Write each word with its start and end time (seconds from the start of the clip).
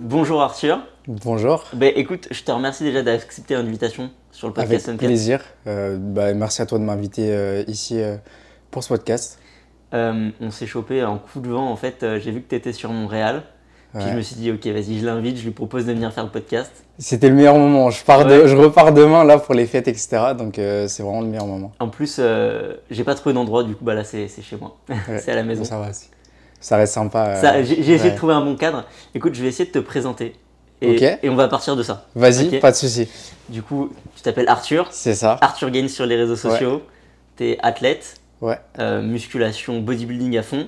Bonjour 0.00 0.40
Arthur. 0.40 0.78
Bonjour. 1.06 1.64
Ben, 1.74 1.92
écoute, 1.94 2.28
je 2.30 2.42
te 2.42 2.50
remercie 2.50 2.84
déjà 2.84 3.02
d'accepter 3.02 3.54
l'invitation 3.54 4.10
sur 4.32 4.48
le 4.48 4.54
podcast 4.54 4.88
Avec 4.88 4.98
plaisir. 5.00 5.42
Euh, 5.66 5.98
bah, 6.00 6.32
merci 6.32 6.62
à 6.62 6.66
toi 6.66 6.78
de 6.78 6.84
m'inviter 6.84 7.30
euh, 7.34 7.62
ici 7.68 8.00
euh, 8.00 8.16
pour 8.70 8.82
ce 8.82 8.88
podcast. 8.88 9.38
On 9.92 10.50
s'est 10.50 10.66
chopé 10.66 11.04
en 11.04 11.18
coup 11.18 11.40
de 11.40 11.48
vent 11.50 11.68
en 11.70 11.76
fait. 11.76 12.04
J'ai 12.20 12.30
vu 12.30 12.40
que 12.42 12.48
tu 12.48 12.54
étais 12.54 12.72
sur 12.72 12.90
Montréal. 12.90 13.42
Puis 13.92 14.04
Ouais. 14.04 14.12
je 14.12 14.16
me 14.16 14.22
suis 14.22 14.36
dit, 14.36 14.52
ok, 14.52 14.64
vas-y, 14.68 15.00
je 15.00 15.04
l'invite, 15.04 15.36
je 15.36 15.42
lui 15.42 15.50
propose 15.50 15.84
de 15.84 15.92
venir 15.92 16.12
faire 16.12 16.22
le 16.22 16.30
podcast. 16.30 16.70
C'était 16.98 17.28
le 17.28 17.34
meilleur 17.34 17.56
moment. 17.58 17.90
Je, 17.90 18.04
pars 18.04 18.24
de- 18.24 18.46
je 18.46 18.54
repars 18.56 18.92
demain 18.92 19.24
là 19.24 19.36
pour 19.38 19.52
les 19.52 19.66
fêtes, 19.66 19.88
etc. 19.88 20.26
Donc 20.38 20.60
euh, 20.60 20.86
c'est 20.86 21.02
vraiment 21.02 21.22
le 21.22 21.26
meilleur 21.26 21.46
moment. 21.46 21.72
En 21.80 21.88
plus, 21.88 22.16
euh, 22.20 22.74
j'ai 22.92 23.02
pas 23.02 23.16
trouvé 23.16 23.34
d'endroit, 23.34 23.64
du 23.64 23.74
coup, 23.74 23.84
bah 23.84 23.94
là, 23.94 24.04
c'est 24.04 24.28
chez 24.28 24.56
moi. 24.56 24.76
Ouais. 24.88 24.96
c'est 25.18 25.32
à 25.32 25.34
la 25.34 25.42
maison. 25.42 25.64
Ça 25.64 25.78
va. 25.78 25.92
c'est- 25.92 26.08
Ça 26.60 26.76
reste 26.76 26.94
sympa. 26.94 27.28
euh, 27.42 27.64
J'ai 27.64 27.78
essayé 27.80 27.98
ouais. 28.00 28.10
de 28.10 28.16
trouver 28.16 28.34
un 28.34 28.42
bon 28.44 28.54
cadre. 28.56 28.84
Écoute, 29.14 29.34
je 29.34 29.42
vais 29.42 29.48
essayer 29.48 29.64
de 29.66 29.72
te 29.72 29.78
présenter. 29.78 30.34
Et, 30.82 31.02
et 31.22 31.28
on 31.28 31.34
va 31.36 31.48
partir 31.48 31.76
de 31.76 31.82
ça. 31.82 32.06
Vas-y, 32.14 32.58
pas 32.58 32.70
de 32.70 32.76
souci. 32.76 33.08
Du 33.50 33.62
coup, 33.62 33.90
tu 34.16 34.22
t'appelles 34.22 34.48
Arthur. 34.48 34.88
C'est 34.92 35.14
ça. 35.14 35.36
Arthur 35.42 35.70
Gaines 35.70 35.88
sur 35.88 36.06
les 36.06 36.16
réseaux 36.16 36.36
sociaux. 36.36 36.82
Tu 37.36 37.50
es 37.50 37.58
athlète. 37.62 38.16
Ouais. 38.40 38.58
euh, 38.78 39.02
musculation, 39.02 39.80
bodybuilding 39.80 40.38
à 40.38 40.42
fond. 40.42 40.66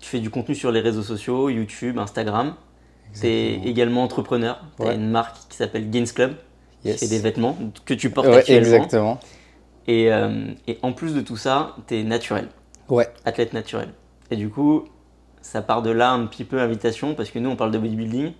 Tu 0.00 0.08
fais 0.10 0.18
du 0.20 0.28
contenu 0.28 0.54
sur 0.54 0.70
les 0.70 0.80
réseaux 0.80 1.02
sociaux, 1.02 1.48
YouTube, 1.48 1.98
Instagram. 1.98 2.54
Tu 3.18 3.26
es 3.26 3.54
également 3.64 4.02
entrepreneur. 4.04 4.60
Tu 4.76 4.82
as 4.82 4.88
Ouais. 4.88 4.94
une 4.96 5.08
marque 5.08 5.36
qui 5.48 5.56
s'appelle 5.56 5.88
Gaines 5.88 6.06
Club, 6.08 6.34
Yes. 6.84 6.96
qui 7.00 7.06
fait 7.06 7.16
des 7.16 7.18
vêtements 7.22 7.56
que 7.86 7.94
tu 7.94 8.10
portes 8.10 8.26
Ouais, 8.28 8.36
actuellement. 8.36 8.60
exactement. 8.66 9.20
Et, 9.88 10.12
euh, 10.12 10.48
et 10.68 10.78
en 10.82 10.92
plus 10.92 11.14
de 11.14 11.22
tout 11.22 11.38
ça, 11.38 11.74
tu 11.88 11.98
es 11.98 12.02
naturel, 12.02 12.48
Ouais. 12.90 13.08
athlète 13.24 13.54
naturel. 13.54 13.88
Et 14.30 14.36
du 14.36 14.50
coup, 14.50 14.84
ça 15.46 15.62
part 15.62 15.82
de 15.82 15.90
là 15.90 16.10
un 16.10 16.26
petit 16.26 16.44
peu 16.44 16.60
invitation, 16.60 17.14
parce 17.14 17.30
que 17.30 17.38
nous, 17.38 17.50
on 17.50 17.56
parle 17.56 17.70
de 17.70 17.78
bodybuilding. 17.78 18.32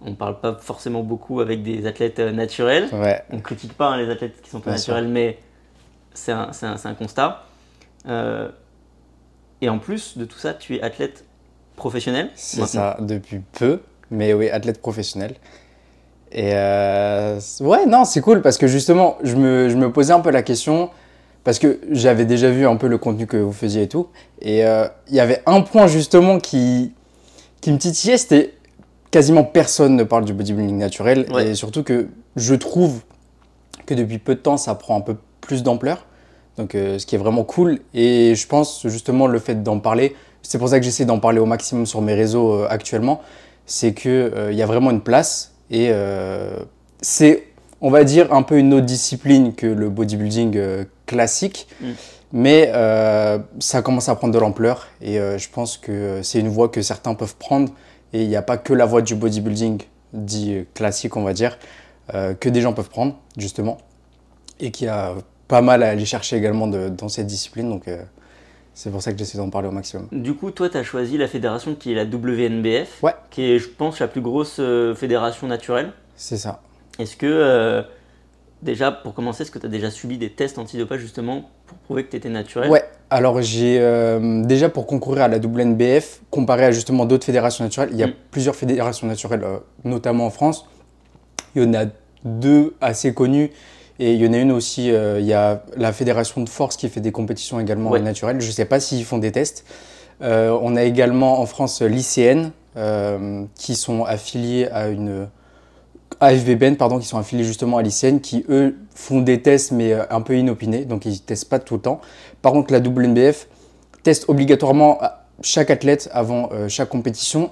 On 0.00 0.14
parle 0.14 0.40
pas 0.40 0.54
forcément 0.54 1.02
beaucoup 1.02 1.40
avec 1.40 1.62
des 1.62 1.86
athlètes 1.86 2.18
euh, 2.18 2.32
naturels. 2.32 2.88
Ouais. 2.92 3.22
On 3.30 3.40
critique 3.40 3.74
pas 3.74 3.88
hein, 3.88 3.98
les 3.98 4.10
athlètes 4.10 4.40
qui 4.40 4.48
sont 4.48 4.60
pas 4.60 4.70
Bien 4.70 4.78
sûr. 4.78 4.94
naturels, 4.94 5.12
mais 5.12 5.38
c'est 6.14 6.32
un, 6.32 6.94
constat. 6.98 7.44
Euh, 8.08 8.48
et 9.60 9.68
en 9.68 9.78
plus 9.78 10.16
de 10.16 10.24
tout 10.24 10.38
ça, 10.38 10.54
tu 10.54 10.76
es 10.76 10.82
athlète 10.82 11.26
professionnel. 11.76 12.30
C'est 12.34 12.64
ça 12.64 12.96
depuis 13.00 13.40
peu, 13.40 13.82
mais 14.10 14.32
oui, 14.32 14.48
athlète 14.48 14.80
professionnel. 14.80 15.34
Et 16.32 16.52
euh, 16.54 17.38
ouais, 17.60 17.84
non, 17.84 18.06
c'est 18.06 18.22
cool 18.22 18.40
parce 18.40 18.56
que 18.56 18.66
justement, 18.66 19.18
je 19.22 19.36
me, 19.36 19.68
je 19.68 19.76
me 19.76 19.92
posais 19.92 20.14
un 20.14 20.20
peu 20.20 20.30
la 20.30 20.42
question 20.42 20.88
parce 21.44 21.58
que 21.58 21.80
j'avais 21.90 22.24
déjà 22.24 22.50
vu 22.50 22.66
un 22.66 22.76
peu 22.76 22.86
le 22.86 22.98
contenu 22.98 23.26
que 23.26 23.36
vous 23.36 23.52
faisiez 23.52 23.82
et 23.82 23.88
tout. 23.88 24.08
Et 24.42 24.64
euh, 24.64 24.86
il 25.08 25.14
y 25.14 25.20
avait 25.20 25.42
un 25.46 25.62
point 25.62 25.86
justement 25.86 26.38
qui, 26.38 26.92
qui 27.60 27.72
me 27.72 27.78
titillait, 27.78 28.18
c'était 28.18 28.54
quasiment 29.10 29.44
personne 29.44 29.96
ne 29.96 30.04
parle 30.04 30.24
du 30.24 30.34
bodybuilding 30.34 30.76
naturel. 30.76 31.26
Ouais. 31.32 31.48
Et 31.48 31.54
surtout 31.54 31.82
que 31.82 32.08
je 32.36 32.54
trouve 32.54 33.00
que 33.86 33.94
depuis 33.94 34.18
peu 34.18 34.34
de 34.34 34.40
temps, 34.40 34.56
ça 34.56 34.74
prend 34.74 34.96
un 34.96 35.00
peu 35.00 35.16
plus 35.40 35.62
d'ampleur. 35.62 36.06
Donc, 36.58 36.74
euh, 36.74 36.98
ce 36.98 37.06
qui 37.06 37.14
est 37.14 37.18
vraiment 37.18 37.44
cool. 37.44 37.80
Et 37.94 38.34
je 38.34 38.46
pense 38.46 38.86
justement 38.86 39.26
le 39.26 39.38
fait 39.38 39.62
d'en 39.62 39.78
parler, 39.78 40.14
c'est 40.42 40.58
pour 40.58 40.68
ça 40.68 40.78
que 40.78 40.84
j'essaie 40.84 41.06
d'en 41.06 41.20
parler 41.20 41.38
au 41.38 41.46
maximum 41.46 41.86
sur 41.86 42.02
mes 42.02 42.14
réseaux 42.14 42.52
euh, 42.52 42.66
actuellement, 42.68 43.22
c'est 43.64 43.94
qu'il 43.94 44.50
y 44.50 44.62
a 44.62 44.66
vraiment 44.66 44.90
une 44.90 45.00
place. 45.00 45.54
Et 45.70 45.92
c'est, 47.00 47.44
on 47.80 47.90
va 47.90 48.02
dire, 48.02 48.32
un 48.32 48.42
peu 48.42 48.58
une 48.58 48.74
autre 48.74 48.86
discipline 48.86 49.54
que 49.54 49.68
le 49.68 49.88
bodybuilding 49.88 50.84
classique. 51.10 51.66
Mm. 51.80 51.86
Mais 52.32 52.70
euh, 52.72 53.38
ça 53.58 53.82
commence 53.82 54.08
à 54.08 54.14
prendre 54.14 54.32
de 54.32 54.38
l'ampleur. 54.38 54.86
Et 55.02 55.18
euh, 55.18 55.36
je 55.36 55.48
pense 55.50 55.76
que 55.76 56.20
c'est 56.22 56.38
une 56.38 56.48
voie 56.48 56.68
que 56.68 56.80
certains 56.80 57.14
peuvent 57.14 57.34
prendre. 57.36 57.72
Et 58.12 58.22
il 58.22 58.28
n'y 58.28 58.36
a 58.36 58.42
pas 58.42 58.56
que 58.56 58.72
la 58.72 58.86
voie 58.86 59.02
du 59.02 59.14
bodybuilding 59.16 59.82
dit 60.12 60.54
euh, 60.54 60.64
classique, 60.74 61.16
on 61.16 61.24
va 61.24 61.32
dire, 61.32 61.58
euh, 62.14 62.34
que 62.34 62.48
des 62.48 62.60
gens 62.60 62.72
peuvent 62.72 62.88
prendre, 62.88 63.16
justement. 63.36 63.78
Et 64.60 64.70
qu'il 64.70 64.86
y 64.86 64.90
a 64.90 65.14
pas 65.48 65.60
mal 65.60 65.82
à 65.82 65.88
aller 65.88 66.04
chercher 66.04 66.36
également 66.36 66.68
de- 66.68 66.88
dans 66.88 67.08
cette 67.08 67.26
discipline. 67.26 67.68
Donc, 67.68 67.86
c'est 68.74 68.90
pour 68.90 69.02
ça 69.02 69.10
que 69.12 69.18
j'essaie 69.18 69.38
d'en 69.38 69.50
parler 69.50 69.66
au 69.68 69.72
maximum. 69.72 70.06
Du 70.12 70.34
coup, 70.34 70.52
toi, 70.52 70.68
tu 70.68 70.76
as 70.76 70.84
choisi 70.84 71.18
la 71.18 71.26
fédération 71.26 71.74
qui 71.74 71.90
est 71.90 71.94
la 71.96 72.04
WNBF, 72.04 73.02
Ouais. 73.02 73.14
qui 73.30 73.42
est, 73.50 73.58
je 73.58 73.68
pense, 73.68 73.98
la 73.98 74.06
plus 74.06 74.20
grosse 74.20 74.60
fédération 74.94 75.48
naturelle. 75.48 75.92
C'est 76.14 76.36
ça. 76.36 76.60
Est-ce 77.00 77.16
que, 77.16 77.82
déjà, 78.62 78.92
pour 78.92 79.14
commencer, 79.14 79.42
est-ce 79.42 79.50
que 79.50 79.58
tu 79.58 79.66
as 79.66 79.70
déjà 79.70 79.90
subi 79.90 80.18
des 80.18 80.30
tests 80.30 80.58
antidopage 80.58 81.00
justement 81.00 81.50
pour 81.66 81.78
prouver 81.78 82.04
que 82.04 82.10
tu 82.10 82.16
étais 82.16 82.28
naturel? 82.28 82.70
Ouais, 82.70 82.84
alors 83.10 83.40
j'ai 83.42 83.78
euh, 83.80 84.44
déjà 84.44 84.68
pour 84.68 84.86
concourir 84.86 85.22
à 85.22 85.28
la 85.28 85.38
WNBF, 85.38 86.20
comparé 86.30 86.64
à 86.66 86.70
justement 86.70 87.06
d'autres 87.06 87.24
fédérations 87.26 87.64
naturelles, 87.64 87.90
il 87.92 87.98
y 87.98 88.02
a 88.02 88.08
Mm. 88.08 88.14
plusieurs 88.30 88.54
fédérations 88.56 89.06
naturelles, 89.06 89.44
euh, 89.44 89.58
notamment 89.84 90.26
en 90.26 90.30
France. 90.30 90.66
Il 91.54 91.62
y 91.62 91.66
en 91.66 91.74
a 91.74 91.86
deux 92.24 92.74
assez 92.80 93.14
connues 93.14 93.50
et 93.98 94.14
il 94.14 94.22
y 94.24 94.28
en 94.28 94.32
a 94.32 94.38
une 94.38 94.52
aussi, 94.52 94.90
euh, 94.90 95.18
il 95.20 95.26
y 95.26 95.32
a 95.34 95.62
la 95.76 95.92
fédération 95.92 96.42
de 96.42 96.48
force 96.48 96.76
qui 96.76 96.88
fait 96.88 97.00
des 97.00 97.12
compétitions 97.12 97.60
également 97.60 97.90
Ouais. 97.90 98.00
naturelles. 98.00 98.40
Je 98.40 98.46
ne 98.46 98.52
sais 98.52 98.64
pas 98.64 98.78
s'ils 98.80 99.04
font 99.04 99.18
des 99.18 99.32
tests. 99.32 99.64
On 100.22 100.76
a 100.76 100.82
également 100.84 101.40
en 101.40 101.46
France 101.46 101.80
l'ICN 101.80 102.50
qui 103.54 103.74
sont 103.74 104.04
affiliés 104.04 104.68
à 104.70 104.88
une 104.88 105.28
AFBBN, 106.20 106.74
pardon, 106.76 106.98
qui 106.98 107.06
sont 107.06 107.18
affiliés 107.18 107.44
justement 107.44 107.78
à 107.78 107.82
l'ICN, 107.82 108.18
qui 108.18 108.44
eux 108.48 108.76
font 108.94 109.20
des 109.20 109.40
tests 109.42 109.72
mais 109.72 109.92
euh, 109.92 110.02
un 110.10 110.20
peu 110.20 110.36
inopinés, 110.36 110.84
donc 110.84 111.04
ils 111.06 111.12
ne 111.12 111.18
testent 111.18 111.48
pas 111.48 111.58
tout 111.58 111.74
le 111.74 111.80
temps. 111.80 112.00
Par 112.42 112.52
contre, 112.52 112.72
la 112.72 112.78
WNBF 112.78 113.46
teste 114.02 114.26
obligatoirement 114.28 114.98
à- 115.00 115.24
chaque 115.42 115.70
athlète 115.70 116.10
avant 116.12 116.50
euh, 116.52 116.68
chaque 116.68 116.90
compétition 116.90 117.50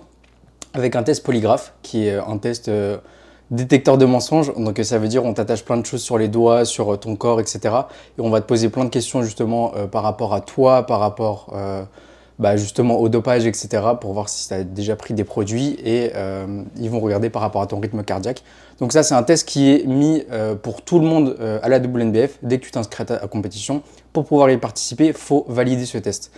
avec 0.75 0.95
un 0.97 1.03
test 1.03 1.25
polygraphe, 1.25 1.73
qui 1.83 2.07
est 2.07 2.17
un 2.19 2.37
test 2.37 2.69
euh, 2.69 2.99
détecteur 3.51 3.97
de 3.97 4.05
mensonges. 4.05 4.53
Donc 4.55 4.79
euh, 4.79 4.83
ça 4.85 4.99
veut 4.99 5.09
dire 5.09 5.25
on 5.25 5.33
t'attache 5.33 5.65
plein 5.65 5.79
de 5.79 5.87
choses 5.87 6.03
sur 6.03 6.19
les 6.19 6.29
doigts, 6.29 6.67
sur 6.67 6.93
euh, 6.93 6.97
ton 6.99 7.17
corps, 7.17 7.41
etc. 7.41 7.61
Et 8.19 8.21
on 8.21 8.29
va 8.29 8.43
te 8.43 8.47
poser 8.47 8.69
plein 8.69 8.85
de 8.85 8.91
questions 8.91 9.23
justement 9.23 9.73
euh, 9.75 9.87
par 9.87 10.03
rapport 10.03 10.35
à 10.35 10.43
toi, 10.43 10.85
par 10.85 11.01
rapport 11.01 11.51
euh, 11.55 11.83
bah, 12.39 12.57
justement 12.57 12.99
au 12.99 13.09
dopage, 13.09 13.47
etc. 13.47 13.83
pour 14.01 14.13
voir 14.13 14.29
si 14.29 14.49
tu 14.49 14.55
as 14.55 14.65
déjà 14.65 14.97
pris 14.97 15.15
des 15.15 15.25
produits 15.25 15.77
et 15.85 16.13
euh, 16.15 16.63
ils 16.79 16.91
vont 16.91 17.01
regarder 17.01 17.31
par 17.31 17.43
rapport 17.43 17.63
à 17.63 17.67
ton 17.67 17.81
rythme 17.81 18.03
cardiaque. 18.05 18.43
Donc 18.79 18.93
ça 18.93 19.03
c'est 19.03 19.15
un 19.15 19.23
test 19.23 19.49
qui 19.49 19.71
est 19.71 19.87
mis 19.87 20.23
euh, 20.31 20.55
pour 20.55 20.83
tout 20.83 20.99
le 21.01 21.07
monde 21.07 21.37
euh, 21.41 21.59
à 21.63 21.69
la 21.69 21.79
WNBF. 21.79 22.39
Dès 22.43 22.59
que 22.59 22.65
tu 22.65 22.71
t'inscris 22.71 23.05
à 23.09 23.15
à 23.15 23.27
compétition, 23.27 23.83
pour 24.13 24.25
pouvoir 24.25 24.51
y 24.51 24.59
participer, 24.59 25.13
faut 25.13 25.45
valider 25.49 25.85
ce 25.85 25.99
test. 25.99 26.31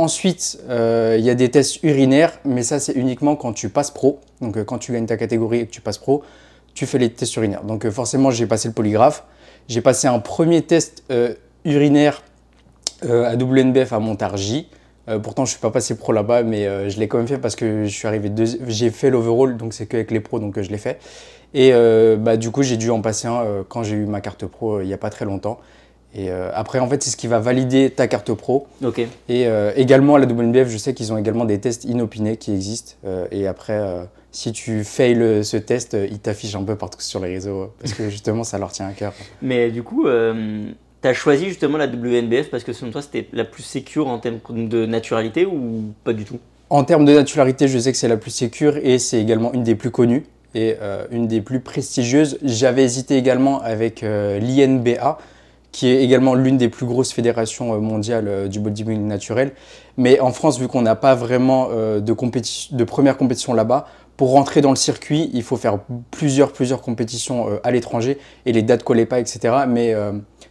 Ensuite, 0.00 0.58
euh, 0.70 1.16
il 1.18 1.24
y 1.26 1.28
a 1.28 1.34
des 1.34 1.50
tests 1.50 1.82
urinaires, 1.82 2.38
mais 2.46 2.62
ça 2.62 2.80
c'est 2.80 2.94
uniquement 2.94 3.36
quand 3.36 3.52
tu 3.52 3.68
passes 3.68 3.90
pro. 3.90 4.20
Donc 4.40 4.56
euh, 4.56 4.64
quand 4.64 4.78
tu 4.78 4.92
gagnes 4.92 5.04
ta 5.04 5.18
catégorie 5.18 5.58
et 5.58 5.66
que 5.66 5.70
tu 5.70 5.82
passes 5.82 5.98
pro, 5.98 6.22
tu 6.72 6.86
fais 6.86 6.96
les 6.96 7.10
tests 7.10 7.36
urinaires. 7.36 7.64
Donc 7.64 7.84
euh, 7.84 7.90
forcément 7.90 8.30
j'ai 8.30 8.46
passé 8.46 8.68
le 8.68 8.72
polygraphe. 8.72 9.24
J'ai 9.68 9.82
passé 9.82 10.08
un 10.08 10.18
premier 10.18 10.62
test 10.62 11.04
urinaire 11.66 12.22
à 13.02 13.34
WNBF 13.36 13.92
à 13.92 13.98
Montargis. 13.98 14.68
Euh, 15.10 15.18
pourtant 15.18 15.44
je 15.44 15.50
suis 15.50 15.60
pas 15.60 15.70
passé 15.70 15.96
pro 15.96 16.12
là-bas, 16.12 16.42
mais 16.42 16.66
euh, 16.66 16.88
je 16.88 16.98
l'ai 16.98 17.08
quand 17.08 17.18
même 17.18 17.26
fait 17.26 17.38
parce 17.38 17.56
que 17.56 17.84
je 17.84 17.90
suis 17.90 18.06
arrivé 18.06 18.30
J'ai 18.66 18.90
fait 18.90 19.10
l'overall, 19.10 19.56
donc 19.56 19.74
c'est 19.74 19.86
qu'avec 19.86 20.10
les 20.10 20.20
pros, 20.20 20.38
donc 20.38 20.56
euh, 20.56 20.62
je 20.62 20.70
l'ai 20.70 20.78
fait. 20.78 20.98
Et 21.52 21.72
bah, 22.18 22.36
du 22.36 22.52
coup 22.52 22.62
j'ai 22.62 22.76
dû 22.76 22.90
en 22.90 23.00
passer 23.00 23.26
un 23.26 23.64
quand 23.68 23.82
j'ai 23.82 23.96
eu 23.96 24.06
ma 24.06 24.20
carte 24.20 24.46
pro 24.46 24.82
il 24.82 24.86
y 24.86 24.92
a 24.92 24.98
pas 24.98 25.10
très 25.10 25.24
longtemps. 25.24 25.58
Et 26.14 26.30
après 26.30 26.78
en 26.78 26.86
fait 26.88 27.02
c'est 27.02 27.10
ce 27.10 27.16
qui 27.16 27.26
va 27.26 27.40
valider 27.40 27.90
ta 27.90 28.06
carte 28.06 28.32
pro. 28.34 28.68
Ok. 28.84 29.00
Et 29.28 29.48
également 29.74 30.14
à 30.14 30.20
la 30.20 30.26
WNBF, 30.26 30.68
je 30.68 30.76
sais 30.76 30.94
qu'ils 30.94 31.12
ont 31.12 31.18
également 31.18 31.44
des 31.44 31.58
tests 31.58 31.82
inopinés 31.86 32.36
qui 32.36 32.52
existent. 32.52 32.92
Et 33.32 33.48
après, 33.48 33.80
si 34.30 34.52
tu 34.52 34.84
fails 34.84 35.44
ce 35.44 35.56
test, 35.56 35.96
ils 36.08 36.20
t'affichent 36.20 36.54
un 36.54 36.62
peu 36.62 36.76
partout 36.76 37.00
sur 37.00 37.18
les 37.18 37.32
réseaux 37.32 37.72
parce 37.80 37.94
que 37.94 38.08
justement, 38.10 38.44
ça 38.44 38.56
leur 38.56 38.70
tient 38.70 38.86
à 38.86 38.92
cœur. 38.92 39.12
Mais 39.42 39.72
du 39.72 39.82
coup, 39.82 40.06
tu 41.02 41.14
choisi 41.14 41.46
justement 41.46 41.78
la 41.78 41.86
WNBF 41.86 42.50
parce 42.50 42.64
que 42.64 42.72
selon 42.72 42.90
toi, 42.90 43.02
c'était 43.02 43.28
la 43.32 43.44
plus 43.44 43.62
sécure 43.62 44.08
en 44.08 44.18
termes 44.18 44.40
de 44.68 44.86
naturalité 44.86 45.46
ou 45.46 45.92
pas 46.04 46.12
du 46.12 46.24
tout? 46.24 46.38
En 46.68 46.84
termes 46.84 47.04
de 47.04 47.12
naturalité, 47.12 47.66
je 47.66 47.78
sais 47.78 47.90
que 47.90 47.98
c'est 47.98 48.08
la 48.08 48.16
plus 48.16 48.30
sécure 48.30 48.76
et 48.76 48.98
c'est 48.98 49.20
également 49.20 49.52
une 49.52 49.64
des 49.64 49.74
plus 49.74 49.90
connues 49.90 50.24
et 50.54 50.76
euh, 50.80 51.04
une 51.10 51.26
des 51.26 51.40
plus 51.40 51.60
prestigieuses. 51.60 52.38
J'avais 52.42 52.84
hésité 52.84 53.16
également 53.16 53.60
avec 53.60 54.02
euh, 54.02 54.38
l'INBA, 54.38 55.18
qui 55.72 55.88
est 55.88 56.02
également 56.02 56.34
l'une 56.34 56.58
des 56.58 56.68
plus 56.68 56.86
grosses 56.86 57.12
fédérations 57.12 57.74
euh, 57.74 57.78
mondiales 57.78 58.48
du 58.48 58.60
bodybuilding 58.60 59.06
naturel. 59.06 59.52
Mais 59.96 60.20
en 60.20 60.32
France, 60.32 60.60
vu 60.60 60.68
qu'on 60.68 60.82
n'a 60.82 60.96
pas 60.96 61.14
vraiment 61.14 61.68
de, 61.70 62.84
première 62.84 63.16
compétition 63.16 63.52
là-bas, 63.52 63.86
pour 64.16 64.32
rentrer 64.32 64.60
dans 64.60 64.70
le 64.70 64.76
circuit, 64.76 65.30
il 65.32 65.42
faut 65.42 65.56
faire 65.56 65.78
plusieurs, 66.10 66.52
plusieurs 66.52 66.82
compétitions 66.82 67.58
à 67.64 67.70
l'étranger 67.70 68.18
et 68.46 68.52
les 68.52 68.62
dates 68.62 68.82
collaient 68.82 69.06
pas, 69.06 69.18
etc. 69.18 69.64
Mais 69.66 69.94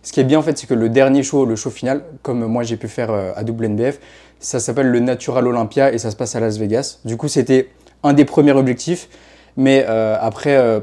ce 0.02 0.14
qui 0.14 0.20
est 0.20 0.24
bien 0.24 0.40
en 0.40 0.42
fait, 0.42 0.58
c'est 0.58 0.68
que 0.68 0.74
le 0.74 0.90
dernier 0.90 1.24
show, 1.24 1.46
le 1.46 1.56
show 1.56 1.70
final, 1.70 2.04
comme 2.22 2.46
moi 2.46 2.64
j'ai 2.64 2.78
pu 2.78 2.88
faire 2.88 3.12
euh, 3.12 3.32
à 3.36 3.44
WNBF, 3.44 4.00
ça 4.40 4.60
s'appelle 4.60 4.88
le 4.88 5.00
Natural 5.00 5.46
Olympia 5.46 5.92
et 5.92 5.98
ça 5.98 6.12
se 6.12 6.16
passe 6.16 6.36
à 6.36 6.40
Las 6.40 6.58
Vegas. 6.58 7.00
Du 7.06 7.18
coup, 7.18 7.28
c'était 7.28 7.70
un 8.04 8.14
des 8.14 8.26
premiers 8.26 8.54
objectifs. 8.54 9.10
Mais 9.58 9.86
euh, 9.90 10.16
après, 10.22 10.56
euh, 10.56 10.80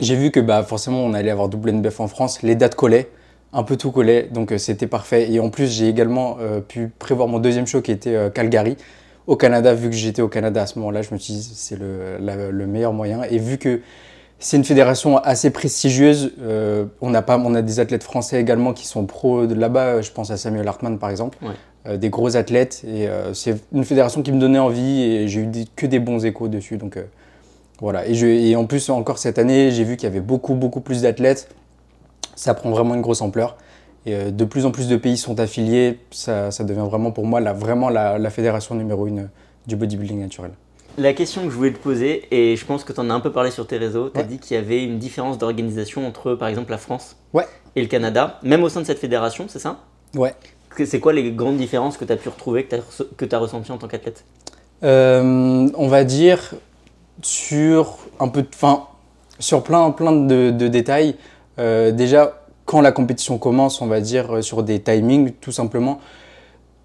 j'ai 0.00 0.16
vu 0.16 0.30
que 0.30 0.40
bah, 0.40 0.62
forcément, 0.62 1.04
on 1.04 1.12
allait 1.12 1.30
avoir 1.30 1.48
WNBF 1.48 2.00
en 2.00 2.08
France. 2.08 2.42
Les 2.42 2.54
dates 2.54 2.74
collaient, 2.74 3.10
un 3.52 3.64
peu 3.64 3.76
tout 3.76 3.90
collait, 3.90 4.28
donc 4.32 4.54
c'était 4.56 4.86
parfait. 4.86 5.30
Et 5.30 5.38
en 5.40 5.50
plus, 5.50 5.70
j'ai 5.70 5.88
également 5.88 6.38
pu 6.68 6.88
prévoir 6.88 7.28
mon 7.28 7.38
deuxième 7.38 7.66
show 7.66 7.82
qui 7.82 7.92
était 7.92 8.30
Calgary, 8.32 8.78
au 9.26 9.36
Canada, 9.36 9.74
vu 9.74 9.88
que 9.88 9.96
j'étais 9.96 10.22
au 10.22 10.28
Canada 10.28 10.62
à 10.62 10.66
ce 10.66 10.78
moment-là, 10.78 11.02
je 11.02 11.12
me 11.12 11.18
suis 11.18 11.34
dit 11.34 11.52
c'est 11.54 11.78
le, 11.78 12.66
meilleur 12.66 12.92
moyen. 12.92 13.22
Et 13.24 13.38
vu 13.38 13.58
que 13.58 13.80
c'est 14.42 14.56
une 14.56 14.64
fédération 14.64 15.18
assez 15.18 15.50
prestigieuse, 15.50 16.32
euh, 16.40 16.86
on, 17.00 17.14
a 17.14 17.22
pas, 17.22 17.38
on 17.38 17.54
a 17.54 17.62
des 17.62 17.78
athlètes 17.78 18.02
français 18.02 18.40
également 18.40 18.72
qui 18.72 18.88
sont 18.88 19.06
pros 19.06 19.46
de 19.46 19.54
là-bas, 19.54 20.02
je 20.02 20.10
pense 20.10 20.32
à 20.32 20.36
Samuel 20.36 20.66
Hartmann 20.66 20.98
par 20.98 21.10
exemple, 21.10 21.38
euh, 21.86 21.96
des 21.96 22.10
gros 22.10 22.36
athlètes. 22.36 22.82
Et 22.84 23.06
euh, 23.06 23.34
c'est 23.34 23.54
une 23.72 23.84
fédération 23.84 24.20
qui 24.20 24.32
me 24.32 24.40
donnait 24.40 24.58
envie 24.58 25.00
et 25.00 25.28
j'ai 25.28 25.42
eu 25.42 25.50
que 25.76 25.86
des 25.86 26.00
bons 26.00 26.26
échos 26.26 26.48
dessus. 26.48 26.76
Donc 26.76 26.98
voilà. 27.80 28.04
Et, 28.08 28.14
je, 28.14 28.26
et 28.26 28.56
en 28.56 28.66
plus, 28.66 28.90
encore 28.90 29.18
cette 29.18 29.38
année, 29.38 29.70
j'ai 29.70 29.84
vu 29.84 29.96
qu'il 29.96 30.08
y 30.08 30.10
avait 30.10 30.20
beaucoup, 30.20 30.54
beaucoup 30.54 30.80
plus 30.80 31.02
d'athlètes. 31.02 31.48
Ça 32.34 32.52
prend 32.54 32.70
vraiment 32.70 32.96
une 32.96 33.00
grosse 33.00 33.22
ampleur. 33.22 33.56
Et 34.06 34.32
de 34.32 34.44
plus 34.44 34.66
en 34.66 34.72
plus 34.72 34.88
de 34.88 34.96
pays 34.96 35.18
sont 35.18 35.38
affiliés. 35.38 36.00
Ça, 36.10 36.50
devient 36.64 36.86
vraiment 36.90 37.12
pour 37.12 37.26
moi 37.26 37.40
la, 37.40 37.52
vraiment 37.52 37.90
la, 37.90 38.30
fédération 38.30 38.74
numéro 38.74 39.06
une 39.06 39.28
du 39.68 39.76
bodybuilding 39.76 40.18
naturel. 40.18 40.50
La 40.98 41.12
question 41.14 41.44
que 41.44 41.50
je 41.50 41.56
voulais 41.56 41.72
te 41.72 41.78
poser, 41.78 42.28
et 42.30 42.56
je 42.56 42.64
pense 42.64 42.84
que 42.84 42.92
tu 42.92 43.00
en 43.00 43.08
as 43.10 43.14
un 43.14 43.20
peu 43.20 43.32
parlé 43.32 43.50
sur 43.50 43.66
tes 43.66 43.78
réseaux, 43.78 44.10
tu 44.10 44.20
as 44.20 44.24
dit 44.24 44.38
qu'il 44.38 44.56
y 44.56 44.58
avait 44.58 44.84
une 44.84 44.98
différence 44.98 45.38
d'organisation 45.38 46.06
entre 46.06 46.34
par 46.34 46.48
exemple 46.48 46.70
la 46.70 46.78
France 46.78 47.16
et 47.74 47.80
le 47.80 47.88
Canada, 47.88 48.38
même 48.42 48.62
au 48.62 48.68
sein 48.68 48.80
de 48.80 48.86
cette 48.86 48.98
fédération, 48.98 49.46
c'est 49.48 49.58
ça? 49.58 49.78
Ouais. 50.14 50.34
C'est 50.84 51.00
quoi 51.00 51.12
les 51.12 51.32
grandes 51.32 51.56
différences 51.56 51.96
que 51.96 52.04
tu 52.04 52.12
as 52.12 52.16
pu 52.16 52.28
retrouver, 52.28 52.64
que 52.64 53.24
tu 53.24 53.34
as, 53.34 53.38
ressenties 53.38 53.72
en 53.72 53.78
tant 53.78 53.88
qu'athlète? 53.88 54.24
Euh, 54.84 55.68
On 55.74 55.88
va 55.88 56.04
dire 56.04 56.54
sur 57.22 57.98
un 58.20 58.28
peu 58.28 58.42
de. 58.42 58.48
Fin, 58.54 58.86
sur 59.38 59.62
plein, 59.62 59.90
plein 59.90 60.12
de, 60.12 60.50
détails. 60.68 61.16
Euh, 61.58 61.90
déjà, 61.90 62.44
quand 62.64 62.80
la 62.80 62.92
compétition 62.92 63.38
commence, 63.38 63.80
on 63.80 63.86
va 63.86 64.00
dire, 64.00 64.36
euh, 64.36 64.42
sur 64.42 64.62
des 64.62 64.80
timings, 64.80 65.32
tout 65.40 65.52
simplement, 65.52 66.00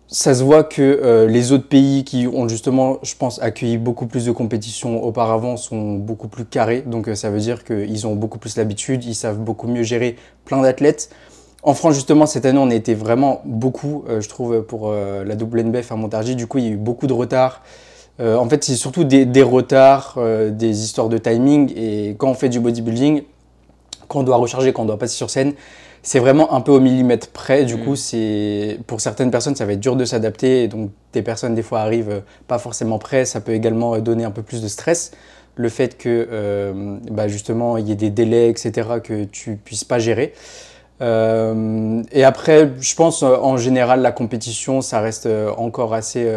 ça 0.08 0.34
se 0.34 0.44
voit 0.44 0.64
que 0.64 0.82
euh, 0.82 1.28
les 1.28 1.52
autres 1.52 1.68
pays 1.68 2.04
qui 2.04 2.28
ont 2.28 2.48
justement, 2.48 3.00
je 3.04 3.16
pense, 3.16 3.42
accueilli 3.42 3.78
beaucoup 3.78 4.08
plus 4.08 4.26
de 4.26 4.32
compétitions 4.32 5.04
auparavant 5.04 5.58
sont 5.58 5.94
beaucoup 5.94 6.28
plus 6.28 6.46
carrés. 6.46 6.84
Donc 6.86 7.10
ça 7.14 7.30
veut 7.30 7.40
dire 7.40 7.64
qu'ils 7.64 8.08
ont 8.08 8.16
beaucoup 8.16 8.40
plus 8.40 8.58
l'habitude, 8.58 9.04
ils 9.04 9.16
savent 9.16 9.40
beaucoup 9.40 9.68
mieux 9.68 9.84
gérer 9.84 10.16
plein 10.46 10.62
d'athlètes. 10.62 11.10
En 11.64 11.74
France, 11.74 11.96
justement, 11.96 12.26
cette 12.26 12.46
année, 12.46 12.60
on 12.60 12.70
a 12.70 12.76
été 12.76 12.94
vraiment 12.96 13.42
beaucoup, 13.44 14.06
je 14.08 14.30
trouve, 14.30 14.62
pour 14.62 14.92
la 14.92 15.36
WNBF 15.36 15.92
à 15.92 15.96
Montargis. 15.96 16.36
Du 16.36 16.48
coup, 16.48 16.60
il 16.60 16.64
y 16.64 16.68
a 16.68 16.72
eu 16.72 16.78
beaucoup 16.78 17.08
de 17.08 17.14
retard. 17.14 17.62
Euh, 18.20 18.36
en 18.36 18.50
fait, 18.50 18.64
c'est 18.64 18.76
surtout 18.76 19.04
des, 19.04 19.44
retards, 19.44 20.16
euh, 20.18 20.50
des 20.50 20.84
histoires 20.84 21.10
de 21.10 21.18
timing. 21.18 21.72
Et 21.76 22.16
quand 22.18 22.30
on 22.30 22.34
fait 22.34 22.50
du 22.50 22.60
bodybuilding, 22.60 23.24
quand 24.08 24.22
on 24.22 24.24
doit 24.24 24.38
recharger, 24.38 24.74
quand 24.74 24.84
on 24.84 24.86
doit 24.86 24.98
passer 24.98 25.16
sur 25.16 25.30
scène, 25.30 25.54
c'est 26.08 26.20
vraiment 26.20 26.54
un 26.54 26.62
peu 26.62 26.72
au 26.72 26.80
millimètre 26.80 27.28
près. 27.28 27.66
Du 27.66 27.76
mm. 27.76 27.84
coup, 27.84 27.98
c'est 27.98 28.80
pour 28.88 29.02
certaines 29.02 29.30
personnes, 29.30 29.56
ça 29.58 29.66
va 29.66 29.74
être 29.74 29.82
dur 29.82 29.98
de 29.98 30.06
s'adapter. 30.06 30.70
Donc, 30.70 30.92
des 31.12 31.22
personnes, 31.22 31.54
des 31.54 31.62
fois, 31.62 31.82
arrivent 31.82 32.10
euh, 32.10 32.20
pas 32.48 32.60
forcément 32.60 32.98
prêts. 32.98 33.26
Ça 33.26 33.42
peut 33.42 33.52
également 33.52 33.98
donner 34.00 34.24
un 34.24 34.32
peu 34.32 34.42
plus 34.42 34.62
de 34.62 34.70
stress. 34.70 35.12
Le 35.56 35.68
fait 35.68 35.98
que, 35.98 36.94
bah, 37.10 37.28
justement, 37.28 37.78
il 37.78 37.90
y 37.90 37.92
ait 37.92 37.96
des 37.96 38.12
délais, 38.12 38.48
etc., 38.48 38.72
que 39.04 39.24
tu 39.24 39.56
puisses 39.56 39.84
pas 39.84 39.98
gérer. 39.98 40.34
et 41.02 42.24
après, 42.24 42.72
je 42.80 42.96
pense, 42.96 43.24
en 43.24 43.58
général, 43.58 44.02
la 44.02 44.12
compétition, 44.12 44.82
ça 44.82 45.02
reste 45.02 45.28
encore 45.58 45.96
assez 45.96 46.32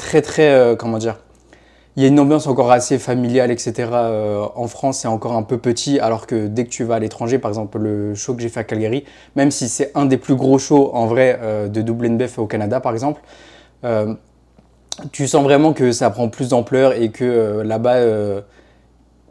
très, 0.00 0.22
très, 0.22 0.50
euh, 0.50 0.76
comment 0.76 0.98
dire, 0.98 1.18
il 1.96 2.02
y 2.02 2.06
a 2.06 2.08
une 2.08 2.20
ambiance 2.20 2.46
encore 2.46 2.70
assez 2.70 2.98
familiale, 2.98 3.50
etc. 3.50 3.88
Euh, 3.92 4.46
en 4.54 4.68
France, 4.68 4.98
c'est 5.00 5.08
encore 5.08 5.32
un 5.32 5.42
peu 5.42 5.58
petit, 5.58 5.98
alors 5.98 6.26
que 6.26 6.46
dès 6.46 6.64
que 6.64 6.70
tu 6.70 6.84
vas 6.84 6.96
à 6.96 6.98
l'étranger, 6.98 7.38
par 7.38 7.50
exemple 7.50 7.78
le 7.78 8.14
show 8.14 8.34
que 8.34 8.42
j'ai 8.42 8.48
fait 8.48 8.60
à 8.60 8.64
Calgary, 8.64 9.04
même 9.36 9.50
si 9.50 9.68
c'est 9.68 9.90
un 9.94 10.06
des 10.06 10.16
plus 10.16 10.36
gros 10.36 10.58
shows 10.58 10.90
en 10.94 11.06
vrai 11.06 11.38
euh, 11.42 11.68
de 11.68 11.80
WNBF 11.82 12.38
au 12.38 12.46
Canada, 12.46 12.80
par 12.80 12.92
exemple, 12.92 13.20
tu 15.12 15.26
sens 15.26 15.42
vraiment 15.42 15.72
que 15.72 15.92
ça 15.92 16.10
prend 16.10 16.28
plus 16.28 16.50
d'ampleur 16.50 16.92
et 16.92 17.10
que 17.10 17.62
là-bas, 17.64 17.98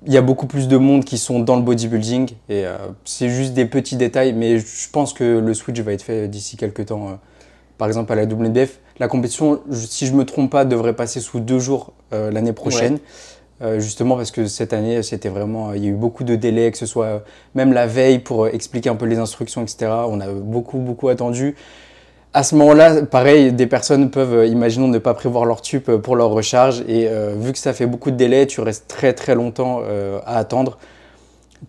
il 0.08 0.12
y 0.12 0.18
a 0.18 0.22
beaucoup 0.22 0.48
plus 0.48 0.68
de 0.68 0.78
monde 0.78 1.06
qui 1.06 1.20
sont 1.20 1.40
dans 1.40 1.56
le 1.56 1.62
bodybuilding. 1.62 2.32
Et 2.50 2.66
c'est 3.06 3.30
juste 3.30 3.54
des 3.54 3.66
petits 3.66 3.96
détails, 3.96 4.34
mais 4.34 4.58
je 4.58 4.90
pense 4.92 5.14
que 5.14 5.38
le 5.38 5.54
switch 5.54 5.80
va 5.82 5.94
être 5.94 6.02
fait 6.02 6.28
d'ici 6.28 6.58
quelques 6.58 6.88
temps 6.88 7.20
par 7.80 7.88
exemple 7.88 8.12
à 8.14 8.16
la 8.16 8.26
WNBF. 8.26 8.78
La 9.00 9.08
compétition, 9.08 9.62
si 9.72 10.06
je 10.06 10.12
ne 10.12 10.18
me 10.18 10.26
trompe 10.26 10.52
pas, 10.52 10.66
devrait 10.66 10.94
passer 10.94 11.22
sous 11.22 11.40
deux 11.40 11.60
jours 11.60 11.94
euh, 12.14 12.30
l'année 12.30 12.54
prochaine. 12.54 13.00
Euh, 13.62 13.80
justement 13.80 14.16
parce 14.16 14.32
que 14.32 14.46
cette 14.46 14.74
année, 14.74 15.02
c'était 15.02 15.30
vraiment, 15.30 15.74
il 15.74 15.84
y 15.84 15.88
a 15.88 15.90
eu 15.90 15.96
beaucoup 15.96 16.24
de 16.24 16.36
délais, 16.36 16.72
que 16.72 16.78
ce 16.78 16.86
soit 16.86 17.06
euh, 17.06 17.20
même 17.56 17.74
la 17.74 17.88
veille 17.88 18.20
pour 18.20 18.48
expliquer 18.48 18.90
un 18.90 18.96
peu 18.96 19.06
les 19.06 19.18
instructions, 19.18 19.62
etc. 19.64 19.92
On 20.08 20.20
a 20.20 20.28
beaucoup, 20.28 20.78
beaucoup 20.78 21.08
attendu. 21.08 21.56
À 22.34 22.44
ce 22.44 22.56
moment-là, 22.56 23.04
pareil, 23.04 23.54
des 23.54 23.66
personnes 23.66 24.12
peuvent, 24.12 24.46
imaginons, 24.46 24.90
ne 24.90 25.00
pas 25.00 25.14
prévoir 25.14 25.46
leur 25.46 25.62
tube 25.62 25.90
pour 25.90 26.16
leur 26.16 26.30
recharge. 26.30 26.82
Et 26.88 27.10
vu 27.38 27.54
que 27.54 27.58
ça 27.58 27.74
fait 27.74 27.88
beaucoup 27.88 28.12
de 28.12 28.18
délais, 28.18 28.46
tu 28.46 28.62
restes 28.62 28.88
très, 28.88 29.14
très 29.14 29.34
longtemps 29.34 29.82
à 30.28 30.38
attendre. 30.38 30.78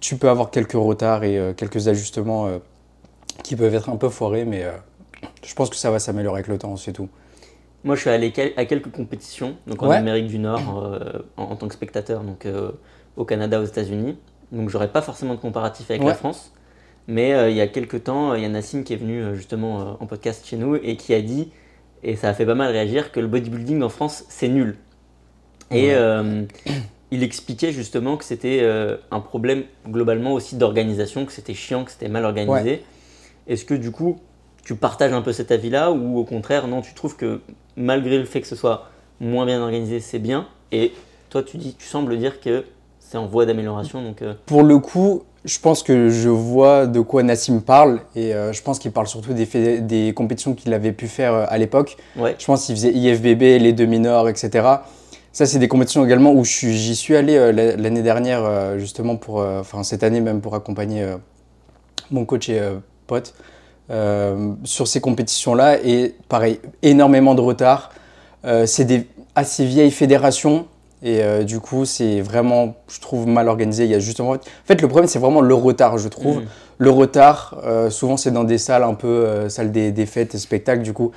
Tu 0.01 0.17
peux 0.17 0.29
avoir 0.29 0.51
quelques 0.51 0.75
retards 0.75 1.25
et 1.25 1.55
quelques 1.57 1.89
ajustements 1.89 2.51
qui 3.43 3.57
peuvent 3.57 3.75
être 3.75 3.89
un 3.89 3.97
peu 3.97 4.11
foirés, 4.11 4.45
mais 4.45 4.67
je 5.45 5.55
pense 5.55 5.71
que 5.71 5.77
ça 5.77 5.91
va 5.91 5.99
s'améliorer 5.99 6.39
avec 6.39 6.49
le 6.49 6.59
temps, 6.59 6.77
c'est 6.77 6.93
tout. 6.93 7.09
Moi, 7.83 7.95
je 7.95 8.03
suis 8.03 8.11
allé 8.11 8.33
à 8.57 8.65
quelques 8.67 8.91
compétitions, 8.91 9.57
donc 9.67 9.83
en 9.83 9.91
Amérique 9.91 10.27
du 10.27 10.39
Nord, 10.39 10.85
euh, 10.85 11.23
en, 11.37 11.57
tant 11.57 11.67
que 11.67 11.75
spectateur, 11.75 12.23
donc 12.23 12.45
euh, 12.45 12.73
au 13.17 13.25
Canada, 13.25 13.61
aux 13.61 13.65
États-Unis. 13.65 14.19
Donc, 14.53 14.69
j'aurais 14.69 14.93
pas 14.93 15.01
forcément 15.01 15.35
de 15.35 15.41
comparatif 15.41 15.91
avec 15.91 16.03
la 16.03 16.15
France. 16.15 16.53
Mais 17.09 17.33
euh, 17.33 17.49
il 17.49 17.57
y 17.57 17.61
a 17.61 17.67
quelques 17.67 18.05
temps, 18.05 18.35
il 18.35 18.43
y 18.43 18.45
a 18.45 18.49
Nassim 18.49 18.85
qui 18.85 18.93
est 18.93 18.97
venu 18.97 19.35
justement 19.35 19.97
en 19.99 20.07
podcast 20.07 20.47
chez 20.47 20.57
nous 20.57 20.77
et 20.77 20.97
qui 20.97 21.15
a 21.15 21.23
dit, 21.23 21.51
et 22.03 22.15
ça 22.17 22.29
a 22.29 22.35
fait 22.35 22.45
pas 22.45 22.55
mal 22.55 22.71
réagir, 22.71 23.13
que 23.13 23.19
le 23.19 23.27
bodybuilding 23.27 23.83
en 23.83 23.89
France, 23.89 24.25
c'est 24.29 24.49
nul. 24.49 24.77
Et 25.71 25.93
il 27.11 27.23
expliquait 27.23 27.73
justement 27.73 28.19
que 28.19 28.25
c'était 28.25 28.69
un 29.11 29.21
problème 29.21 29.65
globalement 29.89 30.35
aussi 30.35 30.57
d'organisation, 30.57 31.25
que 31.25 31.33
c'était 31.33 31.55
chiant, 31.55 31.85
que 31.85 31.93
c'était 31.93 32.09
mal 32.09 32.27
organisé. 32.27 32.85
Est-ce 33.47 33.65
que 33.65 33.75
du 33.75 33.91
coup, 33.91 34.21
tu 34.65 34.75
partages 34.75 35.13
un 35.13 35.23
peu 35.23 35.33
cet 35.33 35.51
avis-là 35.51 35.91
ou 35.93 36.19
au 36.19 36.25
contraire, 36.25 36.69
non, 36.69 36.83
tu 36.83 36.95
trouves 36.95 37.17
que 37.17 37.41
malgré 37.77 38.19
le 38.19 38.25
fait 38.25 38.41
que 38.41 38.47
ce 38.47 38.57
soit 38.57 38.89
moins 39.21 39.47
bien 39.47 39.61
organisé, 39.61 40.01
c'est 40.01 40.19
bien 40.19 40.47
et 40.73 40.93
toi, 41.31 41.43
tu, 41.43 41.57
dis, 41.59 41.75
tu 41.79 41.87
sembles 41.87 42.19
dire 42.19 42.41
que 42.41 42.65
c'est 42.99 43.17
en 43.17 43.27
voie 43.27 43.47
d'amélioration. 43.47 44.03
Donc, 44.03 44.23
euh. 44.23 44.35
Pour 44.47 44.63
le 44.63 44.79
coup, 44.79 45.23
je 45.45 45.59
pense 45.59 45.83
que 45.83 46.09
je 46.09 46.29
vois 46.29 46.87
de 46.87 47.01
quoi 47.01 47.23
Nassim 47.23 47.61
parle 47.61 48.01
et 48.15 48.35
euh, 48.35 48.53
je 48.53 48.63
pense 48.63 48.79
qu'il 48.79 48.93
parle 48.93 49.07
surtout 49.07 49.33
des, 49.33 49.81
des 49.81 50.13
compétitions 50.13 50.55
qu'il 50.55 50.75
avait 50.75 50.93
pu 50.93 51.09
faire 51.09 51.35
euh, 51.35 51.47
à 51.49 51.59
l'époque. 51.59 51.97
Je 52.17 52.45
pense 52.45 52.67
qu'il 52.67 52.75
faisait 52.75 52.93
IFBB, 52.93 53.61
les 53.61 53.73
demi-nord, 53.73 54.29
etc. 54.29 54.69
Ça, 55.33 55.47
c'est 55.47 55.61
des 55.61 55.69
compétitions 55.69 56.05
également 56.05 56.33
où 56.33 56.45
j'y 56.45 56.97
suis 56.97 57.15
allé 57.15 57.53
l'année 57.53 58.03
dernière, 58.03 58.77
justement, 58.79 59.15
pour, 59.15 59.37
enfin 59.37 59.85
cette 59.85 60.03
année 60.03 60.21
même, 60.21 60.41
pour 60.41 60.57
accompagner 60.57 61.07
mon 62.11 62.25
coach 62.25 62.49
et 62.49 62.61
pote. 63.07 63.35
Euh, 63.91 64.53
sur 64.63 64.87
ces 64.87 65.01
compétitions-là. 65.01 65.79
Et 65.85 66.15
pareil, 66.29 66.61
énormément 66.83 67.35
de 67.35 67.41
retard. 67.41 67.91
Euh, 68.45 68.65
c'est 68.65 68.85
des 68.85 69.07
assez 69.35 69.65
vieilles 69.65 69.91
fédérations. 69.91 70.67
Et 71.03 71.23
euh, 71.23 71.43
du 71.43 71.59
coup, 71.59 71.85
c'est 71.85 72.21
vraiment, 72.21 72.77
je 72.89 73.01
trouve, 73.01 73.27
mal 73.27 73.49
organisé. 73.49 73.85
Il 73.85 73.91
y 73.91 73.95
a 73.95 73.99
justement... 73.99 74.33
En 74.33 74.39
fait, 74.65 74.81
le 74.81 74.87
problème, 74.87 75.09
c'est 75.09 75.19
vraiment 75.19 75.41
le 75.41 75.55
retard, 75.55 75.99
je 75.99 76.09
trouve. 76.09 76.41
Mm. 76.43 76.47
Le 76.79 76.91
retard, 76.91 77.57
souvent, 77.91 78.17
c'est 78.17 78.31
dans 78.31 78.45
des 78.45 78.57
salles 78.57 78.85
un 78.85 78.95
peu, 78.95 79.51
salles 79.51 79.71
des, 79.71 79.93
des, 79.93 80.07
fêtes, 80.07 80.39
spectacles. 80.39 80.81
Du 80.81 80.95
coup, 80.95 81.11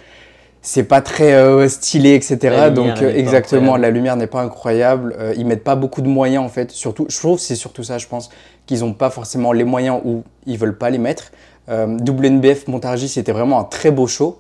c'est 0.62 0.84
pas 0.84 1.00
très 1.00 1.70
stylé, 1.70 2.16
etc. 2.16 2.70
Donc, 2.70 3.02
exactement, 3.02 3.78
la 3.78 3.90
lumière 3.90 4.18
n'est 4.18 4.28
pas 4.28 4.42
incroyable. 4.42 5.16
ils 5.38 5.46
mettent 5.46 5.64
pas 5.64 5.76
beaucoup 5.76 6.02
de 6.02 6.10
moyens, 6.10 6.44
en 6.44 6.50
fait. 6.50 6.72
Surtout, 6.72 7.06
je 7.08 7.18
trouve 7.18 7.40
c'est 7.40 7.56
surtout 7.56 7.84
ça, 7.84 7.98
je 7.98 8.08
pense, 8.08 8.30
qu'ils 8.66 8.82
n'ont 8.82 8.92
pas 8.92 9.10
forcément 9.10 9.54
les 9.54 9.64
moyens 9.64 10.02
ou 10.04 10.24
ils 10.46 10.58
veulent 10.58 10.78
pas 10.78 10.90
les 10.90 10.98
mettre. 10.98 11.32
Euh, 11.70 11.98
WNBF 11.98 12.68
Montargis, 12.68 13.08
c'était 13.08 13.32
vraiment 13.32 13.60
un 13.60 13.64
très 13.64 13.92
beau 13.92 14.08
show. 14.08 14.40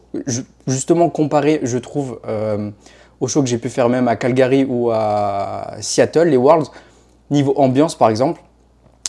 justement, 0.68 1.10
comparé, 1.10 1.62
je 1.64 1.78
trouve, 1.78 2.20
euh, 2.28 2.70
au 3.22 3.28
show 3.28 3.42
que 3.42 3.48
j'ai 3.48 3.58
pu 3.58 3.70
faire 3.70 3.90
même 3.90 4.08
à 4.08 4.16
Calgary 4.16 4.66
ou 4.68 4.92
à 4.92 5.76
Seattle, 5.80 6.28
les 6.28 6.38
Worlds, 6.38 6.70
niveau 7.32 7.54
ambiance 7.56 7.96
par 7.96 8.10
exemple, 8.10 8.42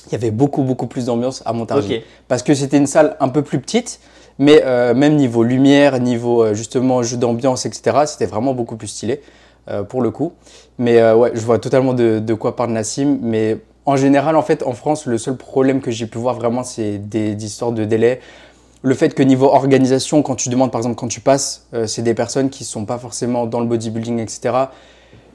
il 0.07 0.13
y 0.13 0.15
avait 0.15 0.31
beaucoup, 0.31 0.63
beaucoup 0.63 0.87
plus 0.87 1.07
d'ambiance 1.07 1.43
à 1.45 1.53
Montargis. 1.53 2.03
Parce 2.29 2.43
que 2.43 2.55
c'était 2.55 2.77
une 2.77 2.87
salle 2.87 3.17
un 3.21 3.29
peu 3.29 3.43
plus 3.43 3.59
petite, 3.59 4.01
mais 4.39 4.63
euh, 4.65 4.95
même 4.95 5.17
niveau 5.17 5.43
lumière, 5.43 5.99
niveau 5.99 6.55
justement 6.55 7.03
jeu 7.03 7.17
d'ambiance, 7.17 7.67
etc., 7.67 8.01
c'était 8.07 8.27
vraiment 8.27 8.55
beaucoup 8.55 8.77
plus 8.77 8.89
stylé 8.89 9.21
pour 9.89 10.03
le 10.03 10.11
coup. 10.11 10.35
Mais 10.79 11.11
ouais, 11.13 11.31
je 11.35 11.41
vois 11.41 11.59
totalement 11.59 11.95
de, 11.95 12.19
de 12.19 12.35
quoi 12.35 12.55
parle 12.55 12.73
Nassim, 12.73 13.19
mais 13.23 13.57
en 13.87 13.97
général, 13.97 14.37
en 14.37 14.43
fait, 14.43 14.63
en 14.63 14.73
France, 14.73 15.07
le 15.07 15.19
seul 15.19 15.37
problème 15.37 15.81
que 15.81 15.91
j'ai 15.91 16.07
pu 16.07 16.19
voir 16.19 16.35
vraiment, 16.35 16.65
c'est 16.65 16.99
des, 16.99 17.33
histoires 17.45 17.73
de 17.73 17.85
délai. 17.85 18.21
Le 18.83 18.95
fait 18.95 19.15
que 19.15 19.23
niveau 19.23 19.47
organisation, 19.47 20.23
quand 20.23 20.37
tu 20.37 20.49
demandes, 20.49 20.71
par 20.71 20.81
exemple, 20.81 20.97
quand 20.97 21.09
tu 21.09 21.21
passes, 21.21 21.67
euh, 21.75 21.87
c'est 21.87 22.03
des 22.03 22.15
personnes 22.15 22.51
qui 22.51 22.63
ne 22.63 22.69
sont 22.69 22.85
pas 22.85 22.99
forcément 22.99 23.47
dans 23.47 23.61
le 23.61 23.67
bodybuilding, 23.67 24.19
etc. 24.19 24.55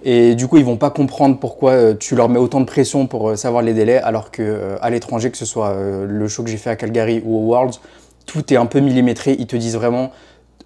Et 0.04 0.36
du 0.36 0.48
coup, 0.48 0.58
ils 0.58 0.66
vont 0.66 0.78
pas 0.78 0.90
comprendre 0.90 1.38
pourquoi 1.40 1.72
euh, 1.72 1.94
tu 1.96 2.16
leur 2.16 2.30
mets 2.30 2.40
autant 2.40 2.60
de 2.60 2.66
pression 2.66 3.06
pour 3.06 3.30
euh, 3.30 3.36
savoir 3.36 3.62
les 3.62 3.74
délais, 3.74 3.98
alors 3.98 4.32
que 4.32 4.78
à 4.82 4.90
l'étranger, 4.90 5.30
que 5.30 5.38
ce 5.38 5.46
soit 5.46 5.76
le 6.08 6.28
show 6.28 6.44
que 6.44 6.50
j'ai 6.50 6.58
fait 6.58 6.70
à 6.70 6.76
Calgary 6.76 7.22
ou 7.26 7.38
au 7.38 7.52
Worlds, 7.52 7.80
tout 8.26 8.54
est 8.54 8.58
un 8.58 8.66
peu 8.66 8.80
millimétré. 8.80 9.36
Ils 9.38 9.48
te 9.48 9.56
disent 9.56 9.76
vraiment 9.76 10.12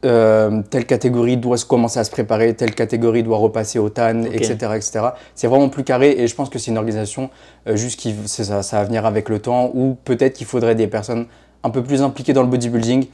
euh, 0.06 0.62
telle 0.70 0.86
catégorie 0.86 1.38
doit 1.38 1.58
commencer 1.68 2.00
à 2.00 2.04
se 2.04 2.12
préparer, 2.12 2.54
telle 2.56 2.76
catégorie 2.76 3.24
doit 3.24 3.38
repasser 3.38 3.80
au 3.80 3.90
TAN, 3.90 4.24
etc. 4.24 4.54
etc. 4.76 5.00
C'est 5.34 5.48
vraiment 5.48 5.70
plus 5.70 5.84
carré 5.84 6.16
et 6.18 6.28
je 6.28 6.36
pense 6.36 6.50
que 6.50 6.60
c'est 6.60 6.72
une 6.72 6.78
organisation 6.78 7.30
euh, 7.68 7.76
juste 7.78 8.00
qui 8.00 8.14
ça, 8.26 8.64
ça 8.64 8.78
va 8.78 8.84
venir 8.84 9.06
avec 9.06 9.30
le 9.30 9.40
temps 9.40 9.72
ou 9.74 9.96
peut-être 10.04 10.34
qu'il 10.34 10.46
faudrait 10.46 10.76
des 10.76 10.88
personnes 10.88 11.28
un 11.64 11.70
peu 11.70 11.82
plus 11.82 12.02
impliquées 12.02 12.34
dans 12.34 12.44
le 12.44 12.50
bodybuilding 12.50 13.08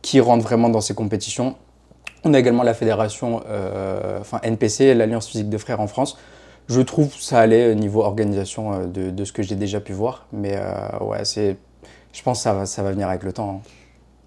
qui 0.00 0.20
rentrent 0.20 0.44
vraiment 0.44 0.70
dans 0.70 0.80
ces 0.80 0.94
compétitions. 0.94 1.56
On 2.24 2.32
a 2.32 2.38
également 2.38 2.62
la 2.62 2.74
fédération, 2.74 3.42
euh, 3.48 4.18
enfin 4.20 4.40
NPC, 4.42 4.94
l'Alliance 4.94 5.28
physique 5.28 5.50
de 5.50 5.58
frères 5.58 5.80
en 5.80 5.86
France. 5.86 6.18
Je 6.68 6.80
trouve 6.80 7.08
que 7.08 7.22
ça 7.22 7.40
allait 7.40 7.70
au 7.70 7.74
niveau 7.74 8.02
organisation 8.02 8.86
de, 8.86 9.10
de, 9.10 9.24
ce 9.24 9.32
que 9.32 9.42
j'ai 9.42 9.56
déjà 9.56 9.80
pu 9.80 9.92
voir, 9.92 10.26
mais 10.32 10.56
ouais, 11.00 11.24
c'est, 11.24 11.56
je 12.12 12.22
pense 12.22 12.38
que 12.38 12.42
ça 12.44 12.54
va, 12.54 12.66
ça 12.66 12.82
va 12.82 12.92
venir 12.92 13.08
avec 13.08 13.24
le 13.24 13.32
temps. 13.32 13.60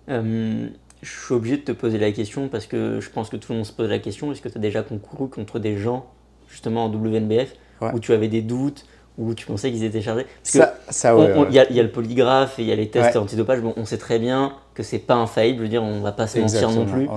Hein 0.09 0.69
je 1.03 1.25
suis 1.25 1.33
obligé 1.33 1.57
de 1.57 1.61
te 1.61 1.71
poser 1.71 1.97
la 1.97 2.11
question 2.11 2.47
parce 2.47 2.65
que 2.65 2.99
je 3.01 3.09
pense 3.09 3.29
que 3.29 3.35
tout 3.35 3.51
le 3.51 3.57
monde 3.57 3.65
se 3.65 3.73
pose 3.73 3.89
la 3.89 3.99
question. 3.99 4.31
Est-ce 4.31 4.41
que 4.41 4.49
tu 4.49 4.57
as 4.57 4.61
déjà 4.61 4.81
concouru 4.81 5.29
contre 5.29 5.59
des 5.59 5.77
gens, 5.77 6.05
justement 6.49 6.85
en 6.85 6.89
WNBF, 6.89 7.53
où 7.93 7.99
tu 7.99 8.13
avais 8.13 8.29
des 8.29 8.41
doutes, 8.41 8.85
où 9.17 9.33
tu 9.33 9.45
pensais 9.45 9.69
qu'ils 9.69 9.83
étaient 9.83 10.01
chargés? 10.01 10.25
Parce 10.41 10.71
ça, 10.89 11.15
Il 11.49 11.53
y, 11.53 11.59
a 11.59 11.83
le 11.83 11.91
polygraphe 11.91 12.57
et 12.57 12.61
il 12.63 12.69
y 12.69 12.71
a 12.71 12.75
les 12.75 12.89
tests 12.89 13.17
antidopage. 13.17 13.59
Bon, 13.59 13.73
on 13.75 13.85
sait 13.85 13.97
très 13.97 14.17
bien 14.17 14.53
que 14.73 14.81
c'est 14.81 14.99
pas 14.99 15.15
infaillible, 15.15 15.59
je 15.59 15.63
veux 15.63 15.69
dire, 15.69 15.83
on 15.83 15.99
va 15.99 16.13
pas 16.13 16.27
se 16.27 16.39
mentir 16.39 16.71
non 16.71 16.85
plus. 16.85 17.07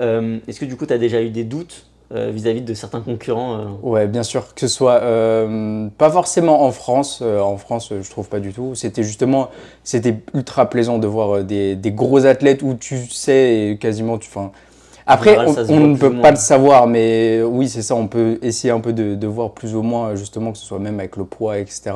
Euh, 0.00 0.38
est-ce 0.48 0.58
que 0.58 0.64
du 0.64 0.76
coup, 0.76 0.86
tu 0.86 0.92
as 0.92 0.98
déjà 0.98 1.22
eu 1.22 1.30
des 1.30 1.44
doutes 1.44 1.86
euh, 2.12 2.30
vis-à-vis 2.32 2.62
de 2.62 2.74
certains 2.74 3.00
concurrents 3.00 3.54
euh. 3.54 3.64
Ouais, 3.82 4.08
bien 4.08 4.24
sûr, 4.24 4.54
que 4.54 4.60
ce 4.62 4.68
soit 4.68 5.02
euh, 5.02 5.88
pas 5.96 6.10
forcément 6.10 6.64
en 6.64 6.72
France. 6.72 7.22
en 7.22 7.56
France, 7.56 7.92
je 8.00 8.10
trouve 8.10 8.28
pas 8.28 8.40
du 8.40 8.52
tout. 8.52 8.74
C'était 8.74 9.02
justement, 9.02 9.50
c'était 9.84 10.16
ultra 10.34 10.68
plaisant 10.68 10.98
de 10.98 11.06
voir 11.06 11.44
des, 11.44 11.76
des, 11.76 11.92
gros 11.92 12.26
athlètes 12.26 12.62
où 12.62 12.74
tu 12.74 13.06
sais 13.06 13.78
quasiment, 13.80 14.18
tu, 14.18 14.28
fin, 14.28 14.50
après, 15.06 15.36
on, 15.68 15.80
ne 15.80 15.96
peut 15.96 16.20
pas 16.20 16.30
le 16.30 16.36
savoir, 16.36 16.86
mais 16.86 17.42
oui, 17.42 17.68
c'est 17.68 17.82
ça. 17.82 17.94
On 17.96 18.06
peut 18.06 18.38
essayer 18.42 18.72
un 18.72 18.80
peu 18.80 18.92
de, 18.92 19.14
de, 19.14 19.26
voir 19.26 19.52
plus 19.52 19.74
ou 19.74 19.82
moins, 19.82 20.14
justement, 20.14 20.52
que 20.52 20.58
ce 20.58 20.64
soit 20.64 20.78
même 20.78 21.00
avec 21.00 21.16
le 21.16 21.24
poids, 21.24 21.58
etc. 21.58 21.92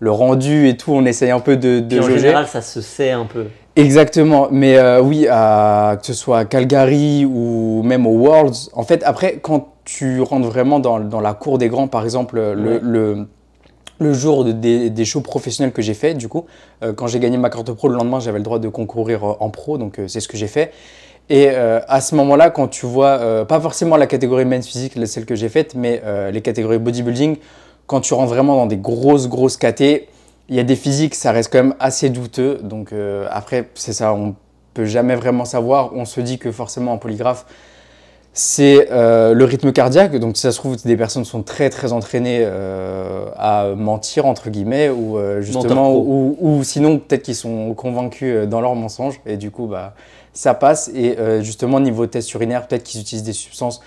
Le 0.00 0.10
rendu 0.10 0.68
et 0.68 0.76
tout, 0.76 0.92
on 0.92 1.04
essaye 1.04 1.30
un 1.30 1.40
peu 1.40 1.56
de, 1.56 1.80
de 1.80 1.98
En 2.00 2.02
général, 2.02 2.46
ça 2.46 2.60
se 2.60 2.80
sait 2.80 3.10
un 3.10 3.26
peu. 3.26 3.46
Exactement, 3.78 4.48
mais 4.50 4.76
euh, 4.76 5.00
oui, 5.00 5.28
à, 5.30 5.98
que 6.00 6.04
ce 6.04 6.12
soit 6.12 6.38
à 6.38 6.44
Calgary 6.44 7.24
ou 7.24 7.82
même 7.84 8.08
aux 8.08 8.18
Worlds, 8.18 8.70
en 8.72 8.82
fait, 8.82 9.04
après, 9.04 9.38
quand 9.40 9.68
tu 9.84 10.20
rentres 10.20 10.48
vraiment 10.48 10.80
dans, 10.80 10.98
dans 10.98 11.20
la 11.20 11.32
cour 11.32 11.58
des 11.58 11.68
grands, 11.68 11.86
par 11.86 12.02
exemple, 12.02 12.40
le, 12.40 12.80
le, 12.82 13.28
le, 14.00 14.12
jour 14.12 14.44
des, 14.44 14.90
des, 14.90 15.04
shows 15.04 15.20
professionnels 15.20 15.72
que 15.72 15.80
j'ai 15.80 15.94
fait, 15.94 16.14
du 16.14 16.26
coup, 16.26 16.46
euh, 16.82 16.92
quand 16.92 17.06
j'ai 17.06 17.20
gagné 17.20 17.36
ma 17.36 17.50
carte 17.50 17.70
pro, 17.70 17.88
le 17.88 17.94
lendemain, 17.94 18.18
j'avais 18.18 18.38
le 18.38 18.44
droit 18.44 18.58
de 18.58 18.68
concourir 18.68 19.22
euh, 19.22 19.34
en 19.38 19.48
pro, 19.48 19.78
donc 19.78 20.00
c'est 20.08 20.18
ce 20.18 20.26
que 20.26 20.36
j'ai 20.36 20.48
fait. 20.48 20.72
Et 21.30 21.50
à 21.50 22.00
ce 22.00 22.14
moment-là, 22.14 22.48
quand 22.48 22.68
tu 22.68 22.86
vois, 22.86 23.44
pas 23.44 23.60
forcément 23.60 23.98
la 23.98 24.06
catégorie 24.06 24.46
men's 24.46 24.66
physique, 24.66 24.94
celle 25.06 25.26
que 25.26 25.34
j'ai 25.34 25.50
faite, 25.50 25.74
mais 25.74 26.02
les 26.32 26.40
catégories 26.40 26.78
bodybuilding, 26.78 27.36
quand 27.86 28.00
tu 28.00 28.14
rentres 28.14 28.30
vraiment 28.30 28.56
dans 28.56 28.64
des 28.64 28.78
grosses, 28.78 29.28
grosses 29.28 29.58
catés, 29.58 30.08
il 30.48 30.56
y 30.56 30.60
a 30.60 30.64
des 30.64 30.76
physiques, 30.76 31.14
ça 31.14 31.32
reste 31.32 31.52
quand 31.52 31.62
même 31.62 31.74
assez 31.78 32.08
douteux. 32.10 32.58
Donc 32.62 32.92
euh, 32.92 33.26
après, 33.30 33.68
c'est 33.74 33.92
ça, 33.92 34.14
on 34.14 34.34
peut 34.74 34.86
jamais 34.86 35.14
vraiment 35.14 35.44
savoir. 35.44 35.94
On 35.94 36.04
se 36.04 36.20
dit 36.20 36.38
que 36.38 36.50
forcément 36.52 36.92
en 36.92 36.98
polygraphe, 36.98 37.44
c'est 38.32 38.88
euh, 38.90 39.34
le 39.34 39.44
rythme 39.44 39.72
cardiaque. 39.72 40.16
Donc 40.16 40.36
si 40.36 40.42
ça 40.42 40.52
se 40.52 40.58
trouve, 40.58 40.76
des 40.76 40.96
personnes 40.96 41.24
sont 41.24 41.42
très 41.42 41.68
très 41.68 41.92
entraînées 41.92 42.40
euh, 42.42 43.26
à 43.36 43.74
mentir 43.76 44.24
entre 44.24 44.48
guillemets 44.48 44.88
ou 44.88 45.18
justement 45.40 45.94
ou, 45.94 46.36
ou, 46.40 46.62
sinon 46.64 46.98
peut-être 46.98 47.22
qu'ils 47.22 47.34
sont 47.34 47.74
convaincus 47.74 48.46
dans 48.48 48.60
leur 48.60 48.74
mensonge 48.74 49.20
et 49.26 49.36
du 49.36 49.50
coup 49.50 49.66
bah 49.66 49.94
ça 50.32 50.54
passe. 50.54 50.88
Et 50.94 51.16
justement 51.40 51.80
niveau 51.80 52.06
test 52.06 52.32
urinaire, 52.32 52.66
peut-être 52.68 52.84
qu'ils 52.84 53.00
utilisent 53.00 53.24
des 53.24 53.32
substances 53.32 53.82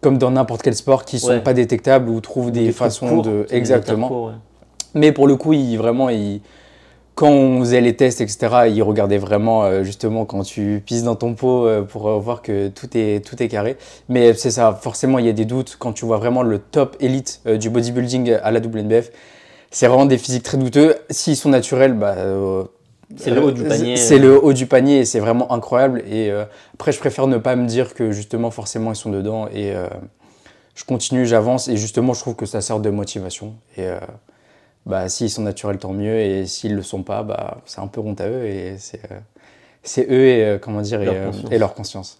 comme 0.00 0.16
dans 0.16 0.30
n'importe 0.30 0.62
quel 0.62 0.74
sport 0.74 1.04
qui 1.04 1.18
sont 1.18 1.40
pas 1.40 1.52
détectables 1.52 2.08
ou 2.08 2.20
trouvent 2.22 2.50
des, 2.50 2.72
façons 2.72 3.20
de 3.20 3.46
exactement. 3.50 4.32
Mais 4.94 5.12
pour 5.12 5.26
le 5.26 5.36
coup, 5.36 5.52
il, 5.52 5.76
vraiment, 5.76 6.08
il, 6.10 6.40
quand 7.20 7.28
on 7.28 7.60
faisait 7.60 7.82
les 7.82 7.94
tests, 7.94 8.22
etc., 8.22 8.70
il 8.74 8.82
regardait 8.82 9.18
vraiment 9.18 9.64
euh, 9.64 9.84
justement 9.84 10.24
quand 10.24 10.42
tu 10.42 10.82
pisses 10.86 11.02
dans 11.02 11.16
ton 11.16 11.34
pot 11.34 11.66
euh, 11.66 11.82
pour 11.82 12.08
euh, 12.08 12.18
voir 12.18 12.40
que 12.40 12.68
tout 12.68 12.88
est, 12.96 13.22
tout 13.22 13.42
est 13.42 13.48
carré. 13.48 13.76
Mais 14.08 14.32
c'est 14.32 14.50
ça, 14.50 14.72
forcément, 14.80 15.18
il 15.18 15.26
y 15.26 15.28
a 15.28 15.34
des 15.34 15.44
doutes 15.44 15.76
quand 15.78 15.92
tu 15.92 16.06
vois 16.06 16.16
vraiment 16.16 16.42
le 16.42 16.58
top 16.58 16.96
élite 16.98 17.42
du 17.44 17.68
bodybuilding 17.68 18.38
à 18.42 18.50
la 18.50 18.60
WNBF. 18.60 19.10
C'est 19.70 19.86
vraiment 19.86 20.06
des 20.06 20.16
physiques 20.16 20.44
très 20.44 20.56
douteux. 20.56 20.96
S'ils 21.10 21.36
sont 21.36 21.50
naturels, 21.50 21.92
bah, 21.92 22.16
c'est 23.16 23.30
le 23.30 23.42
haut 23.42 23.50
du 23.50 23.64
panier. 23.64 23.96
C'est 23.96 24.18
le 24.18 24.42
haut 24.42 24.54
du 24.54 24.64
panier 24.64 25.00
et 25.00 25.04
c'est 25.04 25.20
vraiment 25.20 25.52
incroyable. 25.52 26.02
Et 26.10 26.32
après, 26.74 26.90
je 26.90 26.98
préfère 26.98 27.26
ne 27.26 27.36
pas 27.36 27.54
me 27.54 27.66
dire 27.66 27.92
que 27.92 28.12
justement, 28.12 28.50
forcément, 28.50 28.92
ils 28.92 28.96
sont 28.96 29.10
dedans. 29.10 29.46
Et 29.54 29.74
je 30.74 30.84
continue, 30.84 31.26
j'avance. 31.26 31.68
Et 31.68 31.76
justement, 31.76 32.14
je 32.14 32.20
trouve 32.20 32.34
que 32.34 32.46
ça 32.46 32.62
sert 32.62 32.80
de 32.80 32.90
motivation. 32.90 33.54
Et 33.76 33.86
bah, 34.86 35.08
s'ils 35.08 35.30
sont 35.30 35.42
naturels, 35.42 35.78
tant 35.78 35.92
mieux. 35.92 36.18
Et 36.18 36.46
s'ils 36.46 36.72
ne 36.72 36.76
le 36.76 36.82
sont 36.82 37.02
pas, 37.02 37.22
bah, 37.22 37.58
c'est 37.66 37.80
un 37.80 37.86
peu 37.86 38.00
honte 38.00 38.20
à 38.20 38.28
eux. 38.28 38.44
Et 38.44 38.76
c'est, 38.78 39.00
euh, 39.10 40.02
eux 40.10 40.26
et, 40.26 40.44
euh, 40.44 40.58
comment 40.58 40.80
dire, 40.80 41.00
leur 41.00 41.14
et, 41.14 41.54
euh, 41.54 41.58
leur 41.58 41.74
conscience. 41.74 42.18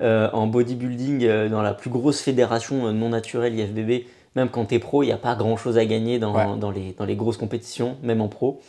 en 0.00 0.46
bodybuilding, 0.46 1.48
dans 1.48 1.62
la 1.62 1.74
plus 1.74 1.90
grosse 1.90 2.20
fédération 2.20 2.92
non 2.92 3.08
naturelle 3.08 3.58
IFBB, 3.58 4.06
même 4.34 4.50
quand 4.50 4.66
tu 4.66 4.74
es 4.74 4.78
pro, 4.78 5.02
il 5.02 5.06
n'y 5.06 5.12
a 5.12 5.18
pas 5.18 5.34
grand 5.34 5.56
chose 5.56 5.78
à 5.78 5.86
gagner 5.86 6.18
dans, 6.18 6.56
dans, 6.56 6.70
les, 6.70 6.92
dans 6.92 7.06
les 7.06 7.16
grosses 7.16 7.38
compétitions, 7.38 7.96
même 8.02 8.20
en 8.20 8.28
pro. 8.28 8.60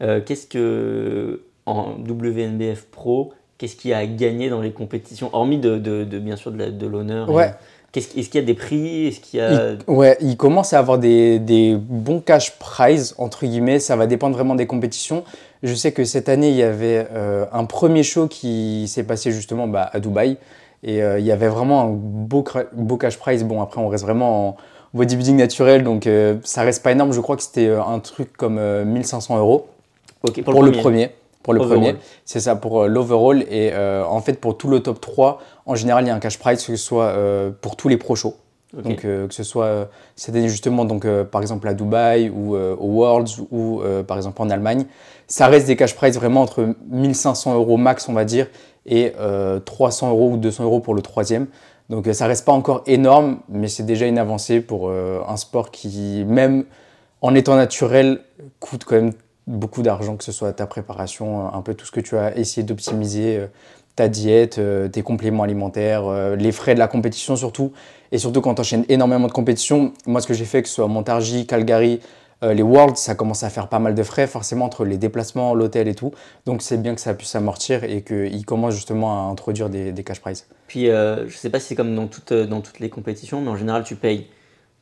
qu'est-ce 0.00 0.46
que, 0.46 1.42
en 1.66 1.96
WNBF 1.98 2.84
pro, 2.92 3.32
qu'est-ce 3.58 3.74
qu'il 3.74 3.90
y 3.90 3.94
a 3.94 3.98
à 3.98 4.06
gagner 4.06 4.48
dans 4.48 4.60
les 4.60 4.70
compétitions, 4.70 5.30
hormis 5.32 5.58
de, 5.58 5.78
de, 5.78 6.18
bien 6.20 6.36
sûr 6.36 6.52
de 6.52 6.86
l'honneur 6.86 7.28
ouais. 7.30 7.52
Est-ce 7.96 8.12
qu'il 8.12 8.34
y 8.34 8.38
a 8.38 8.46
des 8.46 8.54
prix? 8.54 9.08
Est-ce 9.08 9.20
qu'il 9.20 9.40
y 9.40 9.42
a... 9.42 9.72
Il, 9.72 9.78
ouais, 9.86 10.16
il 10.20 10.36
commence 10.36 10.72
à 10.72 10.78
avoir 10.78 10.98
des, 10.98 11.38
des, 11.38 11.74
bons 11.76 12.20
cash 12.20 12.58
prize, 12.58 13.14
entre 13.18 13.46
guillemets. 13.46 13.78
Ça 13.78 13.96
va 13.96 14.06
dépendre 14.06 14.36
vraiment 14.36 14.54
des 14.54 14.66
compétitions. 14.66 15.24
Je 15.62 15.74
sais 15.74 15.92
que 15.92 16.04
cette 16.04 16.28
année, 16.28 16.50
il 16.50 16.56
y 16.56 16.62
avait 16.62 17.06
euh, 17.12 17.46
un 17.52 17.64
premier 17.64 18.02
show 18.02 18.28
qui 18.28 18.86
s'est 18.88 19.04
passé 19.04 19.32
justement 19.32 19.66
bah, 19.66 19.90
à 19.92 20.00
Dubaï. 20.00 20.36
Et 20.82 21.02
euh, 21.02 21.18
il 21.18 21.24
y 21.24 21.32
avait 21.32 21.48
vraiment 21.48 21.82
un 21.82 21.90
beau, 21.90 22.44
beau 22.72 22.96
cash 22.96 23.18
prize. 23.18 23.44
Bon, 23.44 23.62
après, 23.62 23.80
on 23.80 23.88
reste 23.88 24.04
vraiment 24.04 24.48
en 24.48 24.56
bodybuilding 24.94 25.36
naturel, 25.36 25.82
donc 25.82 26.06
euh, 26.06 26.36
ça 26.44 26.62
reste 26.62 26.82
pas 26.82 26.92
énorme. 26.92 27.12
Je 27.12 27.20
crois 27.20 27.36
que 27.36 27.42
c'était 27.42 27.68
un 27.68 27.98
truc 27.98 28.36
comme 28.36 28.60
1500 28.84 29.38
euros 29.38 29.66
pour, 30.44 30.62
le 30.62 30.72
premier 30.72 31.10
pour 31.46 31.54
le 31.54 31.60
premier. 31.60 31.94
C'est 32.24 32.40
ça, 32.40 32.56
pour 32.56 32.82
euh, 32.82 32.88
l'overall. 32.88 33.42
Et 33.42 33.70
euh, 33.72 34.04
en 34.04 34.20
fait, 34.20 34.40
pour 34.40 34.58
tout 34.58 34.68
le 34.68 34.80
top 34.80 35.00
3, 35.00 35.40
en 35.64 35.74
général, 35.76 36.04
il 36.04 36.08
y 36.08 36.10
a 36.10 36.14
un 36.14 36.18
cash 36.18 36.38
prize, 36.38 36.58
que 36.58 36.76
ce 36.76 36.76
soit 36.76 37.04
euh, 37.04 37.50
pour 37.60 37.76
tous 37.76 37.88
les 37.88 37.96
pro 37.96 38.16
shows. 38.16 38.34
Donc, 38.72 39.02
que 39.02 39.28
ce 39.30 39.44
soit 39.44 39.88
cette 40.16 40.34
année, 40.34 40.50
justement, 40.50 40.84
donc, 40.84 41.06
par 41.30 41.40
exemple 41.40 41.66
à 41.66 41.72
Dubaï 41.72 42.28
ou 42.28 42.56
au 42.56 42.86
Worlds 42.86 43.46
ou 43.50 43.80
par 44.06 44.18
exemple 44.18 44.42
en 44.42 44.50
Allemagne. 44.50 44.84
Ça 45.28 45.46
reste 45.46 45.66
des 45.66 45.76
cash 45.76 45.94
prize 45.94 46.16
vraiment 46.16 46.42
entre 46.42 46.74
1500 46.90 47.54
euros 47.54 47.78
max, 47.78 48.06
on 48.10 48.12
va 48.12 48.26
dire, 48.26 48.48
et 48.84 49.14
300 49.64 50.10
euros 50.10 50.32
ou 50.32 50.36
200 50.36 50.64
euros 50.64 50.80
pour 50.80 50.94
le 50.94 51.00
troisième. 51.00 51.46
Donc, 51.88 52.06
ça 52.12 52.26
reste 52.26 52.44
pas 52.44 52.52
encore 52.52 52.82
énorme, 52.86 53.38
mais 53.48 53.68
c'est 53.68 53.84
déjà 53.84 54.04
une 54.06 54.18
avancée 54.18 54.60
pour 54.60 54.90
un 54.90 55.36
sport 55.38 55.70
qui, 55.70 56.24
même 56.26 56.64
en 57.22 57.34
étant 57.34 57.56
naturel, 57.56 58.20
coûte 58.60 58.84
quand 58.84 58.96
même 58.96 59.12
beaucoup 59.46 59.82
d'argent, 59.82 60.16
que 60.16 60.24
ce 60.24 60.32
soit 60.32 60.52
ta 60.52 60.66
préparation, 60.66 61.52
un 61.54 61.62
peu 61.62 61.74
tout 61.74 61.86
ce 61.86 61.92
que 61.92 62.00
tu 62.00 62.16
as 62.16 62.36
essayé 62.36 62.64
d'optimiser, 62.64 63.38
euh, 63.38 63.46
ta 63.94 64.08
diète, 64.08 64.58
euh, 64.58 64.88
tes 64.88 65.02
compléments 65.02 65.44
alimentaires, 65.44 66.06
euh, 66.06 66.36
les 66.36 66.52
frais 66.52 66.74
de 66.74 66.78
la 66.78 66.88
compétition 66.88 67.36
surtout. 67.36 67.72
Et 68.12 68.18
surtout 68.18 68.40
quand 68.40 68.54
tu 68.54 68.60
enchaînes 68.60 68.84
énormément 68.88 69.28
de 69.28 69.32
compétitions, 69.32 69.92
moi 70.06 70.20
ce 70.20 70.26
que 70.26 70.34
j'ai 70.34 70.44
fait, 70.44 70.62
que 70.62 70.68
ce 70.68 70.74
soit 70.74 70.88
Montargis, 70.88 71.46
Calgary, 71.46 72.00
les 72.42 72.62
Worlds, 72.62 72.98
ça 72.98 73.14
commence 73.14 73.42
à 73.44 73.50
faire 73.50 73.66
pas 73.66 73.78
mal 73.78 73.94
de 73.94 74.02
frais 74.02 74.26
forcément 74.26 74.66
entre 74.66 74.84
les 74.84 74.98
déplacements, 74.98 75.54
l'hôtel 75.54 75.88
et 75.88 75.94
tout. 75.94 76.12
Donc 76.44 76.60
c'est 76.60 76.76
bien 76.76 76.94
que 76.94 77.00
ça 77.00 77.14
puisse 77.14 77.30
s'amortir 77.30 77.82
et 77.82 78.02
qu'ils 78.02 78.44
commencent 78.44 78.74
justement 78.74 79.26
à 79.26 79.32
introduire 79.32 79.70
des, 79.70 80.04
cash 80.04 80.20
prizes. 80.20 80.46
Puis 80.68 80.84
je 80.84 81.34
sais 81.34 81.48
pas 81.48 81.58
si 81.58 81.68
c'est 81.68 81.74
comme 81.74 81.94
dans, 81.94 82.10
dans 82.44 82.60
toutes 82.60 82.78
les 82.78 82.90
compétitions, 82.90 83.40
mais 83.40 83.48
en 83.48 83.56
général 83.56 83.84
tu 83.84 83.96
payes 83.96 84.26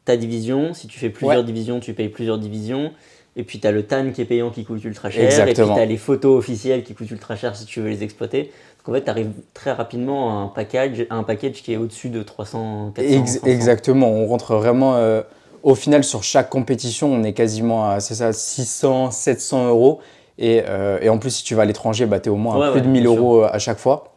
ta 0.05 0.17
division. 0.17 0.75
Si 0.75 0.87
tu 0.87 0.99
fais 0.99 1.11
plusieurs 1.11 1.45
divisions, 1.45 1.81
tu 1.81 1.95
payes 1.95 2.09
plusieurs 2.09 2.39
divisions. 2.39 2.93
Et 3.37 3.43
puis 3.43 3.59
tu 3.59 3.67
as 3.67 3.73
le 3.73 3.83
TAN 3.83 4.13
qui 4.13 4.21
est 4.21 4.27
payant 4.27 4.51
qui 4.51 4.65
coûte 4.65 4.85
ultra 4.85 5.11
cher. 5.11 5.25
Exactement. 5.25 5.67
Et 5.67 5.71
puis 5.71 5.75
tu 5.75 5.81
as 5.81 5.87
les 5.87 5.97
photos 5.97 6.39
officielles 6.39 6.85
qui 6.85 6.95
coûtent 6.95 7.11
ultra 7.11 7.37
cher 7.37 7.57
si 7.57 7.65
tu 7.65 7.81
veux 7.81 7.89
les 7.89 8.03
exploiter. 8.03 8.53
Donc 8.79 8.95
en 8.95 8.99
fait, 8.99 9.05
tu 9.05 9.11
arrives 9.11 9.33
très 9.55 9.73
rapidement 9.73 10.31
à 10.31 10.43
un 10.43 10.49
package, 10.49 11.07
un 11.11 11.23
package 11.23 11.63
qui 11.63 11.73
est 11.73 11.77
au-dessus 11.77 12.11
de 12.11 12.23
300, 12.23 12.93
400. 12.95 13.41
exactement. 13.47 14.11
On 14.11 14.27
rentre 14.27 14.55
vraiment. 14.55 14.97
Euh, 14.97 15.23
au 15.63 15.75
final, 15.75 16.05
sur 16.05 16.23
chaque 16.23 16.51
compétition, 16.51 17.13
on 17.13 17.25
est 17.25 17.33
quasiment 17.33 17.89
à 17.89 18.01
c'est 18.01 18.15
ça, 18.15 18.33
600, 18.33 19.11
700 19.11 19.69
euros. 19.69 20.01
Et, 20.37 20.63
euh, 20.69 20.99
et, 21.01 21.09
en 21.09 21.19
plus, 21.19 21.31
si 21.31 21.45
tu 21.45 21.55
vas 21.55 21.63
à 21.63 21.65
l'étranger, 21.65 22.07
bah, 22.07 22.21
tu 22.21 22.29
es 22.29 22.33
au 22.33 22.37
moins 22.37 22.61
à 22.61 22.73
plus 22.73 22.83
de 22.83 22.89
1000 22.89 23.07
euros 23.07 23.45
euh, 23.45 23.49
à 23.51 23.59
chaque 23.59 23.79
fois. 23.79 24.13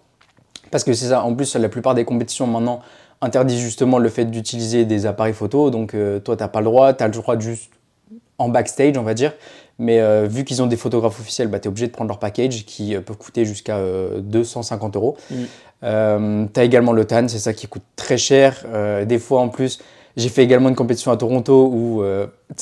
Parce 0.72 0.84
que 0.84 0.94
c'est 0.94 1.08
ça. 1.08 1.24
En 1.24 1.34
plus, 1.34 1.56
la 1.56 1.70
plupart 1.70 1.96
des 1.96 2.04
compétitions 2.04 2.48
maintenant 2.48 2.82
interdisent 3.22 3.60
justement 3.60 4.00
le 4.00 4.10
fait 4.10 4.26
d'utiliser 4.26 4.86
des 4.86 5.06
appareils 5.06 5.34
photo. 5.34 5.70
Donc 5.70 5.96
toi, 6.24 6.36
tu 6.36 6.44
n'as 6.44 6.48
pas 6.48 6.60
le 6.60 6.66
droit. 6.66 6.94
Tu 6.94 7.04
as 7.04 7.08
le 7.08 7.14
droit 7.14 7.40
juste 7.40 7.72
en 8.38 8.50
backstage, 8.50 8.98
on 8.98 9.04
va 9.04 9.14
dire. 9.14 9.34
Mais 9.80 10.28
vu 10.28 10.44
qu'ils 10.44 10.62
ont 10.62 10.68
des 10.68 10.78
photographes 10.78 11.20
officiels, 11.20 11.48
bah, 11.48 11.60
tu 11.60 11.66
es 11.66 11.70
obligé 11.70 11.88
de 11.88 11.92
prendre 11.92 12.08
leur 12.08 12.20
package 12.20 12.66
qui 12.66 12.96
peut 12.96 13.14
coûter 13.14 13.46
jusqu'à 13.46 13.80
250 14.20 14.96
euros. 14.96 15.18
Mm. 15.30 16.48
tu 16.54 16.60
as 16.60 16.64
également 16.64 16.94
le 16.94 17.06
TAN, 17.06 17.28
c'est 17.28 17.40
ça 17.40 17.54
qui 17.54 17.68
coûte 17.68 17.84
très 17.96 18.18
cher. 18.18 18.66
des 19.06 19.20
fois 19.20 19.42
en 19.42 19.50
plus, 19.50 19.80
j'ai 20.16 20.30
fait 20.30 20.44
également 20.44 20.70
une 20.70 20.76
compétition 20.76 21.12
à 21.12 21.18
Toronto 21.18 21.70
où 21.72 22.04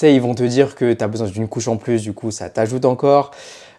ils 0.02 0.22
vont 0.22 0.36
te 0.36 0.44
dire 0.44 0.76
que 0.76 0.94
tu 0.94 1.04
as 1.04 1.08
besoin 1.08 1.28
d'une 1.28 1.48
couche 1.48 1.68
en 1.68 1.78
plus, 1.78 2.02
du 2.02 2.14
coup 2.14 2.32
ça 2.32 2.50
t'ajoute 2.50 2.86
encore. 2.86 3.32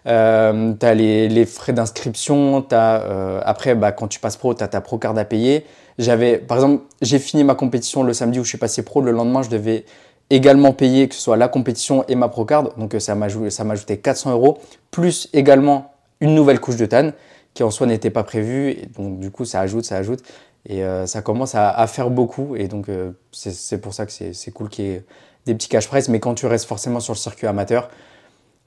Euh, 0.07 0.73
tu 0.79 0.85
as 0.85 0.93
les, 0.93 1.45
frais 1.45 1.73
d'inscription, 1.73 2.65
euh, 2.71 3.41
après, 3.43 3.75
bah, 3.75 3.91
quand 3.91 4.07
tu 4.07 4.19
passes 4.19 4.37
pro, 4.37 4.53
tu 4.53 4.63
as 4.63 4.67
ta 4.67 4.81
pro 4.81 4.97
card 4.97 5.17
à 5.17 5.25
payer. 5.25 5.65
J'avais, 5.97 6.37
par 6.37 6.57
exemple, 6.57 6.83
j'ai 7.01 7.19
fini 7.19 7.43
ma 7.43 7.55
compétition 7.55 8.03
le 8.03 8.13
samedi 8.13 8.39
où 8.39 8.43
je 8.43 8.49
suis 8.49 8.57
passé 8.57 8.83
pro. 8.83 9.01
Le 9.01 9.11
lendemain, 9.11 9.41
je 9.41 9.49
devais 9.49 9.85
également 10.29 10.73
payer 10.73 11.07
que 11.07 11.15
ce 11.15 11.21
soit 11.21 11.37
la 11.37 11.47
compétition 11.47 12.05
et 12.07 12.15
ma 12.15 12.29
pro 12.29 12.45
card. 12.45 12.75
Donc 12.77 12.93
euh, 12.93 12.99
ça 12.99 13.15
m'a 13.15 13.25
ajouté 13.25 13.97
400 13.97 14.31
euros, 14.31 14.59
plus 14.91 15.29
également 15.33 15.93
une 16.19 16.35
nouvelle 16.35 16.59
couche 16.59 16.75
de 16.75 16.85
TAN 16.85 17.11
qui 17.53 17.63
en 17.63 17.71
soi 17.71 17.87
n'était 17.87 18.09
pas 18.11 18.23
prévue. 18.23 18.71
Et 18.71 18.85
donc 18.97 19.19
du 19.19 19.31
coup, 19.31 19.45
ça 19.45 19.61
ajoute, 19.61 19.85
ça 19.85 19.97
ajoute. 19.97 20.21
Et 20.69 20.83
euh, 20.83 21.07
ça 21.07 21.21
commence 21.21 21.55
à, 21.55 21.87
faire 21.87 22.09
beaucoup. 22.09 22.55
Et 22.55 22.67
donc 22.67 22.87
c'est 23.31 23.81
pour 23.81 23.93
ça 23.93 24.05
que 24.05 24.11
c'est 24.11 24.51
cool 24.51 24.69
qu'il 24.69 24.85
y 24.85 24.89
ait 24.89 25.03
des 25.45 25.55
petits 25.55 25.69
cash 25.69 25.87
price. 25.87 26.09
Mais 26.09 26.19
quand 26.19 26.35
tu 26.35 26.45
restes 26.45 26.65
forcément 26.65 26.99
sur 26.99 27.13
le 27.13 27.17
circuit 27.17 27.47
amateur, 27.47 27.89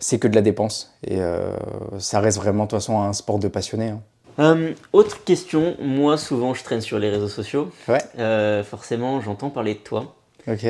c'est 0.00 0.18
que 0.18 0.26
de 0.26 0.34
la 0.34 0.40
dépense. 0.40 0.96
Et 1.06 1.20
euh, 1.20 1.54
ça 1.98 2.18
reste 2.18 2.38
vraiment, 2.38 2.64
de 2.64 2.70
toute 2.70 2.78
façon, 2.78 3.00
un 3.00 3.12
sport 3.12 3.38
de 3.38 3.46
passionné. 3.46 3.90
Hein. 3.90 4.00
Euh, 4.38 4.72
autre 4.92 5.24
question, 5.24 5.76
moi 5.80 6.16
souvent 6.16 6.54
je 6.54 6.62
traîne 6.62 6.80
sur 6.80 6.98
les 6.98 7.10
réseaux 7.10 7.28
sociaux. 7.28 7.70
Ouais. 7.88 7.98
Euh, 8.18 8.62
forcément, 8.62 9.20
j'entends 9.20 9.50
parler 9.50 9.74
de 9.74 9.80
toi. 9.80 10.14
Ok. 10.48 10.64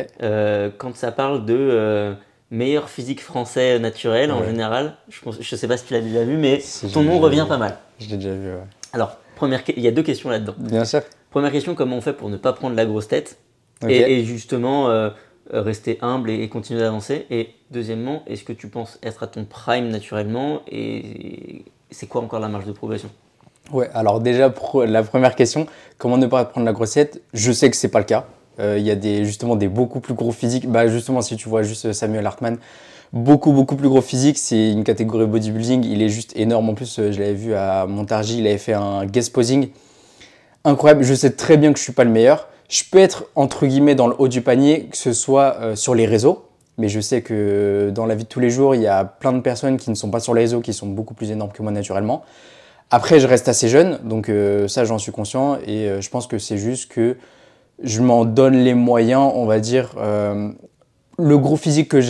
quand 0.79 0.97
ça 0.97 1.13
parle 1.13 1.45
de 1.45 2.15
meilleur 2.51 2.91
physique 2.91 3.21
français 3.21 3.79
naturel 3.79 4.33
en 4.33 4.45
général, 4.45 4.97
je 5.09 5.29
ne 5.29 5.43
sais 5.43 5.69
pas 5.69 5.77
si 5.77 5.85
tu 5.85 5.95
l'as 5.95 6.01
déjà 6.01 6.25
vu, 6.25 6.37
mais 6.37 6.61
ton 6.93 7.03
nom 7.03 7.21
revient 7.21 7.47
pas 7.49 7.59
mal. 7.59 7.79
Je 8.01 8.09
l'ai 8.09 8.17
déjà 8.17 8.35
vu, 8.35 8.49
ouais. 8.49 8.65
Alors, 8.93 9.19
première, 9.37 9.63
il 9.69 9.83
y 9.83 9.89
a 9.89 9.93
deux 9.93 10.03
questions 10.03 10.29
là-dedans. 10.29 10.55
Bien 10.59 10.85
sûr. 10.85 11.03
Première 11.31 11.53
question, 11.53 11.75
comment 11.75 11.97
on 11.97 12.01
fait 12.01 12.13
pour 12.13 12.29
ne 12.29 12.37
pas 12.37 12.53
prendre 12.53 12.75
la 12.75 12.85
grosse 12.85 13.07
tête 13.07 13.39
et, 13.89 14.19
et, 14.19 14.25
justement 14.25 14.91
euh, 14.91 15.11
rester 15.53 15.99
humble 16.03 16.31
et, 16.31 16.49
continuer 16.49 16.81
d'avancer? 16.81 17.27
Et 17.31 17.51
deuxièmement, 17.71 18.25
est-ce 18.27 18.43
que 18.43 18.53
tu 18.53 18.69
penses 18.69 18.99
être 19.03 19.23
à 19.23 19.27
ton 19.29 19.45
prime 19.45 19.89
naturellement 19.89 20.63
Et 20.71 21.65
c'est 21.91 22.09
quoi 22.09 22.21
encore 22.21 22.41
la 22.41 22.49
marge 22.49 22.67
de 22.67 22.73
progression? 22.73 23.11
Ouais, 23.73 23.89
alors 23.95 24.21
déjà, 24.21 24.53
la 24.87 25.03
première 25.03 25.37
question, 25.37 25.67
comment 25.99 26.19
ne 26.19 26.27
pas 26.27 26.45
prendre 26.45 26.67
la 26.67 26.73
grossette? 26.73 27.23
Je 27.33 27.53
sais 27.53 27.71
que 27.71 27.77
c'est 27.77 27.89
pas 27.89 28.01
le 28.01 28.05
cas. 28.05 28.27
Euh, 28.59 28.77
il 28.79 28.85
y 28.85 28.91
a 28.91 28.97
des, 28.97 29.25
justement 29.25 29.57
des 29.57 29.69
beaucoup 29.69 30.01
plus 30.01 30.15
gros 30.15 30.33
physiques. 30.33 30.69
Bah, 30.69 30.89
justement, 30.89 31.23
si 31.23 31.37
tu 31.37 31.49
vois 31.49 31.63
juste 31.63 31.93
Samuel 31.93 32.27
Hartmann, 32.27 32.59
beaucoup, 33.13 33.53
beaucoup 33.53 33.77
plus 33.77 33.89
gros 33.89 34.03
physique. 34.03 34.39
C'est 34.39 34.73
une 34.73 34.85
catégorie 34.85 35.27
bodybuilding. 35.27 35.85
Il 35.85 36.03
est 36.03 36.09
juste 36.09 36.37
énorme. 36.37 36.69
En 36.69 36.75
plus, 36.75 36.97
je 36.97 37.19
l'avais 37.19 37.35
vu 37.35 37.55
à 37.55 37.87
Montargis, 37.87 38.39
il 38.39 38.47
avait 38.47 38.59
fait 38.59 38.75
un 38.75 39.07
guest 39.07 39.33
posing. 39.33 39.69
Incroyable. 40.65 41.03
Je 41.05 41.15
sais 41.15 41.31
très 41.31 41.57
bien 41.57 41.73
que 41.73 41.79
je 41.79 41.85
suis 41.85 41.93
pas 41.93 42.05
le 42.05 42.11
meilleur 42.11 42.49
je 42.71 42.85
peux 42.91 42.99
être 42.99 43.27
entre 43.35 43.67
guillemets 43.67 43.97
dans 43.97 44.07
le 44.07 44.15
haut 44.17 44.29
du 44.29 44.41
panier, 44.41 44.87
que 44.87 44.97
ce 44.97 45.13
soit 45.13 45.57
euh, 45.61 45.77
sur 45.77 45.95
les 45.95 46.07
réseaux, 46.07 46.47
mais 46.79 46.89
je 46.89 47.01
sais 47.01 47.21
que 47.21 47.91
dans 47.93 48.07
la 48.07 48.15
vie 48.15 48.23
de 48.23 48.29
tous 48.29 48.41
les 48.41 48.49
jours, 48.49 48.75
il 48.75 48.81
y 48.81 48.87
a 48.87 49.05
plein 49.05 49.33
de 49.33 49.41
personnes 49.41 49.77
qui 49.77 49.91
ne 49.91 49.97
sont 49.97 50.11
pas 50.11 50.21
sur 50.21 50.33
les 50.35 50.43
réseaux, 50.43 50.61
qui 50.61 50.73
sont 50.73 50.87
beaucoup 50.87 51.13
plus 51.13 51.33
énormes 51.33 51.51
que 51.53 51.63
moi 51.63 51.73
naturellement. 51.73 52.23
Après, 52.91 53.21
je 53.21 53.27
reste 53.27 53.49
assez 53.49 53.69
jeune, 53.69 54.01
donc 54.03 54.29
euh, 54.29 54.67
ça 54.67 54.85
j'en 54.85 54.99
suis 54.99 55.13
conscient, 55.13 55.59
et 55.65 55.89
euh, 55.89 56.01
je 56.01 56.11
pense 56.11 56.27
que 56.27 56.39
c'est 56.39 56.59
juste 56.59 56.91
que 56.91 57.17
je 57.83 58.01
m'en 58.03 58.25
donne 58.25 58.57
les 58.57 58.75
moyens, 58.75 59.31
on 59.35 59.47
va 59.47 59.61
dire. 59.61 59.95
le 59.97 61.39
gros 61.39 61.57
physique 61.57 61.89
que 61.89 62.01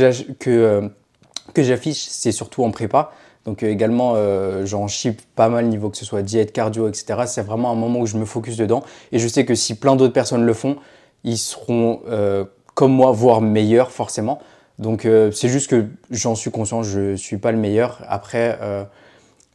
j'affiche, 1.56 2.06
c'est 2.08 2.32
surtout 2.32 2.64
en 2.64 2.70
prépa. 2.70 3.12
Donc 3.44 3.62
euh, 3.62 3.68
également, 3.68 4.12
euh, 4.16 4.66
j'en 4.66 4.86
chip 4.88 5.22
pas 5.34 5.48
mal 5.48 5.66
niveau 5.66 5.90
que 5.90 5.96
ce 5.96 6.04
soit 6.04 6.22
diète, 6.22 6.52
cardio, 6.52 6.88
etc. 6.88 7.22
C'est 7.26 7.42
vraiment 7.42 7.70
un 7.70 7.74
moment 7.74 8.00
où 8.00 8.06
je 8.06 8.16
me 8.16 8.24
focus 8.24 8.56
dedans. 8.56 8.82
Et 9.12 9.18
je 9.18 9.28
sais 9.28 9.44
que 9.44 9.54
si 9.54 9.74
plein 9.74 9.96
d'autres 9.96 10.12
personnes 10.12 10.44
le 10.44 10.54
font, 10.54 10.76
ils 11.24 11.38
seront 11.38 12.00
euh, 12.08 12.44
comme 12.74 12.92
moi, 12.92 13.12
voire 13.12 13.40
meilleurs 13.40 13.90
forcément. 13.90 14.40
Donc 14.78 15.06
c'est 15.32 15.50
juste 15.50 15.68
que 15.68 15.88
j'en 16.10 16.34
suis 16.34 16.50
conscient, 16.50 16.82
je 16.82 17.14
suis 17.14 17.36
pas 17.36 17.52
le 17.52 17.58
meilleur. 17.58 18.02
Après, 18.08 18.58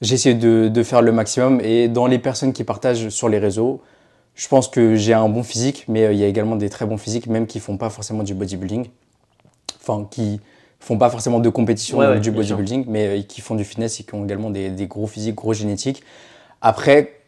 j'essaie 0.02 0.34
de, 0.34 0.68
de, 0.68 0.84
faire 0.84 1.02
le 1.02 1.12
maximum. 1.12 1.62
Et 1.62 1.88
dans 1.88 2.08
les 2.08 2.20
personnes 2.20 2.54
qui 2.54 2.64
partagent 2.64 3.10
sur 3.10 3.30
les 3.30 3.40
réseaux, 3.40 3.82
je 4.36 4.48
pense 4.48 4.68
que 4.68 4.96
j'ai 4.96 5.14
un 5.14 5.30
bon 5.30 5.44
physique, 5.44 5.86
mais 5.88 6.14
il 6.14 6.20
y 6.20 6.24
a 6.24 6.28
également 6.28 6.56
des 6.56 6.70
très 6.70 6.86
bons 6.86 6.98
physiques, 6.98 7.28
même 7.28 7.48
qui 7.48 7.60
font 7.60 7.78
pas 7.78 7.90
forcément 7.90 8.24
du 8.24 8.34
bodybuilding. 8.34 8.88
Enfin, 9.82 10.08
qui, 10.10 10.40
font 10.86 10.98
pas 11.00 11.10
forcément 11.10 11.40
de 11.40 11.50
compétition 11.50 12.20
du 12.20 12.32
bodybuilding, 12.32 12.86
mais 12.88 13.08
euh, 13.08 13.22
qui 13.24 13.42
font 13.42 13.56
du 13.56 13.64
fitness 13.64 14.00
et 14.00 14.04
qui 14.04 14.14
ont 14.14 14.24
également 14.24 14.52
des, 14.52 14.88
gros 14.88 15.08
physiques, 15.08 15.36
gros 15.36 15.54
génétiques. 15.54 16.04
Après, 16.62 17.22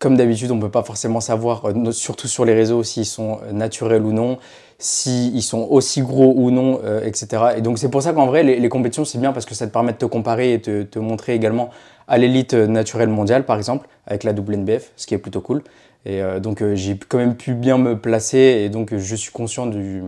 comme 0.00 0.16
d'habitude, 0.16 0.50
on 0.50 0.56
ne 0.56 0.60
peut 0.60 0.70
pas 0.70 0.82
forcément 0.82 1.20
savoir, 1.20 1.64
euh, 1.66 1.92
surtout 1.92 2.26
sur 2.26 2.44
les 2.44 2.54
réseaux, 2.54 2.82
s'ils 2.82 3.06
sont 3.06 3.38
euh, 3.44 3.52
naturels 3.52 4.02
ou 4.02 4.12
non, 4.12 4.38
s'ils 4.78 5.42
sont 5.42 5.66
aussi 5.70 6.02
gros 6.02 6.34
ou 6.36 6.50
non, 6.50 6.80
etc. 7.02 7.42
Et 7.56 7.60
donc 7.60 7.78
c'est 7.78 7.88
pour 7.88 8.02
ça 8.02 8.12
qu'en 8.12 8.26
vrai, 8.26 8.42
les, 8.42 8.68
compétitions, 8.68 9.04
c'est 9.04 9.18
bien 9.18 9.32
parce 9.32 9.46
que 9.46 9.54
ça 9.54 9.66
te 9.66 9.72
permet 9.72 9.92
de 9.92 9.98
te 9.98 10.04
comparer 10.04 10.54
et 10.54 10.58
de 10.58 10.82
te 10.82 10.98
montrer 10.98 11.34
également 11.34 11.70
à 12.08 12.18
l'élite 12.18 12.54
naturelle 12.54 13.08
mondiale, 13.08 13.46
par 13.46 13.56
exemple, 13.56 13.88
avec 14.06 14.24
la 14.24 14.32
WNBF, 14.32 14.92
ce 14.96 15.06
qui 15.06 15.14
est 15.14 15.18
plutôt 15.18 15.40
cool. 15.40 15.62
Et 16.06 16.20
donc 16.40 16.62
j'ai 16.74 16.98
quand 17.08 17.18
même 17.18 17.36
pu 17.36 17.54
bien 17.54 17.78
me 17.78 17.98
placer 17.98 18.38
et 18.38 18.68
donc 18.68 18.94
je 18.94 19.14
suis 19.14 19.32
conscient 19.32 19.66
du, 19.66 20.02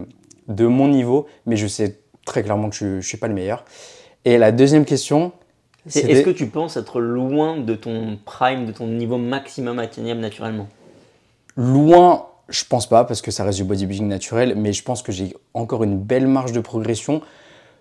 de 0.48 0.66
mon 0.66 0.88
niveau, 0.88 1.26
mais 1.46 1.57
je 1.57 1.66
sais 1.66 1.98
très 2.24 2.42
clairement 2.42 2.68
que 2.68 2.76
je 2.76 2.87
ne 2.87 3.00
suis 3.00 3.16
pas 3.16 3.29
le 3.29 3.35
meilleur. 3.35 3.64
Et 4.24 4.38
la 4.38 4.52
deuxième 4.52 4.85
question, 4.85 5.33
est-ce 5.87 6.22
que 6.22 6.31
tu 6.31 6.46
penses 6.46 6.76
être 6.76 7.00
loin 7.00 7.59
de 7.59 7.74
ton 7.74 8.18
prime, 8.24 8.66
de 8.66 8.72
ton 8.72 8.87
niveau 8.87 9.18
maximum 9.18 9.79
atteignable 9.79 10.20
naturellement? 10.20 10.68
Loin, 11.57 12.26
je 12.49 12.65
pense 12.65 12.87
pas, 12.89 13.05
parce 13.05 13.23
que 13.23 13.31
ça 13.31 13.45
reste 13.45 13.59
du 13.59 13.65
bodybuilding 13.65 14.07
naturel, 14.07 14.55
mais 14.57 14.73
je 14.73 14.83
pense 14.83 15.03
que 15.03 15.13
j'ai 15.13 15.35
encore 15.55 15.83
une 15.83 15.99
belle 15.99 16.27
marge 16.27 16.53
de 16.53 16.61
progression. 16.61 17.21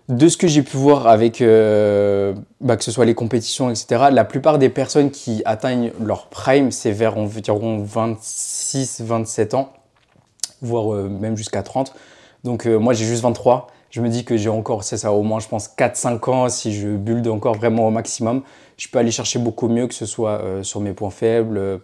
De 0.08 0.28
ce 0.28 0.36
que 0.36 0.46
j'ai 0.46 0.62
pu 0.62 0.76
voir 0.76 1.08
avec, 1.08 1.40
euh, 1.40 2.34
bah, 2.60 2.76
que 2.76 2.84
ce 2.84 2.92
soit 2.92 3.04
les 3.04 3.14
compétitions, 3.14 3.70
etc., 3.70 4.06
la 4.12 4.24
plupart 4.24 4.58
des 4.58 4.68
personnes 4.68 5.10
qui 5.10 5.42
atteignent 5.44 5.92
leur 6.00 6.28
prime, 6.28 6.70
c'est 6.70 6.92
vers 6.92 7.16
environ 7.18 7.82
26, 7.82 9.00
27 9.00 9.54
ans, 9.54 9.72
voire 10.62 10.94
euh, 10.94 11.08
même 11.08 11.36
jusqu'à 11.36 11.62
30. 11.62 11.94
Donc 12.44 12.66
euh, 12.66 12.76
moi 12.78 12.92
j'ai 12.92 13.04
juste 13.04 13.22
23 13.22 13.68
je 13.88 14.02
me 14.02 14.08
dis 14.10 14.24
que 14.24 14.36
j'ai 14.36 14.50
encore, 14.50 14.84
c'est 14.84 14.98
ça, 14.98 15.12
au 15.12 15.22
moins, 15.22 15.40
je 15.40 15.48
pense, 15.48 15.68
4-5 15.68 16.30
ans, 16.30 16.48
si 16.50 16.74
je 16.74 16.88
build 16.88 17.26
encore 17.28 17.54
vraiment 17.54 17.86
au 17.86 17.90
maximum, 17.90 18.42
je 18.76 18.88
peux 18.88 18.98
aller 18.98 19.12
chercher 19.12 19.38
beaucoup 19.38 19.68
mieux, 19.68 19.86
que 19.86 19.94
ce 19.94 20.04
soit 20.04 20.42
sur 20.62 20.80
mes 20.80 20.92
points 20.92 21.08
faibles. 21.08 21.80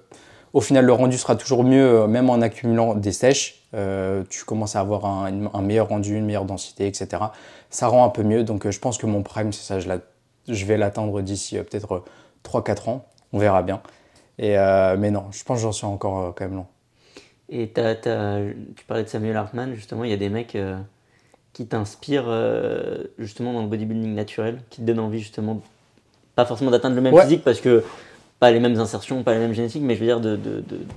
Au 0.52 0.60
final, 0.60 0.84
le 0.84 0.92
rendu 0.92 1.16
sera 1.16 1.36
toujours 1.36 1.64
mieux, 1.64 2.02
euh, 2.02 2.06
même 2.06 2.28
en 2.28 2.40
accumulant 2.40 2.94
des 2.94 3.12
sèches. 3.12 3.62
Euh, 3.74 4.22
tu 4.28 4.44
commences 4.44 4.76
à 4.76 4.80
avoir 4.80 5.06
un, 5.06 5.62
meilleur 5.62 5.88
rendu, 5.88 6.16
une 6.16 6.26
meilleure 6.26 6.44
densité, 6.44 6.86
etc. 6.86 7.22
Ça 7.70 7.88
rend 7.88 8.04
un 8.04 8.10
peu 8.10 8.22
mieux. 8.22 8.44
Donc, 8.44 8.68
je 8.68 8.78
pense 8.78 8.98
que 8.98 9.06
mon 9.06 9.22
prime, 9.22 9.52
c'est 9.52 9.62
ça, 9.62 9.80
je, 9.80 9.88
je 10.52 10.64
vais 10.66 10.76
l'atteindre 10.76 11.22
d'ici 11.22 11.56
peut-être 11.56 12.04
3-4 12.44 12.90
ans. 12.90 13.06
On 13.32 13.38
verra 13.38 13.62
bien. 13.62 13.80
Et, 14.38 14.56
mais 14.98 15.10
non, 15.10 15.24
je 15.30 15.42
pense 15.44 15.58
que 15.58 15.62
j'en 15.62 15.72
suis 15.72 15.86
encore 15.86 16.34
quand 16.34 16.44
même 16.44 16.56
long. 16.56 16.66
Et 17.48 17.68
tu 17.68 18.84
parlais 18.86 19.04
de 19.04 19.08
Samuel 19.08 19.36
Hartman, 19.36 19.74
justement, 19.74 20.04
il 20.04 20.10
y 20.10 20.14
a 20.14 20.18
des 20.18 20.28
mecs 20.28 20.56
qui 21.52 21.66
t'inspire 21.66 22.24
euh, 22.28 23.04
justement 23.18 23.52
dans 23.52 23.62
le 23.62 23.68
bodybuilding 23.68 24.14
naturel, 24.14 24.58
qui 24.70 24.80
te 24.80 24.86
donne 24.86 25.00
envie 25.00 25.20
justement, 25.20 25.60
pas 26.34 26.46
forcément 26.46 26.70
d'atteindre 26.70 26.96
le 26.96 27.02
même 27.02 27.18
physique 27.20 27.44
parce 27.44 27.60
que 27.60 27.84
pas 28.42 28.50
les 28.50 28.58
mêmes 28.58 28.80
insertions, 28.80 29.22
pas 29.22 29.34
les 29.34 29.38
mêmes 29.38 29.52
génétiques, 29.52 29.84
mais 29.84 29.94
je 29.94 30.00
veux 30.00 30.06
dire 30.06 30.20
de, 30.20 30.36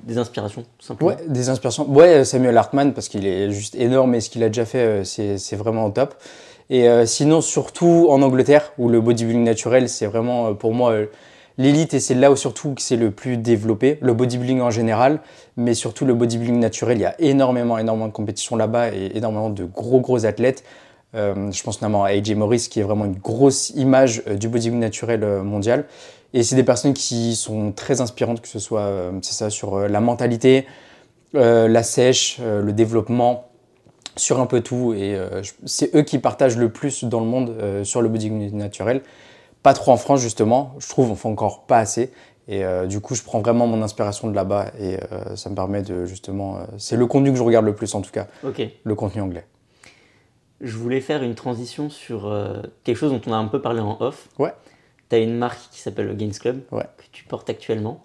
des 0.02 0.18
inspirations, 0.18 0.64
tout 0.80 0.86
simplement. 0.88 1.12
Ouais, 1.12 1.18
des 1.28 1.50
inspirations. 1.50 1.88
Ouais, 1.88 2.26
Samuel 2.26 2.58
Hartman, 2.58 2.92
parce 2.92 3.08
qu'il 3.08 3.28
est 3.28 3.52
juste 3.52 3.76
énorme 3.76 4.16
et 4.16 4.20
ce 4.20 4.32
qu'il 4.32 4.42
a 4.42 4.48
déjà 4.48 4.66
fait, 4.66 5.04
euh, 5.04 5.04
c'est 5.04 5.56
vraiment 5.56 5.86
au 5.86 5.92
top. 5.92 6.16
Et 6.72 6.90
euh, 6.90 7.06
sinon, 7.06 7.42
surtout 7.42 8.08
en 8.10 8.24
Angleterre, 8.24 8.74
où 8.80 8.90
le 8.90 9.00
bodybuilding 9.00 9.44
naturel, 9.44 9.90
c'est 9.90 10.08
vraiment 10.08 10.56
pour 10.56 10.74
moi 10.74 10.96
L'élite, 11.58 11.94
et 11.94 12.00
c'est 12.02 12.16
là 12.16 12.32
où 12.32 12.36
surtout 12.36 12.74
que 12.74 12.82
c'est 12.82 12.98
le 12.98 13.12
plus 13.12 13.38
développé, 13.38 14.00
le 14.02 14.14
bodybuilding 14.14 14.60
en 14.60 14.72
général, 14.72 15.20
mais 15.56 15.74
surtout 15.74 16.04
le 16.04 16.16
bodybuilding 16.16 16.60
naturel. 16.60 16.98
Il 16.98 17.02
y 17.02 17.06
a 17.06 17.16
énormément, 17.20 17.78
énormément 17.78 18.08
de 18.08 18.12
compétitions 18.12 18.58
là-bas 18.58 18.90
et 18.90 19.12
énormément 19.16 19.52
de 19.52 19.64
gros, 19.64 20.02
gros 20.02 20.26
athlètes. 20.26 20.66
Euh, 21.16 21.52
je 21.52 21.64
pense 21.64 21.82
notamment 21.82 22.04
à 22.04 22.10
AJ 22.10 22.36
Morris, 22.36 22.68
qui 22.70 22.82
est 22.82 22.84
vraiment 22.84 23.06
une 23.06 23.16
grosse 23.16 23.70
image 23.70 24.22
euh, 24.28 24.36
du 24.36 24.50
bodybuilding 24.50 24.82
naturel 24.82 25.24
euh, 25.24 25.44
mondial. 25.44 25.86
Et 26.36 26.44
c'est 26.44 26.56
des 26.56 26.64
personnes 26.64 26.94
qui 26.94 27.36
sont 27.36 27.72
très 27.72 28.02
inspirantes, 28.02 28.42
que 28.42 28.48
ce 28.48 28.60
soit 28.60 29.12
c'est 29.24 29.34
ça, 29.34 29.50
sur 29.50 29.80
la 29.88 30.02
mentalité, 30.02 30.68
la 31.34 31.82
sèche, 31.82 32.40
le 32.40 32.72
développement, 32.74 33.50
sur 34.16 34.40
un 34.40 34.46
peu 34.46 34.62
tout. 34.62 34.94
Et 34.94 35.18
c'est 35.66 35.96
eux 35.96 36.02
qui 36.02 36.20
partagent 36.20 36.58
le 36.58 36.70
plus 36.70 37.06
dans 37.06 37.22
le 37.22 37.26
monde 37.26 37.56
sur 37.84 38.02
le 38.02 38.10
bodybuilding 38.10 38.58
naturel. 38.58 39.02
Pas 39.64 39.74
trop 39.74 39.94
en 39.94 39.98
France, 39.98 40.20
justement. 40.20 40.76
Je 40.78 40.90
trouve 40.90 41.08
qu'on 41.08 41.16
fait 41.16 41.30
encore 41.30 41.64
pas 41.64 41.80
assez. 41.80 42.12
Et 42.48 42.64
euh, 42.64 42.86
du 42.86 43.00
coup, 43.00 43.16
je 43.16 43.24
prends 43.24 43.42
vraiment 43.42 43.68
mon 43.68 43.82
inspiration 43.82 44.30
de 44.30 44.36
là-bas 44.36 44.72
et 44.80 44.98
euh, 45.12 45.36
ça 45.36 45.50
me 45.50 45.56
permet 45.56 45.82
de 45.82 46.06
justement. 46.06 46.58
Euh, 46.58 46.66
c'est 46.78 46.96
le 46.96 47.08
contenu 47.08 47.32
que 47.32 47.38
je 47.38 47.44
regarde 47.44 47.66
le 47.66 47.74
plus 47.74 47.94
en 47.96 48.02
tout 48.02 48.12
cas. 48.12 48.28
Le 48.84 48.96
contenu 48.96 49.22
anglais. 49.22 49.46
je 50.62 50.78
voulais 50.78 51.02
faire 51.02 51.24
une 51.24 51.36
transition 51.36 51.90
sur 51.90 52.32
quelque 52.84 52.98
chose 52.98 53.12
dont 53.12 53.22
on 53.28 53.34
a 53.34 53.38
un 53.38 53.48
peu 53.48 53.62
parlé 53.62 53.80
en 53.80 53.98
off. 54.00 54.30
Ouais. 54.38 54.54
Tu 55.10 55.16
as 55.16 55.20
une 55.20 55.38
marque 55.38 55.60
qui 55.72 55.80
s'appelle 55.80 56.16
Games 56.16 56.32
Club, 56.32 56.62
Ouais. 56.72 56.84
que 56.98 57.04
tu 57.12 57.24
portes 57.26 57.50
actuellement. 57.50 58.04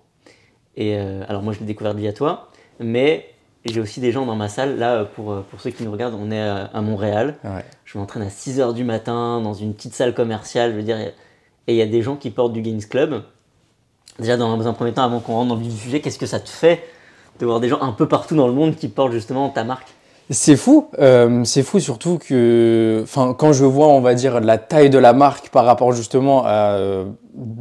Et 0.77 0.97
alors 0.97 1.43
moi, 1.43 1.53
je 1.53 1.61
l'ai 1.61 1.67
découverte 1.67 1.97
via 1.97 2.13
toi, 2.13 2.49
mais 2.79 3.27
j'ai 3.65 3.81
aussi 3.81 4.01
des 4.01 4.13
gens 4.13 4.25
dans 4.25 4.37
ma 4.37 4.49
salle. 4.49 4.79
Là, 4.79 5.05
pour, 5.05 5.43
pour 5.43 5.61
ceux 5.61 5.71
qui 5.71 5.83
nous 5.83 5.91
regardent, 5.93 6.15
on 6.15 6.31
est 6.31 6.41
à, 6.41 6.81
Montréal. 6.81 7.37
Ouais. 7.45 7.65
Je 7.85 7.99
m'entraîne 7.99 8.23
à 8.23 8.29
6h 8.29 8.73
du 8.73 8.85
matin 8.85 9.41
dans 9.43 9.53
une 9.53 9.75
petite 9.75 9.95
salle 9.95 10.15
commerciale. 10.15 10.71
Je 10.73 10.77
veux 10.77 10.83
dire, 10.83 10.99
et 10.99 11.13
il 11.69 11.75
y 11.77 11.83
a 11.83 11.87
des 11.87 12.03
gens 12.03 12.17
qui 12.17 12.31
portent 12.31 12.53
du 12.53 12.63
Games 12.63 12.81
Club. 12.81 13.23
Déjà, 14.19 14.37
dans 14.37 14.67
un 14.67 14.73
premier 14.73 14.93
temps, 14.93 15.03
avant 15.05 15.21
qu'on 15.21 15.35
rentre 15.35 15.49
dans 15.49 15.55
le 15.57 15.63
vif 15.63 15.73
du 15.75 15.81
sujet, 15.81 16.01
qu'est-ce 16.01 16.19
que 16.19 16.27
ça 16.27 16.41
te 16.41 16.49
fait 16.49 16.83
de 17.39 17.47
voir 17.47 17.61
des 17.61 17.69
gens 17.69 17.81
un 17.81 17.93
peu 17.93 18.07
partout 18.09 18.37
dans 18.37 18.47
le 18.47 18.53
monde 18.55 18.77
qui 18.77 18.89
portent 18.89 19.13
justement 19.13 19.49
ta 19.49 19.65
marque? 19.65 19.89
C'est 20.33 20.57
fou, 20.57 20.89
euh, 21.01 21.43
c'est 21.43 21.65
fou 21.65 21.81
surtout 21.81 22.19
que, 22.19 23.01
enfin, 23.03 23.35
quand 23.37 23.53
je 23.53 23.65
vois, 23.65 23.89
on 23.89 24.01
va 24.01 24.15
dire, 24.15 24.41
la 24.41 24.59
taille 24.59 24.89
de 24.89 24.99
la 24.99 25.13
marque 25.13 25.49
par 25.49 25.65
rapport 25.65 25.91
justement 25.91 26.45
à 26.45 26.75
euh, 26.77 27.07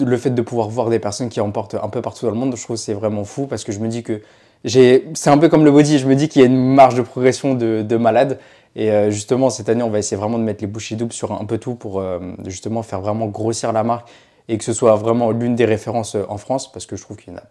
le 0.05 0.17
fait 0.17 0.29
de 0.29 0.41
pouvoir 0.43 0.69
voir 0.69 0.89
des 0.89 0.99
personnes 0.99 1.29
qui 1.29 1.41
en 1.41 1.49
portent 1.49 1.75
un 1.81 1.89
peu 1.89 2.03
partout 2.03 2.25
dans 2.25 2.31
le 2.31 2.37
monde, 2.37 2.55
je 2.55 2.63
trouve 2.63 2.75
que 2.75 2.81
c'est 2.81 2.93
vraiment 2.93 3.23
fou 3.23 3.47
parce 3.47 3.63
que 3.63 3.71
je 3.71 3.79
me 3.79 3.87
dis 3.87 4.03
que 4.03 4.21
j'ai, 4.65 5.07
c'est 5.15 5.31
un 5.31 5.39
peu 5.39 5.49
comme 5.49 5.65
le 5.65 5.71
body, 5.71 5.97
je 5.97 6.05
me 6.05 6.15
dis 6.15 6.29
qu'il 6.29 6.43
y 6.43 6.45
a 6.45 6.47
une 6.47 6.73
marge 6.75 6.93
de 6.93 7.01
progression 7.01 7.55
de, 7.55 7.81
de 7.81 7.97
malade. 7.97 8.37
Et 8.75 8.91
euh, 8.91 9.09
justement, 9.09 9.49
cette 9.49 9.67
année, 9.67 9.81
on 9.81 9.89
va 9.89 9.97
essayer 9.97 10.17
vraiment 10.17 10.37
de 10.37 10.43
mettre 10.43 10.61
les 10.61 10.67
bouchées 10.67 10.95
doubles 10.95 11.13
sur 11.13 11.31
un 11.31 11.45
peu 11.45 11.57
tout 11.57 11.73
pour 11.73 12.03
justement 12.45 12.83
faire 12.83 13.01
vraiment 13.01 13.25
grossir 13.25 13.73
la 13.73 13.83
marque 13.83 14.09
et 14.47 14.59
que 14.59 14.63
ce 14.63 14.73
soit 14.73 14.95
vraiment 14.95 15.31
l'une 15.31 15.55
des 15.55 15.65
références 15.65 16.15
en 16.27 16.37
France 16.37 16.71
parce 16.71 16.85
que 16.85 16.95
je 16.95 17.01
trouve 17.01 17.17
qu'il 17.17 17.33
y 17.33 17.35
en 17.35 17.39
a 17.39 17.43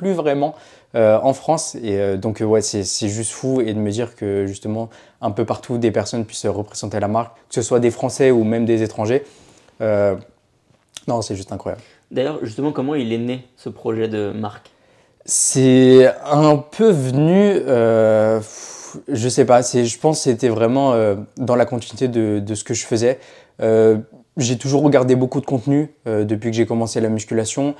plus 0.00 0.12
vraiment 0.12 0.54
euh, 0.54 0.56
en 0.94 1.32
France. 1.32 1.76
Et 1.76 1.98
euh, 1.98 2.16
donc, 2.16 2.42
ouais, 2.44 2.62
c'est 2.62 3.08
juste 3.08 3.30
fou 3.30 3.60
et 3.60 3.72
de 3.72 3.78
me 3.78 3.90
dire 3.90 4.16
que 4.16 4.46
justement, 4.46 4.90
un 5.20 5.30
peu 5.30 5.44
partout, 5.44 5.78
des 5.78 5.90
personnes 5.90 6.24
puissent 6.24 6.46
représenter 6.46 6.98
la 7.00 7.08
marque, 7.08 7.36
que 7.48 7.54
ce 7.54 7.62
soit 7.62 7.80
des 7.80 7.90
Français 7.90 8.30
ou 8.30 8.44
même 8.44 8.64
des 8.64 8.82
étrangers. 8.82 9.24
Euh, 9.80 10.16
non, 11.06 11.22
c'est 11.22 11.36
juste 11.36 11.52
incroyable. 11.52 11.82
D'ailleurs, 12.10 12.40
justement, 12.42 12.72
comment 12.72 12.94
il 12.94 13.12
est 13.12 13.18
né 13.18 13.46
ce 13.56 13.68
projet 13.68 14.08
de 14.08 14.32
marque? 14.32 14.70
C'est 15.24 16.10
un 16.24 16.56
peu 16.56 16.90
venu, 16.90 17.60
je 19.08 19.28
sais 19.28 19.44
pas, 19.44 19.60
je 19.62 19.98
pense 19.98 20.18
que 20.18 20.24
c'était 20.24 20.48
vraiment 20.48 20.94
dans 21.36 21.54
la 21.54 21.66
continuité 21.66 22.08
de, 22.08 22.40
de, 22.40 22.54
ce 22.54 22.64
que 22.64 22.74
je 22.74 22.84
faisais. 22.84 23.20
j'ai 24.36 24.58
toujours 24.58 24.82
regardé 24.82 25.14
beaucoup 25.14 25.40
de 25.40 25.46
contenu 25.46 25.94
depuis 26.06 26.50
que 26.50 26.56
j'ai 26.56 26.66
commencé 26.66 27.00
la 27.00 27.10
musculation. 27.10 27.76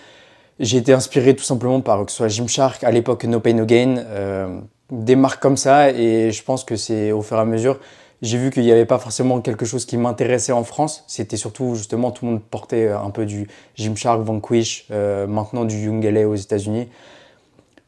J'ai 0.60 0.76
été 0.76 0.92
inspiré 0.92 1.34
tout 1.34 1.42
simplement 1.42 1.80
par 1.80 2.04
que 2.04 2.12
ce 2.12 2.18
soit 2.18 2.28
Gymshark, 2.28 2.84
à 2.84 2.90
l'époque 2.90 3.24
No 3.24 3.40
Pain 3.40 3.54
No 3.54 3.64
Gain, 3.64 3.96
euh, 3.96 4.60
des 4.92 5.16
marques 5.16 5.40
comme 5.40 5.56
ça. 5.56 5.90
Et 5.90 6.32
je 6.32 6.42
pense 6.42 6.64
que 6.64 6.76
c'est 6.76 7.12
au 7.12 7.22
fur 7.22 7.38
et 7.38 7.40
à 7.40 7.46
mesure, 7.46 7.80
j'ai 8.20 8.36
vu 8.36 8.50
qu'il 8.50 8.64
n'y 8.64 8.70
avait 8.70 8.84
pas 8.84 8.98
forcément 8.98 9.40
quelque 9.40 9.64
chose 9.64 9.86
qui 9.86 9.96
m'intéressait 9.96 10.52
en 10.52 10.62
France. 10.62 11.02
C'était 11.06 11.38
surtout 11.38 11.76
justement 11.76 12.10
tout 12.10 12.26
le 12.26 12.32
monde 12.32 12.42
portait 12.42 12.90
un 12.90 13.08
peu 13.08 13.24
du 13.24 13.48
Gymshark, 13.76 14.20
Vanquish, 14.20 14.84
euh, 14.90 15.26
maintenant 15.26 15.64
du 15.64 15.78
Young 15.78 16.04
LA 16.04 16.28
aux 16.28 16.34
États-Unis. 16.34 16.88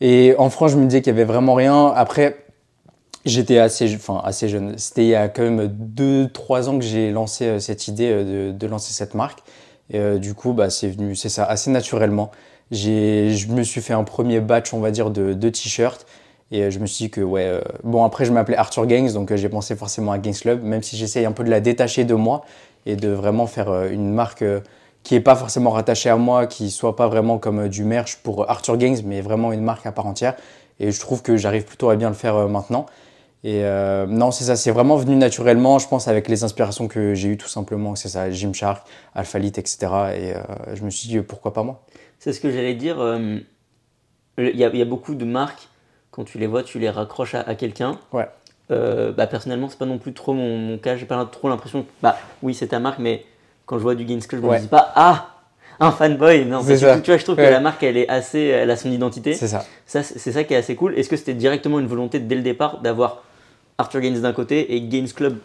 Et 0.00 0.34
en 0.38 0.48
France, 0.48 0.70
je 0.70 0.78
me 0.78 0.86
disais 0.86 1.02
qu'il 1.02 1.12
n'y 1.12 1.20
avait 1.20 1.30
vraiment 1.30 1.52
rien. 1.52 1.88
Après, 1.88 2.38
j'étais 3.26 3.58
assez, 3.58 3.94
enfin, 3.94 4.22
assez 4.24 4.48
jeune. 4.48 4.78
C'était 4.78 5.04
il 5.04 5.08
y 5.08 5.14
a 5.14 5.28
quand 5.28 5.42
même 5.42 5.66
2-3 5.66 6.70
ans 6.70 6.78
que 6.78 6.84
j'ai 6.86 7.10
lancé 7.10 7.44
euh, 7.44 7.58
cette 7.58 7.86
idée 7.86 8.24
de, 8.24 8.50
de, 8.50 8.66
lancer 8.66 8.94
cette 8.94 9.12
marque. 9.14 9.40
Et 9.90 10.18
du 10.18 10.32
coup, 10.32 10.54
bah, 10.54 10.70
c'est 10.70 10.88
venu, 10.88 11.14
c'est 11.14 11.28
ça, 11.28 11.44
assez 11.44 11.70
naturellement 11.70 12.30
je 12.72 13.46
me 13.48 13.62
suis 13.62 13.80
fait 13.80 13.92
un 13.92 14.04
premier 14.04 14.40
batch, 14.40 14.72
on 14.72 14.80
va 14.80 14.90
dire, 14.90 15.10
de, 15.10 15.48
t-shirts. 15.48 16.06
Et 16.50 16.62
euh, 16.64 16.70
je 16.70 16.78
me 16.78 16.86
suis 16.86 17.06
dit 17.06 17.10
que, 17.10 17.20
ouais, 17.20 17.44
euh, 17.44 17.60
bon, 17.82 18.04
après, 18.04 18.24
je 18.24 18.32
m'appelais 18.32 18.56
Arthur 18.56 18.86
Gangs, 18.86 19.12
donc 19.12 19.30
euh, 19.30 19.36
j'ai 19.36 19.48
pensé 19.48 19.74
forcément 19.74 20.12
à 20.12 20.18
Gangs 20.18 20.38
Club, 20.38 20.62
même 20.62 20.82
si 20.82 20.96
j'essaye 20.96 21.24
un 21.24 21.32
peu 21.32 21.44
de 21.44 21.50
la 21.50 21.60
détacher 21.60 22.04
de 22.04 22.14
moi 22.14 22.44
et 22.84 22.96
de 22.96 23.08
vraiment 23.08 23.46
faire 23.46 23.84
une 23.86 24.12
marque 24.12 24.44
qui 25.02 25.14
n'est 25.14 25.20
pas 25.20 25.34
forcément 25.34 25.70
rattachée 25.70 26.10
à 26.10 26.16
moi, 26.16 26.46
qui 26.46 26.70
soit 26.70 26.96
pas 26.96 27.08
vraiment 27.08 27.38
comme 27.38 27.68
du 27.68 27.84
merch 27.84 28.16
pour 28.22 28.50
Arthur 28.50 28.76
Gangs, 28.76 29.02
mais 29.04 29.20
vraiment 29.20 29.52
une 29.52 29.62
marque 29.62 29.86
à 29.86 29.92
part 29.92 30.06
entière. 30.06 30.34
Et 30.80 30.90
je 30.90 31.00
trouve 31.00 31.22
que 31.22 31.36
j'arrive 31.36 31.64
plutôt 31.64 31.90
à 31.90 31.96
bien 31.96 32.08
le 32.08 32.14
faire 32.14 32.48
maintenant. 32.48 32.86
Et 33.44 33.62
non, 34.08 34.32
c'est 34.32 34.44
ça, 34.44 34.56
c'est 34.56 34.72
vraiment 34.72 34.96
venu 34.96 35.14
naturellement, 35.14 35.78
je 35.78 35.86
pense, 35.86 36.08
avec 36.08 36.28
les 36.28 36.42
inspirations 36.42 36.88
que 36.88 37.14
j'ai 37.14 37.28
eues 37.28 37.36
tout 37.36 37.48
simplement. 37.48 37.94
C'est 37.94 38.08
ça, 38.08 38.30
Gymshark, 38.32 38.84
Alphalite, 39.14 39.58
etc. 39.58 39.78
Et 40.16 40.34
je 40.74 40.82
me 40.82 40.90
suis 40.90 41.08
dit, 41.08 41.20
pourquoi 41.20 41.52
pas 41.52 41.62
moi? 41.62 41.84
C'est 42.22 42.32
ce 42.32 42.38
que 42.38 42.52
j'allais 42.52 42.74
dire. 42.74 43.00
Euh, 43.00 43.38
il 44.38 44.56
y, 44.56 44.64
a 44.64 44.84
beaucoup 44.84 45.16
de 45.16 45.24
marques, 45.24 45.68
quand 46.12 46.22
tu 46.22 46.38
les 46.38 46.46
vois, 46.46 46.62
tu 46.62 46.78
les 46.78 46.88
raccroches 46.88 47.34
à, 47.34 47.54
quelqu'un. 47.56 47.98
Ouais. 48.12 48.28
Euh, 48.70 49.10
bah, 49.10 49.26
personnellement, 49.26 49.68
c'est 49.68 49.78
pas 49.78 49.86
non 49.86 49.98
plus 49.98 50.12
trop 50.12 50.32
mon, 50.32 50.78
cas. 50.78 50.96
J'ai 50.96 51.04
pas 51.04 51.24
trop 51.24 51.48
l'impression 51.48 51.84
bah 52.00 52.16
oui, 52.44 52.54
c'est 52.54 52.68
ta 52.68 52.78
marque, 52.78 53.00
mais 53.00 53.26
quand 53.66 53.76
je 53.76 53.82
vois 53.82 53.96
du 53.96 54.04
Gains 54.04 54.20
je 54.20 54.36
me 54.36 54.60
dis 54.60 54.68
pas, 54.68 54.92
ah, 54.94 55.30
un 55.80 55.90
fanboy. 55.90 56.44
Non, 56.44 56.62
c'est 56.62 56.78
ça. 56.78 57.00
Tu 57.00 57.10
vois, 57.10 57.18
je 57.18 57.24
trouve 57.24 57.36
que 57.36 57.42
la 57.42 57.58
marque, 57.58 57.82
elle 57.82 57.96
est 57.96 58.08
assez, 58.08 58.38
elle 58.38 58.70
a 58.70 58.76
son 58.76 58.92
identité. 58.92 59.34
C'est 59.34 59.48
ça. 59.48 59.66
ça 59.84 60.04
c'est 60.04 60.30
ça 60.30 60.44
qui 60.44 60.54
est 60.54 60.58
assez 60.58 60.76
cool. 60.76 60.96
Est-ce 60.96 61.08
que 61.08 61.16
c'était 61.16 61.34
directement 61.34 61.80
une 61.80 61.88
volonté 61.88 62.20
dès 62.20 62.36
le 62.36 62.42
départ 62.42 62.82
d'avoir 62.82 63.24
Arthur 63.78 64.00
Gaines 64.00 64.20
d'un 64.20 64.32
côté 64.32 64.76
et 64.76 64.80
Gains 64.80 65.10
Club 65.12 65.38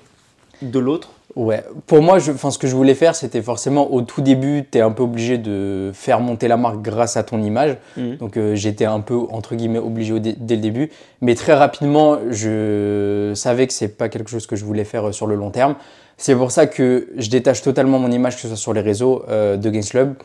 de 0.61 0.77
l'autre? 0.77 1.09
Ouais, 1.37 1.63
pour 1.85 2.01
moi, 2.01 2.17
je, 2.17 2.31
ce 2.31 2.57
que 2.57 2.65
je 2.65 2.75
voulais 2.75 2.95
faire, 2.95 3.13
c'était 3.13 3.43
forcément 3.43 3.93
au 3.93 4.01
tout 4.01 4.21
début, 4.21 4.63
tu 4.71 4.79
es 4.79 4.81
un 4.81 4.89
peu 4.89 5.03
obligé 5.03 5.37
de 5.37 5.91
faire 5.93 6.19
monter 6.19 6.47
la 6.47 6.57
marque 6.57 6.81
grâce 6.81 7.15
à 7.15 7.21
ton 7.21 7.43
image. 7.43 7.77
Mhm. 7.95 8.17
Donc 8.17 8.37
euh, 8.37 8.55
j'étais 8.55 8.85
un 8.85 9.01
peu, 9.01 9.19
entre 9.29 9.53
guillemets, 9.53 9.77
obligé 9.77 10.19
dès 10.19 10.55
le 10.55 10.61
début. 10.61 10.89
Mais 11.21 11.35
très 11.35 11.53
rapidement, 11.53 12.17
je 12.31 13.33
savais 13.35 13.67
que 13.67 13.73
c'est 13.73 13.99
pas 13.99 14.09
quelque 14.09 14.31
chose 14.31 14.47
que 14.47 14.55
je 14.55 14.65
voulais 14.65 14.83
faire 14.83 15.09
euh, 15.09 15.11
sur 15.11 15.27
le 15.27 15.35
long 15.35 15.51
terme. 15.51 15.75
C'est 16.17 16.35
pour 16.35 16.49
ça 16.49 16.65
que 16.65 17.07
je 17.17 17.29
détache 17.29 17.61
totalement 17.61 17.99
mon 17.99 18.09
image, 18.11 18.37
que 18.37 18.41
ce 18.41 18.47
soit 18.47 18.57
sur 18.57 18.73
les 18.73 18.81
réseaux 18.81 19.23
euh, 19.29 19.57
de 19.57 19.69
Games 19.69 19.83
Club. 19.83 20.15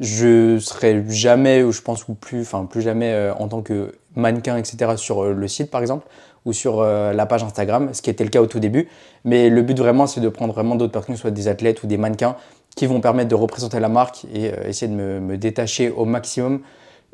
Je 0.00 0.58
serai 0.58 1.04
jamais, 1.08 1.62
ou 1.62 1.72
je 1.72 1.82
pense, 1.82 2.08
ou 2.08 2.14
plus, 2.14 2.40
enfin 2.40 2.64
plus 2.64 2.80
jamais 2.80 3.30
en 3.38 3.48
tant 3.48 3.60
que 3.60 3.92
mannequin, 4.16 4.56
etc., 4.56 4.92
sur 4.96 5.24
le 5.24 5.48
site 5.48 5.70
par 5.70 5.82
exemple 5.82 6.06
ou 6.44 6.52
sur 6.52 6.80
euh, 6.80 7.12
la 7.12 7.26
page 7.26 7.42
Instagram, 7.42 7.90
ce 7.92 8.02
qui 8.02 8.10
était 8.10 8.24
le 8.24 8.30
cas 8.30 8.40
au 8.40 8.46
tout 8.46 8.60
début. 8.60 8.88
Mais 9.24 9.48
le 9.50 9.62
but 9.62 9.78
vraiment, 9.78 10.06
c'est 10.06 10.20
de 10.20 10.28
prendre 10.28 10.52
vraiment 10.52 10.74
d'autres 10.74 10.92
personnes, 10.92 11.16
soit 11.16 11.30
des 11.30 11.48
athlètes 11.48 11.82
ou 11.82 11.86
des 11.86 11.96
mannequins, 11.96 12.36
qui 12.76 12.86
vont 12.86 13.00
permettre 13.00 13.28
de 13.28 13.34
représenter 13.34 13.80
la 13.80 13.88
marque 13.88 14.24
et 14.32 14.52
euh, 14.52 14.68
essayer 14.68 14.90
de 14.90 14.96
me, 14.96 15.36
détacher 15.36 15.90
au 15.90 16.04
maximum. 16.04 16.60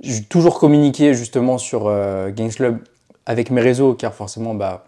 J'ai 0.00 0.22
toujours 0.22 0.58
communiqué 0.58 1.14
justement 1.14 1.58
sur 1.58 1.86
euh, 1.86 2.30
Games 2.30 2.50
Club 2.50 2.78
avec 3.24 3.50
mes 3.50 3.60
réseaux, 3.60 3.94
car 3.94 4.14
forcément, 4.14 4.54
bah, 4.54 4.84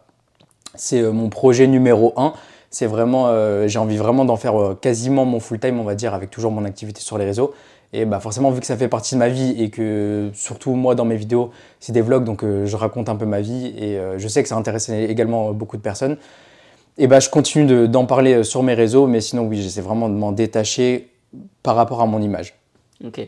c'est 0.74 1.02
mon 1.02 1.28
projet 1.28 1.66
numéro 1.66 2.12
un. 2.16 2.34
C'est 2.70 2.86
vraiment, 2.86 3.32
j'ai 3.66 3.78
envie 3.78 3.96
vraiment 3.96 4.26
d'en 4.26 4.36
faire 4.36 4.76
quasiment 4.80 5.24
mon 5.24 5.40
full 5.40 5.58
time, 5.58 5.80
on 5.80 5.84
va 5.84 5.94
dire, 5.94 6.12
avec 6.12 6.30
toujours 6.30 6.52
mon 6.52 6.66
activité 6.66 7.00
sur 7.00 7.16
les 7.16 7.24
réseaux. 7.24 7.54
Et 7.92 8.04
bah 8.04 8.20
forcément, 8.20 8.50
vu 8.50 8.60
que 8.60 8.66
ça 8.66 8.76
fait 8.76 8.88
partie 8.88 9.14
de 9.14 9.18
ma 9.18 9.28
vie 9.28 9.62
et 9.62 9.70
que 9.70 10.30
surtout 10.34 10.74
moi 10.74 10.94
dans 10.94 11.06
mes 11.06 11.16
vidéos, 11.16 11.50
c'est 11.80 11.92
des 11.92 12.02
vlogs, 12.02 12.24
donc 12.24 12.44
euh, 12.44 12.66
je 12.66 12.76
raconte 12.76 13.08
un 13.08 13.16
peu 13.16 13.24
ma 13.24 13.40
vie 13.40 13.72
et 13.78 13.98
euh, 13.98 14.18
je 14.18 14.28
sais 14.28 14.42
que 14.42 14.48
ça 14.48 14.56
intéresse 14.56 14.90
également 14.90 15.52
beaucoup 15.52 15.78
de 15.78 15.82
personnes. 15.82 16.18
Et 16.98 17.06
bah 17.06 17.20
je 17.20 17.30
continue 17.30 17.88
d'en 17.88 18.04
parler 18.04 18.34
euh, 18.34 18.42
sur 18.42 18.62
mes 18.62 18.74
réseaux, 18.74 19.06
mais 19.06 19.22
sinon 19.22 19.46
oui, 19.46 19.62
j'essaie 19.62 19.80
vraiment 19.80 20.10
de 20.10 20.14
m'en 20.14 20.32
détacher 20.32 21.08
par 21.62 21.76
rapport 21.76 22.02
à 22.02 22.06
mon 22.06 22.20
image. 22.20 22.54
Ok. 23.04 23.26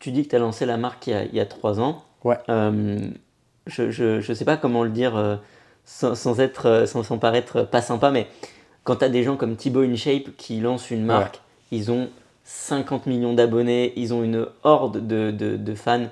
Tu 0.00 0.10
dis 0.10 0.24
que 0.24 0.30
tu 0.30 0.36
as 0.36 0.40
lancé 0.40 0.66
la 0.66 0.76
marque 0.76 1.06
il 1.06 1.30
y 1.32 1.40
a, 1.40 1.46
trois 1.46 1.80
ans. 1.80 2.02
Ouais. 2.24 2.36
je 2.46 4.28
ne 4.28 4.34
sais 4.34 4.44
pas 4.44 4.56
comment 4.56 4.84
le 4.84 4.90
dire 4.90 5.40
sans, 5.84 6.40
être, 6.40 6.84
sans, 6.86 7.02
sans, 7.02 7.18
paraître 7.18 7.62
pas 7.62 7.80
sympa, 7.80 8.10
mais 8.10 8.26
quand 8.84 8.96
tu 8.96 9.04
as 9.04 9.08
des 9.08 9.22
gens 9.22 9.36
comme 9.36 9.56
Thibaut 9.56 9.82
InShape 9.82 10.36
qui 10.36 10.60
lancent 10.60 10.90
une 10.90 11.04
marque, 11.04 11.40
ils 11.72 11.90
ont 11.90 12.10
50 12.48 13.04
millions 13.04 13.34
d'abonnés, 13.34 13.92
ils 13.96 14.14
ont 14.14 14.22
une 14.22 14.46
horde 14.62 15.06
de, 15.06 15.74
fans 15.74 16.06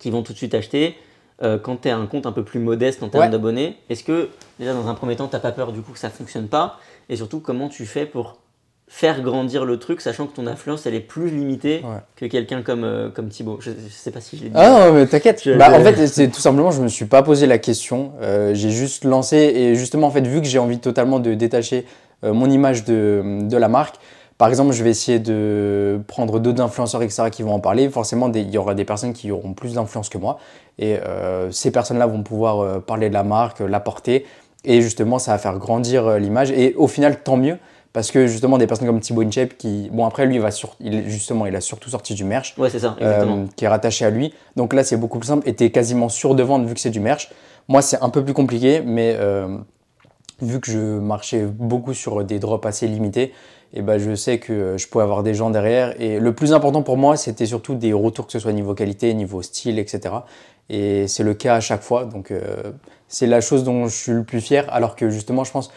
qui 0.00 0.10
vont 0.10 0.22
tout 0.22 0.32
de 0.32 0.38
suite 0.38 0.54
acheter. 0.54 0.96
Euh, 1.40 1.56
quand 1.56 1.82
tu 1.82 1.88
as 1.88 1.96
un 1.96 2.06
compte 2.06 2.26
un 2.26 2.32
peu 2.32 2.42
plus 2.42 2.58
modeste 2.58 3.04
en 3.04 3.08
termes 3.08 3.30
d'abonnés, 3.30 3.76
est-ce 3.88 4.02
que 4.02 4.28
déjà 4.58 4.74
dans 4.74 4.88
un 4.88 4.94
premier 4.94 5.14
temps, 5.14 5.28
tu 5.28 5.36
n'as 5.36 5.40
pas 5.40 5.52
peur 5.52 5.70
du 5.70 5.82
coup 5.82 5.92
que 5.92 6.00
ça 6.00 6.08
ne 6.08 6.12
fonctionne 6.12 6.48
pas? 6.48 6.80
Et 7.08 7.14
surtout, 7.14 7.38
comment 7.38 7.68
tu 7.68 7.86
fais 7.86 8.06
pour 8.06 8.38
faire 8.88 9.22
grandir 9.22 9.64
le 9.64 9.78
truc, 9.78 10.00
sachant 10.00 10.26
que 10.26 10.34
ton 10.34 10.48
influence 10.48 10.86
elle 10.86 10.94
est 10.94 11.00
plus 11.00 11.30
limitée 11.30 11.82
que 12.16 12.26
quelqu'un 12.26 12.62
comme, 12.62 12.82
euh, 12.82 13.08
comme 13.10 13.28
Thibaut? 13.28 13.58
Je, 13.60 13.70
ne 13.70 13.76
sais 13.88 14.10
pas 14.10 14.20
si 14.20 14.36
je 14.36 14.42
l'ai 14.42 14.48
dit. 14.48 14.56
Ah 14.56 14.88
non, 14.88 14.94
mais 14.94 15.06
t'inquiète. 15.06 15.48
Bah, 15.56 15.70
en 15.70 15.80
fait, 15.80 16.08
c'est 16.08 16.28
tout 16.28 16.40
simplement, 16.40 16.72
je 16.72 16.82
me 16.82 16.88
suis 16.88 17.06
pas 17.06 17.22
posé 17.22 17.46
la 17.46 17.58
question. 17.58 18.14
Euh, 18.20 18.52
j'ai 18.52 18.70
juste 18.70 19.04
lancé 19.04 19.36
et 19.36 19.76
justement, 19.76 20.08
en 20.08 20.10
fait, 20.10 20.26
vu 20.26 20.40
que 20.40 20.48
j'ai 20.48 20.58
envie 20.58 20.80
totalement 20.80 21.20
de 21.20 21.34
détacher 21.34 21.86
mon 22.24 22.50
image 22.50 22.84
de, 22.84 23.40
de 23.42 23.56
la 23.56 23.68
marque, 23.68 23.96
par 24.38 24.48
exemple, 24.48 24.72
je 24.72 24.84
vais 24.84 24.90
essayer 24.90 25.18
de 25.18 25.98
prendre 26.06 26.38
d'autres 26.40 26.62
influenceurs, 26.62 27.02
etc., 27.02 27.30
qui 27.30 27.42
vont 27.42 27.54
en 27.54 27.60
parler. 27.60 27.88
Forcément, 27.88 28.30
il 28.32 28.50
y 28.50 28.58
aura 28.58 28.74
des 28.74 28.84
personnes 28.84 29.14
qui 29.14 29.30
auront 29.30 29.54
plus 29.54 29.74
d'influence 29.74 30.10
que 30.10 30.18
moi. 30.18 30.38
Et 30.78 30.96
euh, 30.96 31.50
ces 31.50 31.70
personnes-là 31.70 32.06
vont 32.06 32.22
pouvoir 32.22 32.60
euh, 32.60 32.78
parler 32.78 33.08
de 33.08 33.14
la 33.14 33.22
marque, 33.22 33.60
la 33.60 33.80
porter. 33.80 34.26
Et 34.64 34.82
justement, 34.82 35.18
ça 35.18 35.32
va 35.32 35.38
faire 35.38 35.58
grandir 35.58 36.06
euh, 36.06 36.18
l'image. 36.18 36.50
Et 36.50 36.74
au 36.74 36.86
final, 36.86 37.22
tant 37.22 37.38
mieux. 37.38 37.56
Parce 37.94 38.10
que 38.10 38.26
justement, 38.26 38.58
des 38.58 38.66
personnes 38.66 38.86
comme 38.86 39.00
Thibaut 39.00 39.22
Inchep, 39.22 39.56
qui. 39.56 39.88
Bon, 39.90 40.04
après, 40.04 40.26
lui, 40.26 40.34
il 40.34 40.40
va 40.42 40.50
sur, 40.50 40.76
il, 40.80 41.08
justement, 41.08 41.46
il 41.46 41.56
a 41.56 41.62
surtout 41.62 41.88
sorti 41.88 42.12
du 42.12 42.24
merch. 42.24 42.54
Ouais, 42.58 42.68
c'est 42.68 42.80
ça, 42.80 42.94
exactement. 43.00 43.46
qui 43.56 43.64
est 43.64 43.68
rattaché 43.68 44.04
à 44.04 44.10
lui. 44.10 44.34
Donc 44.54 44.74
là, 44.74 44.84
c'est 44.84 44.98
beaucoup 44.98 45.18
plus 45.18 45.28
simple. 45.28 45.48
Et 45.48 45.54
tu 45.54 45.64
es 45.64 45.70
quasiment 45.70 46.10
sûr 46.10 46.34
de 46.34 46.42
vendre 46.42 46.66
vu 46.66 46.74
que 46.74 46.80
c'est 46.80 46.90
du 46.90 47.00
merch. 47.00 47.30
Moi, 47.68 47.80
c'est 47.80 48.02
un 48.02 48.10
peu 48.10 48.22
plus 48.22 48.34
compliqué, 48.34 48.82
mais 48.84 49.16
vu 50.42 50.60
que 50.60 50.70
je 50.70 50.78
marchais 50.78 51.46
beaucoup 51.46 51.94
sur 51.94 52.22
des 52.22 52.38
drops 52.38 52.66
assez 52.66 52.86
limités, 52.86 53.32
et 53.72 53.82
ben 53.82 53.98
je 53.98 54.14
sais 54.14 54.38
que 54.38 54.76
je 54.76 54.86
pouvais 54.86 55.04
avoir 55.04 55.22
des 55.22 55.34
gens 55.34 55.50
derrière. 55.50 56.00
Et 56.00 56.18
le 56.18 56.34
plus 56.34 56.52
important 56.52 56.82
pour 56.82 56.96
moi, 56.96 57.16
c'était 57.16 57.46
surtout 57.46 57.74
des 57.74 57.92
retours, 57.92 58.26
que 58.26 58.32
ce 58.32 58.38
soit 58.38 58.52
niveau 58.52 58.74
qualité, 58.74 59.12
niveau 59.14 59.42
style, 59.42 59.78
etc. 59.78 60.14
Et 60.70 61.06
c'est 61.08 61.22
le 61.22 61.34
cas 61.34 61.56
à 61.56 61.60
chaque 61.60 61.82
fois. 61.82 62.04
Donc 62.04 62.30
euh, 62.30 62.72
c'est 63.08 63.26
la 63.26 63.40
chose 63.40 63.64
dont 63.64 63.86
je 63.88 63.94
suis 63.94 64.12
le 64.12 64.24
plus 64.24 64.40
fier. 64.40 64.64
Alors 64.72 64.96
que 64.96 65.10
justement, 65.10 65.44
je 65.44 65.52
pense, 65.52 65.70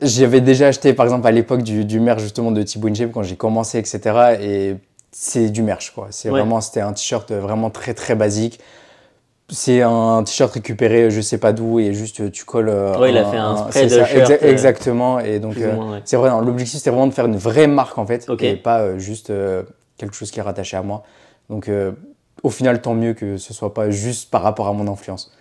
j'avais 0.00 0.40
déjà 0.40 0.68
acheté 0.68 0.92
par 0.92 1.06
exemple 1.06 1.26
à 1.26 1.30
l'époque 1.30 1.62
du, 1.62 1.84
du 1.84 2.00
merch 2.00 2.22
justement 2.22 2.50
de 2.50 2.62
Thibaut 2.62 2.88
Inchep 2.88 3.12
quand 3.12 3.22
j'ai 3.22 3.36
commencé, 3.36 3.78
etc. 3.78 4.36
Et 4.40 4.76
c'est 5.12 5.50
du 5.50 5.62
merch 5.62 5.92
quoi. 5.94 6.08
C'est 6.10 6.30
vraiment, 6.30 6.60
c'était 6.60 6.80
un 6.80 6.92
t-shirt 6.92 7.32
vraiment 7.32 7.70
très 7.70 7.94
très 7.94 8.14
basique. 8.14 8.60
C'est 9.50 9.80
un 9.82 10.22
t-shirt 10.24 10.52
récupéré, 10.52 11.10
je 11.10 11.20
sais 11.20 11.38
pas 11.38 11.52
d'où, 11.52 11.80
et 11.80 11.94
juste 11.94 12.30
tu 12.30 12.44
colles. 12.44 12.68
Euh, 12.68 12.98
ouais, 12.98 13.10
il 13.10 13.16
a 13.16 13.24
fait 13.24 13.38
un 13.38 13.56
spray 13.56 13.86
de 13.86 14.04
shirt. 14.04 14.30
Euh, 14.30 14.50
exactement. 14.50 15.20
Et 15.20 15.40
donc, 15.40 15.56
c'est 16.04 16.16
vrai, 16.16 16.30
l'objectif 16.44 16.78
c'était 16.78 16.90
vraiment 16.90 17.06
de 17.06 17.14
faire 17.14 17.26
une 17.26 17.36
vraie 17.36 17.66
marque 17.66 17.98
en 17.98 18.06
fait, 18.06 18.26
et 18.40 18.56
pas 18.56 18.98
juste 18.98 19.32
quelque 19.96 20.14
chose 20.14 20.30
qui 20.30 20.38
est 20.38 20.42
rattaché 20.42 20.76
à 20.76 20.82
moi. 20.82 21.02
Donc, 21.48 21.70
au 22.42 22.50
final, 22.50 22.80
tant 22.80 22.94
mieux 22.94 23.14
que 23.14 23.36
ce 23.36 23.52
soit 23.52 23.74
pas 23.74 23.90
juste 23.90 24.30
par 24.30 24.42
rapport 24.42 24.68
à 24.68 24.72
mon 24.72 24.86
influence. 24.90 25.32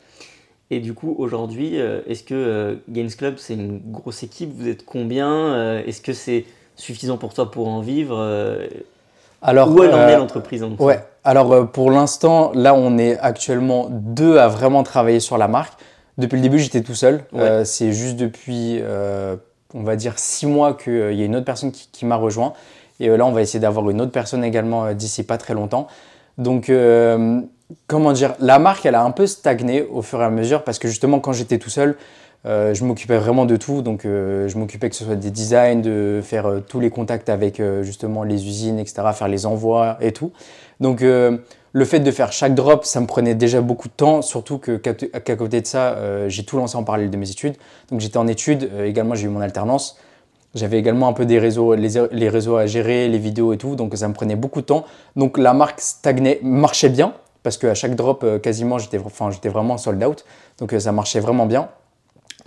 Et 0.70 0.80
du 0.80 0.93
coup, 0.93 1.15
aujourd'hui, 1.17 1.80
euh, 1.80 2.02
est-ce 2.08 2.24
que 2.24 2.34
euh, 2.34 2.76
Games 2.89 3.10
Club, 3.10 3.36
c'est 3.38 3.54
une 3.54 3.80
grosse 3.86 4.24
équipe? 4.24 4.52
Vous 4.54 4.67
êtes 4.67 4.84
combien? 4.86 5.32
Euh, 5.32 5.86
Est-ce 5.86 6.02
que 6.02 6.12
c'est 6.12 6.46
suffisant 6.76 7.17
pour 7.17 7.34
toi 7.34 7.52
pour 7.52 7.70
en 7.70 7.80
vivre? 7.80 8.17
Alors, 9.48 9.72
Où 9.72 9.84
elle 9.84 9.94
en 9.94 10.08
est 10.08 10.16
l'entreprise 10.16 10.64
Ouais, 10.80 11.00
alors 11.24 11.72
pour 11.72 11.90
l'instant, 11.90 12.52
là, 12.54 12.76
on 12.76 12.98
est 12.98 13.18
actuellement 13.20 13.88
deux 13.90 14.38
à 14.38 14.48
vraiment 14.48 14.84
travailler 14.84 15.20
sur 15.20 15.38
la 15.38 15.48
marque. 15.48 15.74
Depuis 16.18 16.36
le 16.36 16.42
début, 16.42 16.60
j'étais 16.60 16.82
tout 16.82 16.96
seul. 16.96 17.24
c'est 17.64 17.92
juste 17.92 18.18
depuis, 18.18 18.82
on 19.74 19.84
va 19.84 19.96
dire, 19.96 20.20
six 20.20 20.46
mois 20.46 20.74
qu'il 20.74 21.14
y 21.14 21.22
a 21.22 21.26
une 21.26 21.36
autre 21.36 21.46
personne 21.46 21.72
qui, 21.72 21.90
qui 21.92 22.06
m'a 22.06 22.16
rejoint. 22.16 22.54
Et 23.00 23.16
là, 23.16 23.26
on 23.26 23.32
va 23.32 23.42
essayer 23.42 23.60
d'avoir 23.60 23.90
une 23.90 24.02
autre 24.02 24.12
personne 24.12 24.44
également 24.44 24.94
d'ici 24.94 25.24
pas 25.24 25.38
très 25.38 25.54
longtemps. 25.54 25.88
Donc, 26.38 26.70
euh, 26.70 27.42
comment 27.88 28.14
dire, 28.14 28.36
la 28.40 28.60
marque, 28.60 28.86
elle 28.86 28.96
a 28.96 29.04
un 29.04 29.12
peu 29.12 29.28
stagné 29.28 29.84
au 29.84 30.02
fur 30.02 30.22
et 30.22 30.26
à 30.26 30.30
mesure 30.30 30.64
parce 30.64 30.80
que 30.80 30.88
justement, 30.88 31.20
quand 31.20 31.34
j'étais 31.34 31.58
tout 31.58 31.70
seul, 31.70 31.98
euh, 32.48 32.74
je 32.74 32.84
m'occupais 32.84 33.18
vraiment 33.18 33.46
de 33.46 33.56
tout. 33.56 33.82
Donc, 33.82 34.06
euh, 34.06 34.48
je 34.48 34.58
m'occupais 34.58 34.90
que 34.90 34.96
ce 34.96 35.04
soit 35.04 35.16
des 35.16 35.32
designs, 35.32 35.82
de 35.82 36.22
faire 36.24 36.62
tous 36.68 36.80
les 36.80 36.90
contacts 36.90 37.30
avec 37.30 37.62
justement 37.82 38.24
les 38.24 38.48
usines, 38.48 38.80
etc., 38.80 39.04
faire 39.14 39.28
les 39.28 39.46
envois 39.46 39.98
et 40.02 40.12
tout. 40.12 40.32
Donc, 40.80 41.02
le 41.02 41.86
fait 41.86 42.00
de 42.00 42.12
faire 42.12 42.32
chaque 42.32 42.56
drop, 42.56 42.86
ça 42.86 43.00
me 43.02 43.08
prenait 43.08 43.36
déjà 43.36 43.62
beaucoup 43.62 43.88
de 43.88 43.94
temps, 43.94 44.22
surtout 44.22 44.60
qu'à 44.60 45.36
côté 45.36 45.62
de 45.62 45.68
ça, 45.68 45.98
j'ai 46.28 46.44
tout 46.44 46.58
lancé 46.58 46.76
en 46.76 46.84
parallèle 46.84 47.10
de 47.10 47.18
mes 47.18 47.30
études. 47.30 47.56
Donc, 47.92 48.00
j'étais 48.00 48.18
en 48.18 48.28
études, 48.28 48.70
également, 48.84 49.16
j'ai 49.16 49.26
eu 49.26 49.30
mon 49.30 49.42
alternance. 49.42 49.98
J'avais 50.56 50.80
également 50.80 51.08
un 51.08 51.14
peu 51.14 51.26
des 51.26 51.40
réseaux, 51.40 51.76
les, 51.76 52.30
réseaux 52.30 52.56
à 52.56 52.66
gérer, 52.66 53.08
les 53.10 53.20
vidéos 53.20 53.54
et 53.54 53.58
tout, 53.58 53.76
donc 53.76 53.96
ça 53.96 54.08
me 54.08 54.14
prenait 54.14 54.36
beaucoup 54.36 54.62
de 54.62 54.66
temps. 54.66 54.86
Donc 55.16 55.38
la 55.38 55.54
marque 55.54 55.80
stagnait, 55.82 56.40
marchait 56.42 56.90
bien, 56.90 57.14
parce 57.44 57.58
qu'à 57.58 57.76
chaque 57.76 57.96
drop, 57.96 58.24
euh, 58.24 58.40
quasiment, 58.40 58.80
j'étais 58.80 58.98
enfin, 58.98 59.30
vraiment 59.46 59.78
sold 59.78 60.04
out, 60.04 60.26
donc 60.58 60.74
euh, 60.74 60.80
ça 60.80 60.92
marchait 60.92 61.20
vraiment 61.20 61.46
bien. 61.46 61.70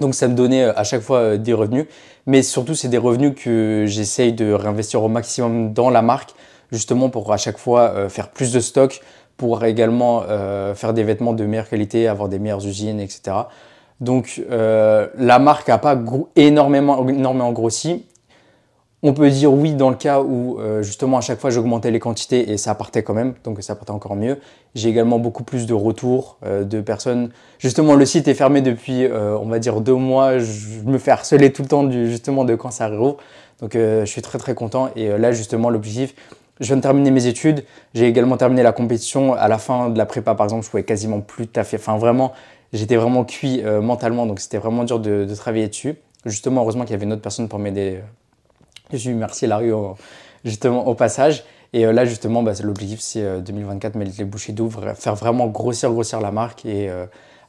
Donc 0.01 0.15
ça 0.15 0.29
me 0.29 0.35
donnait 0.35 0.65
euh, 0.65 0.73
à 0.77 0.85
chaque 0.85 1.03
fois 1.03 1.37
des 1.37 1.53
revenus, 1.53 1.87
mais 2.27 2.43
surtout 2.43 2.75
c'est 2.75 2.89
des 2.89 2.99
revenus 2.99 3.35
que 3.37 3.85
j'essaye 3.87 4.33
de 4.33 4.53
réinvestir 4.53 5.03
au 5.03 5.09
maximum 5.09 5.73
dans 5.73 5.91
la 5.91 6.03
marque, 6.03 6.35
justement 6.73 7.11
pour 7.11 7.33
à 7.33 7.37
chaque 7.37 7.59
fois 7.59 8.09
faire 8.09 8.29
plus 8.29 8.53
de 8.53 8.61
stock, 8.61 9.01
pour 9.37 9.65
également 9.65 10.23
faire 10.75 10.93
des 10.93 11.03
vêtements 11.03 11.33
de 11.33 11.45
meilleure 11.45 11.69
qualité, 11.69 12.07
avoir 12.07 12.29
des 12.29 12.39
meilleures 12.39 12.65
usines, 12.65 13.01
etc. 13.01 13.33
Donc 14.01 14.43
euh, 14.51 15.09
la 15.17 15.39
marque 15.39 15.69
n'a 15.69 15.79
pas 15.79 15.99
énormément, 16.37 17.07
énormément 17.07 17.53
grossi. 17.53 18.07
On 19.03 19.15
peut 19.15 19.31
dire 19.31 19.53
oui 19.53 19.73
dans 19.75 19.89
le 19.89 19.97
cas 19.97 20.21
où 20.21 20.59
euh, 20.59 20.83
justement 20.83 21.17
à 21.17 21.21
chaque 21.23 21.41
fois 21.41 21.49
j'augmentais 21.49 21.91
les 21.91 22.01
quantités 22.01 22.51
et 22.51 22.59
ça 22.59 22.75
partait 22.75 23.03
quand 23.03 23.15
même, 23.15 23.35
donc 23.45 23.63
ça 23.63 23.75
partait 23.75 23.93
encore 23.93 24.15
mieux. 24.15 24.39
J'ai 24.75 24.91
également 24.91 25.19
beaucoup 25.19 25.43
plus 25.43 25.67
de 25.67 25.73
retours 25.73 26.37
euh, 26.45 26.65
de 26.65 26.83
personnes. 26.83 27.31
Justement 27.59 27.95
le 27.95 28.05
site 28.05 28.29
est 28.29 28.35
fermé 28.35 28.61
depuis 28.61 29.07
on 29.11 29.47
va 29.47 29.59
dire 29.59 29.81
deux 29.81 29.95
mois. 29.95 30.39
Je 30.39 30.83
me 30.85 30.99
fais 30.99 31.13
harceler 31.13 31.53
tout 31.53 31.63
le 31.63 31.69
temps 31.69 31.85
du, 31.85 32.11
justement 32.11 32.45
de 32.45 32.55
quand 32.55 32.71
ça 32.71 32.89
réouvre. 32.89 33.17
Donc 33.61 33.73
je 33.75 34.05
suis 34.07 34.23
très 34.23 34.39
très 34.39 34.55
content 34.55 34.91
et 34.97 35.09
là 35.19 35.33
justement 35.33 35.71
l'objectif, 35.71 36.15
je 36.61 36.67
viens 36.67 36.77
de 36.77 36.83
terminer 36.83 37.11
mes 37.11 37.27
études. 37.27 37.65
J'ai 37.95 38.07
également 38.07 38.37
terminé 38.37 38.63
la 38.63 38.73
compétition. 38.73 39.33
À 39.33 39.49
la 39.49 39.59
fin 39.59 39.89
de 39.89 39.97
la 39.97 40.07
prépa, 40.07 40.35
par 40.35 40.45
exemple, 40.45 40.65
je 40.65 40.71
pouvais 40.71 40.85
quasiment 40.85 41.21
plus 41.21 41.49
taffer. 41.49 41.79
Enfin, 41.79 41.97
vraiment, 41.97 42.33
j'étais 42.75 42.97
vraiment 42.97 43.25
cuit 43.25 43.63
euh, 43.65 43.81
mentalement, 43.81 44.27
donc 44.27 44.41
c'était 44.41 44.59
vraiment 44.59 44.85
dur 44.85 45.01
de, 45.01 45.27
travailler 45.35 45.69
dessus. 45.69 45.97
Justement, 46.27 46.61
heureusement 46.61 46.85
qu'il 46.85 46.93
y 46.93 46.95
avait 46.95 47.07
une 47.07 47.15
autre 47.15 47.23
personne 47.23 47.49
pour 47.49 47.59
m'aider. 47.59 48.01
Je 48.93 48.99
suis 48.99 49.13
remercié 49.13 49.49
Larry 49.49 49.71
justement 50.45 50.87
au 50.87 50.95
passage. 50.95 51.45
Et 51.73 51.87
euh, 51.87 51.93
là, 51.93 52.05
justement, 52.05 52.43
bah, 52.43 52.53
l'objectif, 52.63 53.01
c'est 53.01 53.41
2024, 53.43 53.95
euh, 53.95 53.99
mettre 53.99 54.13
les 54.19 54.25
bouchées 54.25 54.53
d'ouvre, 54.53 54.95
faire 54.95 55.15
vraiment 55.15 55.47
grossir, 55.47 55.91
grossir 55.91 56.21
la 56.21 56.31
marque. 56.31 56.65
Et 56.67 56.91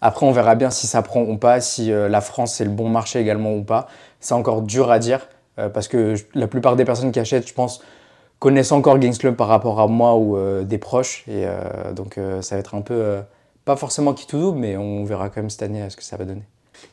après, 0.01 0.25
on 0.25 0.31
verra 0.31 0.55
bien 0.55 0.69
si 0.69 0.87
ça 0.87 1.01
prend 1.01 1.21
ou 1.21 1.37
pas, 1.37 1.61
si 1.61 1.91
la 1.91 2.21
France, 2.21 2.55
c'est 2.55 2.65
le 2.65 2.71
bon 2.71 2.89
marché 2.89 3.19
également 3.19 3.53
ou 3.53 3.63
pas. 3.63 3.87
C'est 4.19 4.33
encore 4.33 4.61
dur 4.61 4.91
à 4.91 4.99
dire, 4.99 5.27
parce 5.55 5.87
que 5.87 6.15
la 6.33 6.47
plupart 6.47 6.75
des 6.75 6.85
personnes 6.85 7.11
qui 7.11 7.19
achètent, 7.19 7.47
je 7.47 7.53
pense, 7.53 7.83
connaissent 8.39 8.71
encore 8.71 8.97
Games 8.97 9.15
Club 9.15 9.35
par 9.35 9.47
rapport 9.47 9.79
à 9.79 9.87
moi 9.87 10.15
ou 10.15 10.63
des 10.63 10.79
proches. 10.79 11.25
Et 11.27 11.45
donc, 11.95 12.19
ça 12.41 12.55
va 12.55 12.59
être 12.59 12.73
un 12.73 12.81
peu 12.81 13.19
pas 13.63 13.75
forcément 13.75 14.13
qui 14.13 14.25
tout 14.25 14.39
double, 14.39 14.59
mais 14.59 14.75
on 14.77 15.03
verra 15.03 15.29
quand 15.29 15.41
même 15.41 15.49
cette 15.49 15.63
année 15.63 15.87
ce 15.89 15.95
que 15.95 16.03
ça 16.03 16.17
va 16.17 16.25
donner. 16.25 16.43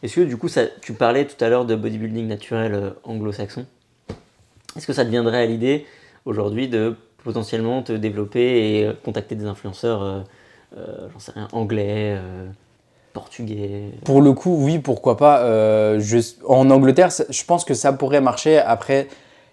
Est-ce 0.03 0.17
que 0.17 0.21
du 0.21 0.37
coup, 0.37 0.49
tu 0.81 0.93
parlais 0.93 1.27
tout 1.27 1.43
à 1.43 1.49
l'heure 1.49 1.65
de 1.65 1.75
bodybuilding 1.75 2.27
naturel 2.27 2.75
euh, 2.75 2.91
anglo-saxon? 3.05 3.67
Est-ce 4.77 4.87
que 4.87 4.93
ça 4.93 5.05
te 5.05 5.11
viendrait 5.11 5.43
à 5.43 5.47
l'idée 5.47 5.87
aujourd'hui 6.25 6.69
de 6.69 6.97
potentiellement 7.25 7.83
te 7.83 7.93
développer 7.93 8.41
et 8.41 8.85
euh, 8.85 8.93
contacter 9.05 9.35
des 9.35 9.47
influenceurs, 9.47 10.03
euh, 10.03 11.09
j'en 11.13 11.19
sais 11.19 11.33
rien, 11.33 11.49
anglais, 11.53 12.17
portugais 13.13 13.93
Pour 14.05 14.21
le 14.21 14.33
coup, 14.33 14.57
oui, 14.65 14.79
pourquoi 14.79 15.17
pas. 15.17 15.43
en 16.47 16.71
Angleterre, 16.71 17.11
je 17.29 17.45
pense 17.45 17.65
que 17.65 17.75
ça 17.75 17.93
pourrait 17.93 18.21
marcher. 18.21 18.59
Après, 18.59 19.09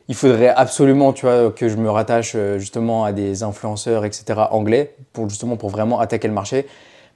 il 0.07 0.15
faudrait 0.15 0.49
absolument 0.49 1.13
tu 1.13 1.25
vois, 1.25 1.51
que 1.51 1.69
je 1.69 1.77
me 1.77 1.89
rattache 1.89 2.35
justement 2.57 3.05
à 3.05 3.13
des 3.13 3.43
influenceurs, 3.43 4.05
etc., 4.05 4.41
anglais, 4.51 4.95
pour, 5.13 5.29
justement 5.29 5.55
pour 5.55 5.69
vraiment 5.69 5.99
attaquer 5.99 6.27
le 6.27 6.33
marché. 6.33 6.67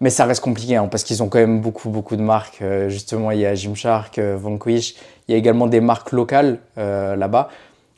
Mais 0.02 0.10
ça 0.10 0.26
reste 0.26 0.42
compliqué 0.42 0.78
hein, 0.78 0.88
parce 0.88 1.04
qu'ils 1.04 1.22
ont 1.24 1.28
quand 1.28 1.40
même 1.40 1.60
beaucoup, 1.60 1.90
beaucoup 1.90 2.16
de 2.16 2.22
marques. 2.22 2.62
Euh, 2.62 2.90
justement, 2.90 3.32
il 3.32 3.40
y 3.40 3.46
a 3.46 3.54
Gymshark, 3.54 4.18
euh, 4.18 4.38
Vanquish. 4.38 4.96
Il 5.28 5.34
y 5.34 5.36
a 5.36 5.38
également 5.38 5.68
des 5.68 5.82
marques 5.82 6.12
locales 6.12 6.60
euh, 6.78 7.16
là-bas. 7.16 7.50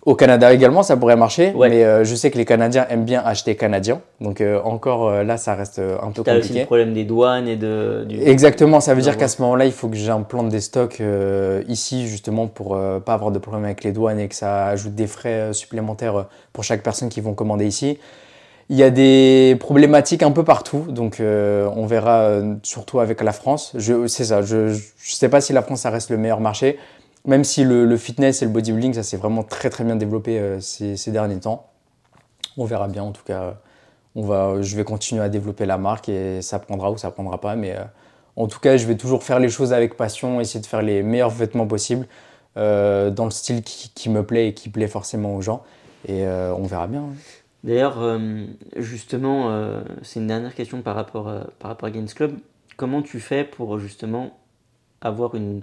Au 0.03 0.15
Canada 0.15 0.51
également, 0.51 0.81
ça 0.81 0.97
pourrait 0.97 1.15
marcher, 1.15 1.53
mais 1.57 2.05
je 2.05 2.15
sais 2.15 2.31
que 2.31 2.37
les 2.37 2.45
Canadiens 2.45 2.87
aiment 2.89 3.05
bien 3.05 3.21
acheter 3.23 3.55
canadien. 3.55 4.01
Donc 4.19 4.43
encore 4.63 5.23
là, 5.23 5.37
ça 5.37 5.53
reste 5.53 5.79
un 5.79 6.11
peu 6.11 6.23
compliqué. 6.23 6.37
aussi 6.39 6.59
le 6.59 6.65
problème 6.65 6.93
des 6.93 7.03
douanes 7.03 7.47
et 7.47 7.55
de. 7.55 8.07
Exactement, 8.25 8.79
ça 8.79 8.95
veut 8.95 9.01
dire 9.01 9.15
qu'à 9.15 9.27
ce 9.27 9.41
moment-là, 9.43 9.65
il 9.65 9.71
faut 9.71 9.89
que 9.89 9.97
j'implante 9.97 10.49
des 10.49 10.61
stocks 10.61 11.01
ici 11.67 12.07
justement 12.07 12.47
pour 12.47 12.79
pas 13.05 13.13
avoir 13.13 13.31
de 13.31 13.37
problème 13.37 13.65
avec 13.65 13.83
les 13.83 13.91
douanes 13.91 14.19
et 14.19 14.27
que 14.27 14.35
ça 14.35 14.67
ajoute 14.67 14.95
des 14.95 15.07
frais 15.07 15.53
supplémentaires 15.53 16.25
pour 16.51 16.63
chaque 16.63 16.81
personne 16.81 17.09
qui 17.09 17.21
vont 17.21 17.35
commander 17.35 17.67
ici. 17.67 17.99
Il 18.71 18.77
y 18.77 18.83
a 18.83 18.89
des 18.89 19.57
problématiques 19.59 20.23
un 20.23 20.31
peu 20.31 20.45
partout, 20.45 20.85
donc 20.87 21.19
euh, 21.19 21.69
on 21.75 21.85
verra 21.85 22.21
euh, 22.21 22.55
surtout 22.63 23.01
avec 23.01 23.21
la 23.21 23.33
France. 23.33 23.75
C'est 24.07 24.23
ça, 24.23 24.41
je 24.43 24.69
ne 24.69 24.77
sais 25.03 25.27
pas 25.27 25.41
si 25.41 25.51
la 25.51 25.61
France 25.61 25.81
ça 25.81 25.89
reste 25.89 26.09
le 26.09 26.15
meilleur 26.15 26.39
marché, 26.39 26.79
même 27.25 27.43
si 27.43 27.63
le, 27.63 27.97
fitness 27.97 28.41
et 28.41 28.45
le 28.45 28.51
bodybuilding, 28.51 28.93
ça 28.93 29.03
s'est 29.03 29.17
vraiment 29.17 29.43
très 29.43 29.69
très 29.69 29.83
bien 29.83 29.95
développé 29.95 30.39
euh, 30.39 30.59
ces, 30.59 31.11
derniers 31.11 31.39
temps. 31.39 31.67
On 32.57 32.65
verra 32.65 32.87
bien, 32.87 33.03
en 33.03 33.11
tout 33.11 33.23
cas, 33.23 33.55
on 34.15 34.23
va, 34.23 34.61
je 34.61 34.75
vais 34.75 34.83
continuer 34.83 35.23
à 35.23 35.29
développer 35.29 35.65
la 35.65 35.77
marque 35.77 36.09
et 36.09 36.41
ça 36.41 36.59
prendra 36.59 36.91
ou 36.91 36.97
ça 36.97 37.11
prendra 37.11 37.39
pas, 37.39 37.55
mais 37.55 37.75
en 38.35 38.47
tout 38.47 38.59
cas, 38.59 38.75
je 38.75 38.85
vais 38.85 38.97
toujours 38.97 39.23
faire 39.23 39.39
les 39.39 39.47
choses 39.49 39.71
avec 39.71 39.95
passion, 39.95 40.41
essayer 40.41 40.59
de 40.59 40.65
faire 40.65 40.81
les 40.81 41.01
meilleurs 41.01 41.29
vêtements 41.29 41.67
possibles 41.67 42.07
dans 42.55 43.23
le 43.23 43.31
style 43.31 43.63
qui, 43.63 44.09
me 44.09 44.23
plaît 44.23 44.49
et 44.49 44.53
qui 44.53 44.67
plaît 44.67 44.89
forcément 44.89 45.33
aux 45.33 45.41
gens, 45.41 45.63
et 46.09 46.27
on 46.27 46.63
verra 46.63 46.87
bien. 46.87 47.03
Hein. 47.03 47.15
D'ailleurs, 47.63 48.01
euh, 48.01 48.45
justement, 48.75 49.51
euh, 49.51 49.83
c'est 50.01 50.19
une 50.19 50.27
dernière 50.27 50.55
question 50.55 50.81
par 50.81 50.95
rapport, 50.95 51.31
par 51.59 51.69
rapport 51.69 51.87
à 51.87 51.91
Games 51.91 52.07
Club. 52.07 52.37
Comment 52.75 53.01
tu 53.01 53.19
fais 53.19 53.43
pour 53.43 53.77
justement 53.77 54.37
avoir 55.01 55.35
une. 55.35 55.61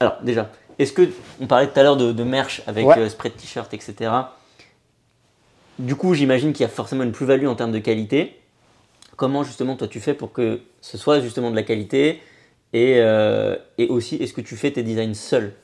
Alors, 0.00 0.18
déjà, 0.22 0.50
est-ce 0.78 0.92
que. 0.92 1.08
On 1.40 1.46
parlait 1.46 1.68
tout 1.68 1.78
à 1.78 1.82
l'heure 1.82 1.96
de, 1.96 2.24
merch 2.24 2.62
avec 2.66 2.86
euh, 2.86 3.08
spread 3.08 3.36
t-shirt, 3.36 3.72
etc. 3.74 4.10
Du 5.78 5.94
coup, 5.94 6.14
j'imagine 6.14 6.52
qu'il 6.52 6.62
y 6.62 6.66
a 6.66 6.72
forcément 6.72 7.02
une 7.02 7.12
plus-value 7.12 7.46
en 7.46 7.54
termes 7.54 7.72
de 7.72 7.78
qualité. 7.78 8.40
Comment 9.16 9.44
justement 9.44 9.76
toi 9.76 9.88
tu 9.88 10.00
fais 10.00 10.14
pour 10.14 10.32
que 10.32 10.60
ce 10.82 10.98
soit 10.98 11.20
justement 11.20 11.50
de 11.50 11.56
la 11.56 11.62
qualité 11.62 12.20
et, 12.72 12.98
et 13.78 13.88
aussi, 13.88 14.16
est-ce 14.16 14.34
que 14.34 14.42
tu 14.42 14.56
fais 14.56 14.70
tes 14.70 14.82
designs 14.82 15.14
seuls? 15.14 15.54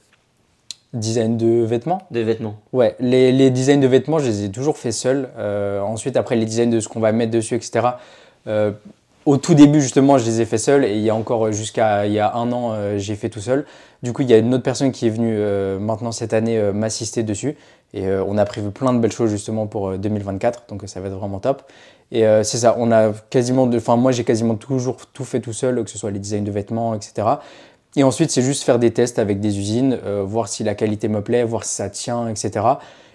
Design 0.93 1.39
de 1.39 1.65
vêtements? 1.65 2.07
De 2.11 2.21
vêtements. 2.21 2.61
Ouais, 2.75 2.97
les, 3.01 3.33
les, 3.33 3.51
designs 3.51 3.81
de 3.81 3.87
vêtements, 3.87 4.19
je 4.19 4.27
les 4.27 4.45
ai 4.45 4.51
toujours 4.51 4.77
fait 4.77 4.93
seuls. 4.93 5.31
Euh, 5.39 5.81
ensuite, 5.81 6.19
après, 6.19 6.37
les 6.37 6.45
designs 6.45 6.69
de 6.69 6.81
ce 6.81 6.89
qu'on 6.89 7.01
va 7.01 7.13
mettre 7.13 7.31
dessus, 7.31 7.55
etc. 7.55 7.89
Euh, 8.47 8.73
au 9.27 9.37
tout 9.37 9.55
début, 9.55 9.81
justement, 9.81 10.19
je 10.19 10.25
les 10.25 10.41
ai 10.41 10.45
fait 10.45 10.59
seuls 10.59 10.85
et 10.85 10.95
il 10.95 11.03
y 11.03 11.11
a 11.11 11.15
encore 11.15 11.53
jusqu'à 11.53 12.07
il 12.07 12.13
y 12.13 12.19
a 12.19 12.35
un 12.35 12.51
an, 12.53 12.75
j'ai 12.97 13.15
fait 13.15 13.29
tout 13.29 13.41
seul. 13.41 13.67
Du 14.03 14.13
coup, 14.13 14.23
il 14.23 14.31
y 14.31 14.35
a 14.35 14.39
une 14.39 14.53
autre 14.53 14.63
personne 14.63 14.93
qui 14.93 15.07
est 15.07 15.11
venue 15.11 15.39
maintenant 15.81 16.13
cette 16.13 16.33
année 16.33 16.61
m'assister 16.73 17.23
dessus 17.23 17.57
et 17.95 18.09
on 18.09 18.37
a 18.37 18.45
prévu 18.45 18.71
plein 18.71 18.93
de 18.93 18.99
belles 18.99 19.13
choses 19.13 19.31
justement 19.31 19.67
pour 19.67 19.97
2024, 19.97 20.65
donc 20.69 20.83
ça 20.87 21.01
va 21.01 21.09
être 21.09 21.15
vraiment 21.15 21.39
top. 21.39 21.63
Et 22.11 22.25
c'est 22.43 22.59
ça, 22.59 22.75
on 22.79 22.91
a 22.91 23.13
quasiment, 23.31 23.71
enfin 23.75 23.97
moi 23.97 24.11
j'ai 24.11 24.25
quasiment 24.25 24.57
toujours 24.57 24.97
tout 25.13 25.25
fait 25.25 25.41
tout 25.41 25.53
seul, 25.53 25.85
que 25.85 25.91
ce 25.91 25.99
soit 25.99 26.11
les 26.11 26.19
designs 26.19 26.45
de 26.45 26.51
vêtements, 26.51 26.95
etc. 26.95 27.29
Et 27.97 28.05
ensuite, 28.05 28.31
c'est 28.31 28.43
juste 28.43 28.63
faire 28.63 28.79
des 28.79 28.93
tests 28.93 29.19
avec 29.19 29.41
des 29.41 29.59
usines, 29.59 29.99
euh, 30.05 30.23
voir 30.25 30.49
si 30.49 30.65
la 30.65 30.75
qualité 30.75 31.09
me 31.09 31.23
plaît, 31.23 31.45
voir 31.45 31.65
si 31.65 31.75
ça 31.75 31.91
tient, 31.91 32.29
etc. 32.29 32.67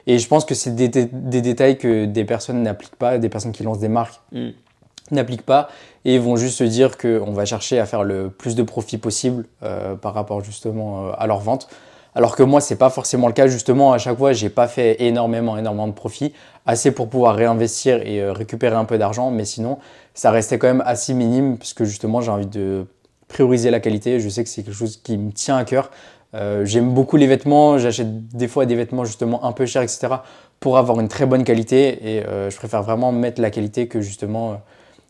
Et 0.05 0.19
je 0.19 0.27
pense 0.27 0.45
que 0.45 0.53
c'est 0.53 0.75
des, 0.75 0.87
détails 0.87 1.77
que 1.77 2.05
des 2.05 2.25
personnes 2.25 2.61
n'appliquent 2.63 2.95
pas, 2.95 3.17
des 3.17 3.29
personnes 3.29 3.51
qui 3.51 3.63
lancent 3.63 3.79
des 3.79 3.89
marques 3.89 4.21
mm. 4.31 4.49
N'appliquent 5.11 5.45
pas 5.45 5.69
et 6.05 6.19
vont 6.19 6.35
juste 6.35 6.57
se 6.57 6.63
dire 6.63 6.97
qu'on 6.97 7.31
va 7.31 7.45
chercher 7.45 7.79
à 7.79 7.85
faire 7.85 8.03
le 8.03 8.29
plus 8.29 8.55
de 8.55 8.63
profit 8.63 8.97
possible 8.97 9.45
euh, 9.63 9.95
par 9.95 10.13
rapport 10.13 10.43
justement 10.43 11.07
euh, 11.07 11.11
à 11.17 11.27
leur 11.27 11.39
vente. 11.39 11.67
Alors 12.15 12.35
que 12.35 12.43
moi, 12.43 12.61
c'est 12.61 12.77
pas 12.77 12.89
forcément 12.89 13.27
le 13.27 13.33
cas. 13.33 13.47
Justement, 13.47 13.93
à 13.93 13.99
chaque 13.99 14.17
fois, 14.17 14.33
j'ai 14.33 14.49
pas 14.49 14.67
fait 14.67 15.03
énormément, 15.03 15.55
énormément 15.55 15.87
de 15.87 15.93
profit, 15.93 16.33
assez 16.65 16.91
pour 16.91 17.09
pouvoir 17.09 17.35
réinvestir 17.35 18.01
et 18.07 18.27
récupérer 18.31 18.75
un 18.75 18.85
peu 18.85 18.97
d'argent. 18.97 19.29
Mais 19.29 19.45
sinon, 19.45 19.77
ça 20.15 20.31
restait 20.31 20.57
quand 20.57 20.67
même 20.67 20.83
assez 20.85 21.13
minime 21.13 21.59
puisque 21.59 21.83
justement, 21.83 22.21
j'ai 22.21 22.31
envie 22.31 22.47
de 22.47 22.87
prioriser 23.27 23.69
la 23.69 23.79
qualité. 23.79 24.19
Je 24.19 24.29
sais 24.29 24.43
que 24.43 24.49
c'est 24.49 24.63
quelque 24.63 24.73
chose 24.73 24.97
qui 24.97 25.15
me 25.15 25.31
tient 25.31 25.57
à 25.57 25.63
cœur. 25.63 25.91
Euh, 26.33 26.65
j'aime 26.65 26.93
beaucoup 26.93 27.17
les 27.17 27.27
vêtements, 27.27 27.77
j'achète 27.77 28.27
des 28.27 28.47
fois 28.47 28.65
des 28.65 28.75
vêtements 28.75 29.05
justement 29.05 29.45
un 29.45 29.53
peu 29.53 29.65
chers, 29.65 29.81
etc. 29.81 30.07
pour 30.59 30.77
avoir 30.77 30.99
une 30.99 31.07
très 31.07 31.25
bonne 31.25 31.43
qualité 31.43 32.15
et 32.15 32.25
euh, 32.25 32.49
je 32.49 32.57
préfère 32.57 32.83
vraiment 32.83 33.11
mettre 33.11 33.41
la 33.41 33.49
qualité 33.49 33.87
que 33.87 34.01
justement 34.01 34.51
euh, 34.51 34.55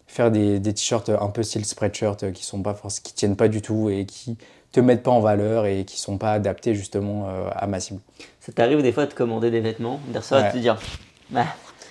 faire 0.08 0.32
des, 0.32 0.62
t-shirts 0.62 1.10
un 1.10 1.30
peu 1.30 1.43
style 1.43 1.65
spreadshirt 1.65 2.32
qui 2.32 2.43
sont 2.43 2.62
pas 2.62 2.76
qui 3.04 3.13
tiennent 3.13 3.36
pas 3.36 3.48
du 3.48 3.62
tout 3.62 3.89
et 3.89 4.06
qui 4.06 4.38
te 4.72 4.80
mettent 4.80 5.04
pas 5.04 5.12
en 5.12 5.20
valeur 5.20 5.65
et 5.65 5.86
qui 5.86 6.00
sont 6.00 6.17
pas 6.17 6.34
adaptés 6.34 6.74
justement 6.74 7.28
à 7.56 7.67
ma 7.67 7.80
cible. 7.80 8.00
Ça 8.39 8.52
t'arrive 8.52 8.82
des 8.82 8.91
fois 8.91 9.06
de 9.06 9.13
commander 9.13 9.52
des 9.52 9.60
vêtements, 9.62 10.00
de 10.13 10.20
ouais. 10.20 10.52
te 10.52 10.58
dire 10.58 10.78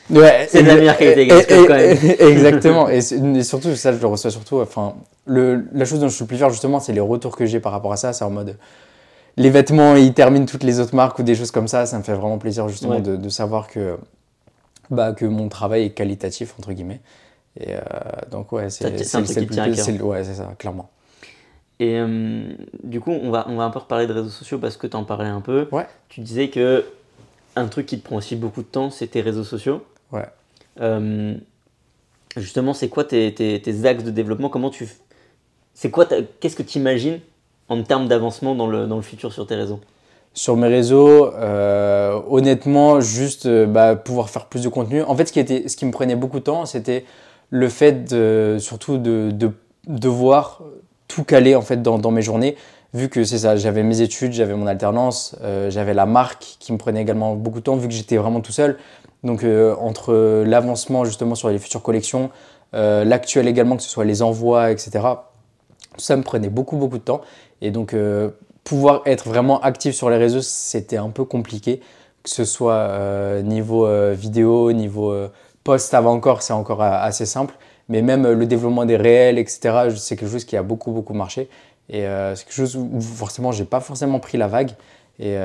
bah, 0.09 0.47
c'est 0.49 0.63
de 0.63 0.69
la 0.69 0.75
meilleure 0.77 0.97
qualité 0.97 1.29
quand 1.29 1.75
même. 1.75 1.99
Exactement. 2.19 2.89
Et, 2.89 3.01
surtout, 3.01 3.75
ça, 3.75 3.93
je 3.93 3.99
le 3.99 4.07
reçois 4.07 4.31
surtout. 4.31 4.61
Enfin, 4.61 4.95
le, 5.27 5.67
la 5.73 5.85
chose 5.85 6.01
dont 6.01 6.09
je 6.09 6.15
suis 6.15 6.25
le 6.25 6.29
plus 6.29 6.37
fier, 6.37 6.51
justement, 6.51 6.81
c'est 6.81 6.93
les 6.93 7.01
retours 7.01 7.37
que 7.37 7.47
j'ai 7.47 7.61
par 7.61 7.73
rapport 7.73 7.93
à 7.93 7.97
ça. 7.97 8.13
C'est 8.13 8.25
en 8.25 8.31
mode. 8.31 8.57
Les 9.37 9.51
vêtements, 9.51 9.97
ils 9.97 10.15
terminent 10.15 10.47
toutes 10.47 10.63
les 10.63 10.81
autres 10.81 10.95
marques 10.95 11.19
ou 11.19 11.23
des 11.23 11.35
choses 11.35 11.51
comme 11.51 11.69
ça. 11.69 11.87
Ça 11.87 11.99
me 11.99 12.03
fait 12.03 12.15
vraiment 12.15 12.39
plaisir, 12.39 12.69
justement, 12.69 13.01
de, 13.01 13.17
de, 13.17 13.29
savoir 13.29 13.69
que, 13.69 13.99
bah, 14.91 15.13
que 15.13 15.27
mon 15.27 15.49
travail 15.49 15.85
est 15.85 15.91
qualitatif, 15.91 16.55
entre 16.59 16.73
guillemets. 16.73 17.01
Et 17.59 17.75
euh, 17.75 17.81
donc, 18.31 18.53
ouais, 18.53 18.71
c'est 18.71 18.87
un 18.87 19.23
truc 19.23 19.39
qui 19.39 19.47
tient 19.47 19.65
à 19.65 20.03
Ouais, 20.03 20.25
c'est 20.25 20.35
ça, 20.35 20.55
clairement. 20.59 20.91
Et 21.79 21.99
euh, 21.99 22.43
du 22.83 23.01
coup, 23.01 23.11
on 23.11 23.31
va, 23.31 23.47
on 23.49 23.57
va 23.57 23.65
un 23.65 23.71
peu 23.71 23.81
reparler 23.81 24.07
de 24.07 24.13
réseaux 24.13 24.31
sociaux 24.31 24.59
parce 24.59 24.77
que 24.77 24.87
tu 24.87 24.97
en 24.97 25.05
parlais 25.05 25.29
un 25.29 25.41
peu. 25.41 25.69
Ouais. 25.73 25.87
Tu 26.09 26.21
disais 26.21 26.49
que 26.49 26.85
un 27.55 27.67
truc 27.67 27.87
qui 27.87 27.99
te 27.99 28.05
prend 28.05 28.17
aussi 28.17 28.37
beaucoup 28.37 28.63
de 28.63 28.67
temps, 28.67 28.91
c'est 28.91 29.09
tes 29.09 29.21
réseaux 29.21 29.45
sociaux. 29.45 29.83
Ouais. 30.13 30.27
Euh, 30.81 31.35
justement, 32.37 32.73
c'est 32.73 32.89
quoi 32.89 33.05
tes, 33.05 33.35
tes, 33.35 33.87
axes 33.87 34.05
de 34.05 34.11
développement? 34.11 34.49
Comment 34.49 34.71
tu. 34.71 34.89
C'est 35.75 35.91
quoi 35.91 36.07
Qu'est-ce 36.41 36.57
que 36.57 36.63
tu 36.63 36.79
imagines 36.79 37.21
en 37.69 37.83
termes 37.83 38.09
d'avancement 38.09 38.55
dans 38.55 38.67
le, 38.67 38.87
dans 38.87 38.97
le 38.97 39.03
futur 39.03 39.33
sur 39.33 39.47
tes 39.47 39.55
réseaux? 39.55 39.81
Sur 40.33 40.57
mes 40.57 40.69
réseaux, 40.69 41.33
euh, 41.35 42.21
honnêtement, 42.29 43.01
juste 43.01 43.49
bah, 43.49 43.97
pouvoir 43.97 44.31
faire 44.31 44.47
plus 44.47 44.63
de 44.63 44.69
contenu. 44.69 45.03
En 45.03 45.15
fait, 45.15 45.27
ce 45.27 45.33
qui, 45.33 45.41
était, 45.41 45.69
ce 45.69 45.77
qui 45.77 45.85
me 45.87 45.93
prenait 45.93 46.17
beaucoup 46.17 46.39
de 46.39 46.45
temps, 46.45 46.67
c'était 46.67 47.05
le 47.51 47.69
fait 47.69 48.05
de, 48.11 48.57
surtout 48.61 48.99
de, 48.99 49.31
de, 49.33 49.53
devoir 49.87 50.63
tout 51.09 51.25
caler 51.25 51.55
en 51.55 51.63
fait 51.63 51.83
dans, 51.83 52.11
mes 52.11 52.23
journées, 52.23 52.57
vu 52.93 53.09
que 53.09 53.25
c'est 53.25 53.39
ça, 53.39 53.57
j'avais 53.57 53.83
mes 53.83 54.01
études, 54.01 54.33
j'avais 54.33 54.55
mon 54.55 54.67
alternance, 54.67 55.37
j'avais 55.69 55.95
la 55.95 56.07
marque 56.07 56.57
qui 56.59 56.73
me 56.73 56.79
prenait 56.79 57.01
également 57.01 57.37
beaucoup 57.37 57.61
de 57.61 57.65
temps, 57.65 57.77
vu 57.77 57.87
que 57.87 57.95
j'étais 57.95 58.17
vraiment 58.17 58.41
tout 58.41 58.53
seul. 58.53 58.79
Donc 59.27 59.45
euh, 59.45 59.75
entre 59.77 60.45
l'avancement 60.47 61.05
justement 61.05 61.35
sur 61.35 61.49
les 61.49 61.59
futures 61.59 61.83
collections, 61.83 62.31
euh, 62.75 63.05
l'actuel 63.05 63.49
également, 63.49 63.77
que 63.77 63.83
ce 63.83 63.89
soit 63.89 64.05
les 64.05 64.23
envois, 64.23 64.71
etc., 64.71 65.05
ça 65.99 66.17
me 66.17 66.23
prenait 66.23 66.49
beaucoup 66.49 66.77
beaucoup 66.77 66.99
de 66.99 67.03
temps. 67.03 67.21
Et 67.61 67.71
donc 67.71 67.93
euh, 67.93 68.31
pouvoir 68.65 69.03
être 69.05 69.29
vraiment 69.29 69.61
actif 69.61 69.95
sur 69.95 70.11
les 70.11 70.17
réseaux, 70.17 70.43
c'était 70.43 70.97
un 70.97 71.11
peu 71.11 71.25
compliqué, 71.25 71.81
que 72.23 72.31
ce 72.31 72.45
soit 72.45 73.43
niveau 73.43 73.89
vidéo, 74.15 74.73
niveau 74.73 75.15
post, 75.67 75.91
ça 75.91 76.01
va 76.01 76.09
encore, 76.09 76.43
c'est 76.43 76.53
encore 76.53 76.83
assez 76.83 77.27
simple. 77.27 77.55
Mais 77.89 78.03
même 78.03 78.27
le 78.27 78.47
développement 78.47 78.85
des 78.85 78.97
réels, 78.97 79.39
etc., 79.39 79.91
c'est 79.97 80.17
quelque 80.17 80.31
chose 80.31 80.45
qui 80.45 80.57
a 80.57 80.63
beaucoup 80.63 80.93
beaucoup 80.93 81.15
marché. 81.15 81.49
Et 81.89 82.05
c'est 82.35 82.45
quelque 82.45 82.55
chose 82.55 82.77
où 82.77 83.01
forcément, 83.01 83.53
j'ai 83.53 83.65
pas 83.65 83.81
forcément 83.81 84.19
pris 84.19 84.39
la 84.39 84.49
vague. 84.49 84.71
Et 85.21 85.37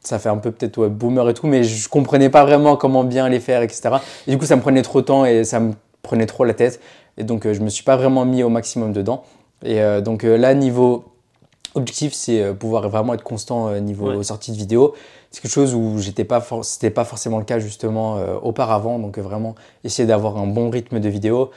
ça 0.00 0.18
fait 0.18 0.28
un 0.28 0.36
peu 0.36 0.50
peut-être 0.50 0.88
boomer 0.88 1.28
et 1.30 1.34
tout, 1.34 1.46
mais 1.46 1.64
je 1.64 1.88
comprenais 1.88 2.28
pas 2.28 2.44
vraiment 2.44 2.76
comment 2.76 3.04
bien 3.04 3.28
les 3.28 3.40
faire, 3.40 3.62
etc. 3.62 3.90
Et 4.26 4.32
du 4.32 4.38
coup, 4.38 4.46
ça 4.46 4.56
me 4.56 4.60
prenait 4.60 4.82
trop 4.82 5.00
de 5.00 5.06
temps 5.06 5.24
et 5.24 5.44
ça 5.44 5.60
me 5.60 5.72
prenait 6.02 6.26
trop 6.26 6.44
la 6.44 6.54
tête. 6.54 6.80
Et 7.18 7.24
donc, 7.24 7.46
euh, 7.46 7.54
je 7.54 7.60
me 7.60 7.68
suis 7.68 7.84
pas 7.84 7.96
vraiment 7.96 8.24
mis 8.24 8.42
au 8.42 8.48
maximum 8.48 8.92
dedans. 8.92 9.22
Et 9.64 9.80
euh, 9.80 10.00
donc 10.00 10.24
euh, 10.24 10.36
là, 10.36 10.54
niveau 10.54 11.04
objectif, 11.74 12.12
c'est 12.12 12.52
pouvoir 12.54 12.88
vraiment 12.88 13.14
être 13.14 13.22
constant 13.22 13.78
niveau 13.80 14.22
sortie 14.22 14.52
de 14.52 14.56
vidéo. 14.56 14.94
C'est 15.32 15.40
quelque 15.40 15.50
chose 15.50 15.74
où 15.74 15.98
j'étais 15.98 16.24
pas, 16.24 16.46
c'était 16.62 16.90
pas 16.90 17.04
forcément 17.04 17.38
le 17.38 17.44
cas 17.44 17.58
justement 17.58 18.18
auparavant. 18.42 18.98
Donc 18.98 19.18
vraiment 19.18 19.54
essayer 19.82 20.06
d'avoir 20.06 20.36
un 20.36 20.46
bon 20.46 20.68
rythme 20.70 21.00
de 21.00 21.08
vidéo, 21.08 21.50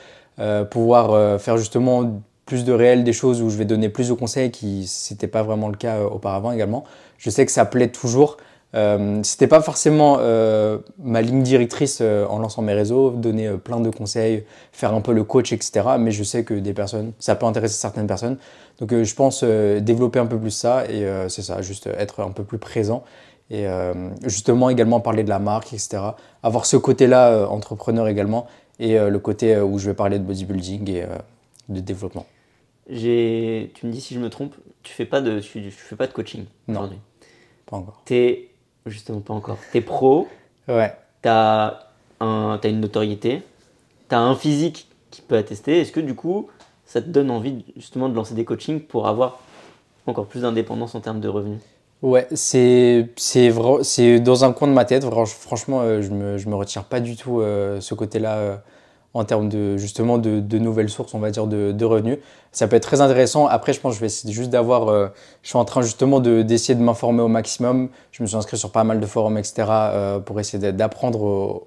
pouvoir 0.70 1.38
faire 1.40 1.58
justement 1.58 2.10
plus 2.46 2.64
de 2.64 2.72
réel, 2.72 3.04
des 3.04 3.12
choses 3.12 3.42
où 3.42 3.50
je 3.50 3.58
vais 3.58 3.64
donner 3.64 3.88
plus 3.88 4.08
de 4.08 4.14
conseils 4.14 4.50
qui 4.50 4.86
c'était 4.86 5.26
pas 5.26 5.42
vraiment 5.42 5.68
le 5.68 5.76
cas 5.76 5.96
euh, 5.96 6.08
auparavant 6.08 6.52
également. 6.52 6.84
Je 7.18 7.28
sais 7.28 7.44
que 7.44 7.52
ça 7.52 7.64
plaît 7.64 7.88
toujours. 7.88 8.38
Euh, 8.74 9.20
c'était 9.22 9.46
pas 9.46 9.60
forcément 9.60 10.18
euh, 10.20 10.78
ma 10.98 11.22
ligne 11.22 11.42
directrice 11.42 11.98
euh, 12.00 12.26
en 12.26 12.38
lançant 12.38 12.62
mes 12.62 12.74
réseaux, 12.74 13.10
donner 13.10 13.50
plein 13.52 13.80
de 13.80 13.90
conseils, 13.90 14.44
faire 14.72 14.94
un 14.94 15.00
peu 15.00 15.12
le 15.12 15.24
coach, 15.24 15.52
etc. 15.52 15.96
Mais 15.98 16.12
je 16.12 16.22
sais 16.22 16.44
que 16.44 16.54
des 16.54 16.72
personnes, 16.72 17.12
ça 17.18 17.34
peut 17.34 17.46
intéresser 17.46 17.74
certaines 17.74 18.06
personnes. 18.06 18.36
Donc 18.78 18.92
je 18.92 19.14
pense 19.14 19.42
développer 19.42 20.18
un 20.18 20.26
peu 20.26 20.38
plus 20.38 20.50
ça 20.50 20.84
et 20.90 21.06
c'est 21.28 21.40
ça, 21.40 21.62
juste 21.62 21.86
être 21.86 22.20
un 22.20 22.30
peu 22.30 22.44
plus 22.44 22.58
présent 22.58 23.04
et 23.50 23.66
justement 24.24 24.70
également 24.70 25.00
parler 25.00 25.22
de 25.22 25.28
la 25.28 25.38
marque, 25.38 25.72
etc. 25.72 25.98
Avoir 26.42 26.66
ce 26.66 26.76
côté-là 26.76 27.48
entrepreneur 27.48 28.08
également 28.08 28.46
et 28.78 28.98
le 28.98 29.18
côté 29.18 29.56
où 29.60 29.78
je 29.78 29.88
vais 29.88 29.94
parler 29.94 30.18
de 30.18 30.24
bodybuilding 30.24 30.90
et 30.90 31.04
de 31.68 31.80
développement. 31.80 32.26
J'ai, 32.88 33.72
tu 33.74 33.86
me 33.86 33.92
dis 33.92 34.00
si 34.00 34.14
je 34.14 34.20
me 34.20 34.30
trompe, 34.30 34.54
tu 34.82 34.92
fais 34.92 35.06
pas 35.06 35.20
de, 35.20 35.40
tu, 35.40 35.70
fais 35.70 35.96
pas 35.96 36.06
de 36.06 36.12
coaching 36.12 36.44
aujourd'hui? 36.68 36.98
Pas 37.66 37.76
encore. 37.76 38.00
T'es, 38.04 38.50
justement 38.86 39.20
pas 39.20 39.34
encore. 39.34 39.58
T'es 39.72 39.80
pro? 39.80 40.28
Ouais. 40.68 40.94
T'as 41.22 41.80
un, 42.20 42.60
as 42.62 42.68
une 42.68 42.80
notoriété? 42.80 43.42
T'as 44.08 44.18
un 44.18 44.36
physique 44.36 44.88
qui 45.10 45.20
peut 45.20 45.36
attester? 45.36 45.80
Est-ce 45.80 45.90
que 45.90 45.98
du 45.98 46.14
coup, 46.14 46.48
ça 46.84 47.02
te 47.02 47.08
donne 47.08 47.30
envie 47.32 47.64
justement 47.76 48.08
de 48.08 48.14
lancer 48.14 48.34
des 48.34 48.44
coachings 48.44 48.80
pour 48.80 49.08
avoir 49.08 49.40
encore 50.06 50.26
plus 50.26 50.42
d'indépendance 50.42 50.94
en 50.94 51.00
termes 51.00 51.20
de 51.20 51.28
revenus? 51.28 51.60
Ouais, 52.06 52.28
c'est 52.34 53.08
c'est 53.16 54.20
dans 54.20 54.44
un 54.44 54.52
coin 54.52 54.68
de 54.68 54.72
ma 54.72 54.84
tête. 54.84 55.04
Franchement, 55.40 55.80
euh, 55.80 56.02
je 56.02 56.10
me 56.10 56.38
je 56.38 56.48
me 56.48 56.54
retire 56.54 56.84
pas 56.84 57.00
du 57.00 57.16
tout 57.16 57.40
euh, 57.40 57.80
ce 57.80 57.94
côté-là. 57.94 58.36
Euh, 58.36 58.56
en 59.12 59.24
termes 59.24 59.48
de 59.48 59.78
justement 59.78 60.18
de, 60.18 60.58
nouvelles 60.58 60.90
sources, 60.90 61.14
on 61.14 61.18
va 61.18 61.30
dire, 61.30 61.46
de, 61.46 61.84
revenus. 61.86 62.18
Ça 62.52 62.68
peut 62.68 62.76
être 62.76 62.82
très 62.82 63.00
intéressant. 63.00 63.46
Après, 63.46 63.72
je 63.72 63.80
pense 63.80 63.92
que 63.92 63.96
je 63.96 64.00
vais 64.00 64.08
essayer 64.08 64.34
juste 64.34 64.50
d'avoir. 64.50 65.10
Je 65.42 65.48
suis 65.48 65.56
en 65.56 65.64
train 65.64 65.80
justement 65.80 66.20
d'essayer 66.20 66.74
de, 66.74 66.82
m'informer 66.82 67.22
au 67.22 67.28
maximum. 67.28 67.88
Je 68.12 68.22
me 68.22 68.28
suis 68.28 68.36
inscrit 68.36 68.58
sur 68.58 68.70
pas 68.72 68.84
mal 68.84 69.00
de 69.00 69.06
forums, 69.06 69.38
etc., 69.38 69.64
pour 70.26 70.38
essayer 70.38 70.70
d'apprendre. 70.70 71.64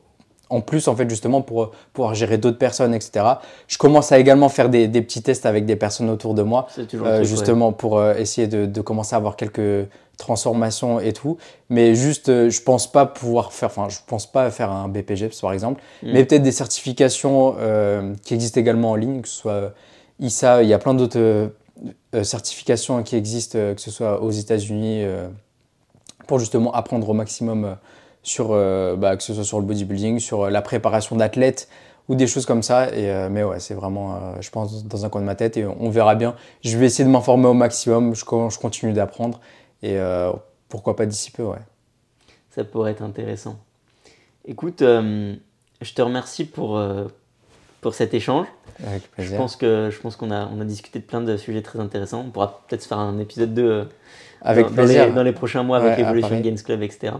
en 0.52 0.62
plus, 0.62 0.88
en 0.88 0.96
fait, 0.96 1.10
justement, 1.10 1.42
pour 1.42 1.72
pouvoir 1.92 2.14
gérer 2.14 2.38
d'autres 2.38 2.60
personnes, 2.60 2.94
etc. 2.94 3.26
Je 3.68 3.80
commence 3.80 4.12
à 4.12 4.20
également 4.20 4.50
faire 4.50 4.70
des, 4.70 4.88
petits 4.88 5.24
tests 5.24 5.48
avec 5.48 5.66
des 5.66 5.76
personnes 5.76 6.12
autour 6.12 6.36
de 6.36 6.44
moi, 6.44 6.68
euh, 6.94 7.24
justement 7.24 7.72
pour 7.72 8.04
essayer 8.12 8.46
de, 8.48 8.68
de, 8.68 8.82
commencer 8.82 9.16
à 9.16 9.18
avoir 9.18 9.36
quelques 9.36 9.88
transformation 10.20 11.00
et 11.00 11.14
tout. 11.14 11.38
Mais 11.70 11.96
juste, 11.96 12.30
euh, 12.30 12.52
je 12.52 12.62
pense 12.62 12.92
pas 12.92 13.08
pouvoir 13.08 13.52
faire, 13.52 13.70
enfin, 13.70 13.90
je 13.90 13.98
pense 14.06 14.32
pas 14.32 14.52
faire 14.52 14.70
un 14.70 14.88
BPGEPS 14.88 15.42
par 15.42 15.54
exemple, 15.54 15.82
mm. 16.04 16.12
mais 16.12 16.26
peut-être 16.26 16.44
des 16.44 16.52
certifications 16.52 17.56
euh, 17.58 18.14
qui 18.24 18.36
existent 18.36 18.60
également 18.60 18.92
en 18.92 18.96
ligne, 18.96 19.22
que 19.22 19.28
ce 19.28 19.36
soit 19.36 19.74
ISA, 20.20 20.62
il 20.62 20.70
y 20.70 20.74
a 20.74 20.80
plein 20.80 20.94
d'autres 20.94 21.18
euh, 21.20 22.24
certifications 22.24 23.02
qui 23.02 23.16
existent, 23.16 23.58
que 23.58 23.82
ce 23.82 23.90
soit 23.90 24.22
aux 24.22 24.32
États-Unis, 24.32 25.06
pour 26.28 26.40
justement 26.40 26.74
apprendre 26.74 27.10
au 27.10 27.14
maximum 27.14 27.78
sur, 28.22 28.50
bah, 28.50 29.16
que 29.16 29.24
ce 29.24 29.34
soit 29.34 29.46
sur 29.46 29.60
le 29.60 29.66
bodybuilding, 29.66 30.20
sur 30.20 30.50
la 30.50 30.62
préparation 30.62 31.16
d'athlètes 31.16 31.70
ou 32.10 32.16
des 32.16 32.28
choses 32.28 32.46
comme 32.46 32.64
ça. 32.64 32.94
Et, 32.94 33.30
mais 33.30 33.44
ouais, 33.44 33.60
c'est 33.60 33.76
vraiment, 33.76 34.20
je 34.42 34.50
pense, 34.50 34.86
dans 34.86 35.06
un 35.06 35.10
coin 35.10 35.22
de 35.22 35.26
ma 35.26 35.36
tête 35.36 35.56
et 35.56 35.66
on 35.66 35.90
verra 35.90 36.16
bien. 36.16 36.36
Je 36.64 36.78
vais 36.78 36.88
essayer 36.88 37.06
de 37.06 37.10
m'informer 37.10 37.48
au 37.48 37.54
maximum, 37.54 38.14
je, 38.14 38.26
je 38.26 38.60
continue 38.60 38.92
d'apprendre. 38.92 39.40
Et 39.82 39.98
euh, 39.98 40.32
pourquoi 40.68 40.96
pas 40.96 41.06
d'ici 41.06 41.32
peu, 41.32 41.44
ouais. 41.44 41.60
Ça 42.52 42.64
pourrait 42.64 42.92
être 42.92 43.04
intéressant. 43.04 43.60
Écoute, 44.46 44.82
euh, 44.82 45.36
je 45.82 45.94
te 45.94 46.02
remercie 46.02 46.46
pour, 46.46 46.78
euh, 46.78 47.06
pour 47.82 47.94
cet 47.94 48.14
échange. 48.14 48.48
Avec 48.86 49.10
plaisir. 49.12 49.34
Je 49.34 49.38
pense 49.38 49.56
que 49.56 49.90
je 49.92 50.00
pense 50.00 50.16
qu'on 50.16 50.32
a, 50.32 50.48
on 50.48 50.60
a 50.62 50.66
discuté 50.66 51.00
de 51.00 51.04
plein 51.04 51.22
de 51.22 51.38
sujets 51.38 51.62
très 51.62 51.80
intéressants. 51.80 52.24
On 52.26 52.32
pourra 52.32 52.62
peut-être 52.68 52.86
faire 52.86 53.00
un 53.00 53.20
épisode 53.20 53.54
2 53.54 53.88
avec 54.42 54.68
dans, 54.68 54.74
plaisir. 54.74 55.02
Dans, 55.02 55.08
les, 55.10 55.16
dans 55.16 55.24
les 55.24 55.34
prochains 55.34 55.64
mois 55.64 55.78
avec 55.78 55.98
Ouais, 55.98 56.04
Evolution. 56.04 56.40
Games 56.40 56.58
Club, 56.58 56.82
etc. 56.84 57.14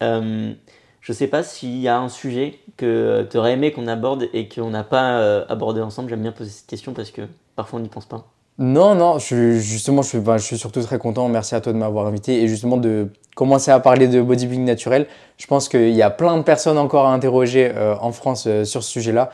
Je 0.00 1.12
sais 1.12 1.26
pas 1.26 1.42
s'il 1.42 1.78
y 1.80 1.88
a 1.88 1.98
un 1.98 2.08
sujet 2.08 2.60
que 2.76 3.26
tu 3.30 3.36
aurais 3.36 3.52
aimé 3.52 3.72
qu'on 3.72 3.88
aborde 3.88 4.28
et 4.32 4.48
qu'on 4.48 4.70
n'a 4.70 4.84
pas 4.84 5.42
abordé 5.42 5.80
ensemble. 5.80 6.08
J'aime 6.08 6.22
bien 6.22 6.32
poser 6.32 6.50
cette 6.50 6.66
question 6.66 6.92
parce 6.92 7.10
que 7.10 7.22
parfois 7.56 7.78
on 7.78 7.82
n'y 7.82 7.88
pense 7.88 8.06
pas. 8.06 8.31
Non, 8.58 8.94
non, 8.94 9.18
je 9.18 9.24
suis, 9.24 9.60
justement, 9.60 10.02
je 10.02 10.08
suis, 10.08 10.18
ben, 10.18 10.36
je 10.36 10.44
suis 10.44 10.58
surtout 10.58 10.82
très 10.82 10.98
content. 10.98 11.28
Merci 11.28 11.54
à 11.54 11.60
toi 11.60 11.72
de 11.72 11.78
m'avoir 11.78 12.06
invité 12.06 12.42
et 12.42 12.48
justement 12.48 12.76
de 12.76 13.08
commencer 13.34 13.70
à 13.70 13.80
parler 13.80 14.08
de 14.08 14.20
bodybuilding 14.20 14.64
naturel. 14.66 15.06
Je 15.38 15.46
pense 15.46 15.68
qu'il 15.68 15.90
y 15.90 16.02
a 16.02 16.10
plein 16.10 16.36
de 16.36 16.42
personnes 16.42 16.76
encore 16.78 17.06
à 17.06 17.14
interroger 17.14 17.72
euh, 17.74 17.94
en 18.00 18.12
France 18.12 18.44
euh, 18.46 18.64
sur 18.64 18.82
ce 18.82 18.90
sujet-là. 18.90 19.30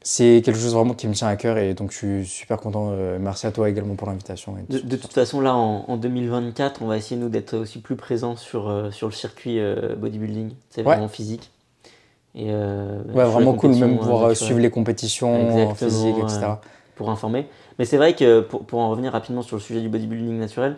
C'est 0.00 0.40
quelque 0.44 0.58
chose 0.58 0.74
vraiment 0.74 0.94
qui 0.94 1.06
me 1.06 1.12
tient 1.12 1.28
à 1.28 1.36
cœur 1.36 1.58
et 1.58 1.74
donc 1.74 1.90
je 1.92 1.96
suis 1.98 2.26
super 2.26 2.56
content. 2.58 2.90
euh, 2.92 3.18
merci 3.20 3.46
à 3.46 3.50
toi 3.50 3.68
également 3.68 3.94
pour 3.94 4.08
l'invitation. 4.08 4.54
De, 4.70 4.96
toute 4.96 5.12
façon, 5.12 5.40
là 5.40 5.54
en, 5.54 5.84
en 5.88 5.96
2024, 5.96 6.80
on 6.80 6.86
va 6.86 6.96
essayer 6.96 7.20
nous 7.20 7.28
d'être 7.28 7.54
aussi 7.58 7.80
plus 7.80 7.96
présents 7.96 8.36
sur, 8.36 8.88
sur 8.92 9.08
le 9.08 9.12
circuit 9.12 9.60
bodybuilding. 9.98 10.50
C'est 10.70 10.80
Ouais. 10.82 10.94
vraiment 10.94 11.08
physique. 11.08 11.50
Et, 12.34 12.46
Ouais, 12.52 13.24
vraiment 13.24 13.52
cool, 13.54 13.74
même 13.74 13.98
pouvoir 13.98 14.28
naturelles. 14.28 14.36
suivre 14.36 14.60
les 14.60 14.70
compétitions 14.70 15.68
en 15.70 15.74
physique, 15.74 16.16
etc. 16.22 16.38
ouais. 16.42 16.46
pour 16.94 17.10
informer. 17.10 17.46
Mais 17.78 17.84
c'est 17.84 17.96
vrai 17.96 18.14
que 18.14 18.40
pour, 18.40 18.64
pour 18.64 18.80
en 18.80 18.90
revenir 18.90 19.12
rapidement 19.12 19.42
sur 19.42 19.56
le 19.56 19.62
sujet 19.62 19.80
du 19.80 19.88
bodybuilding 19.88 20.38
naturel, 20.38 20.76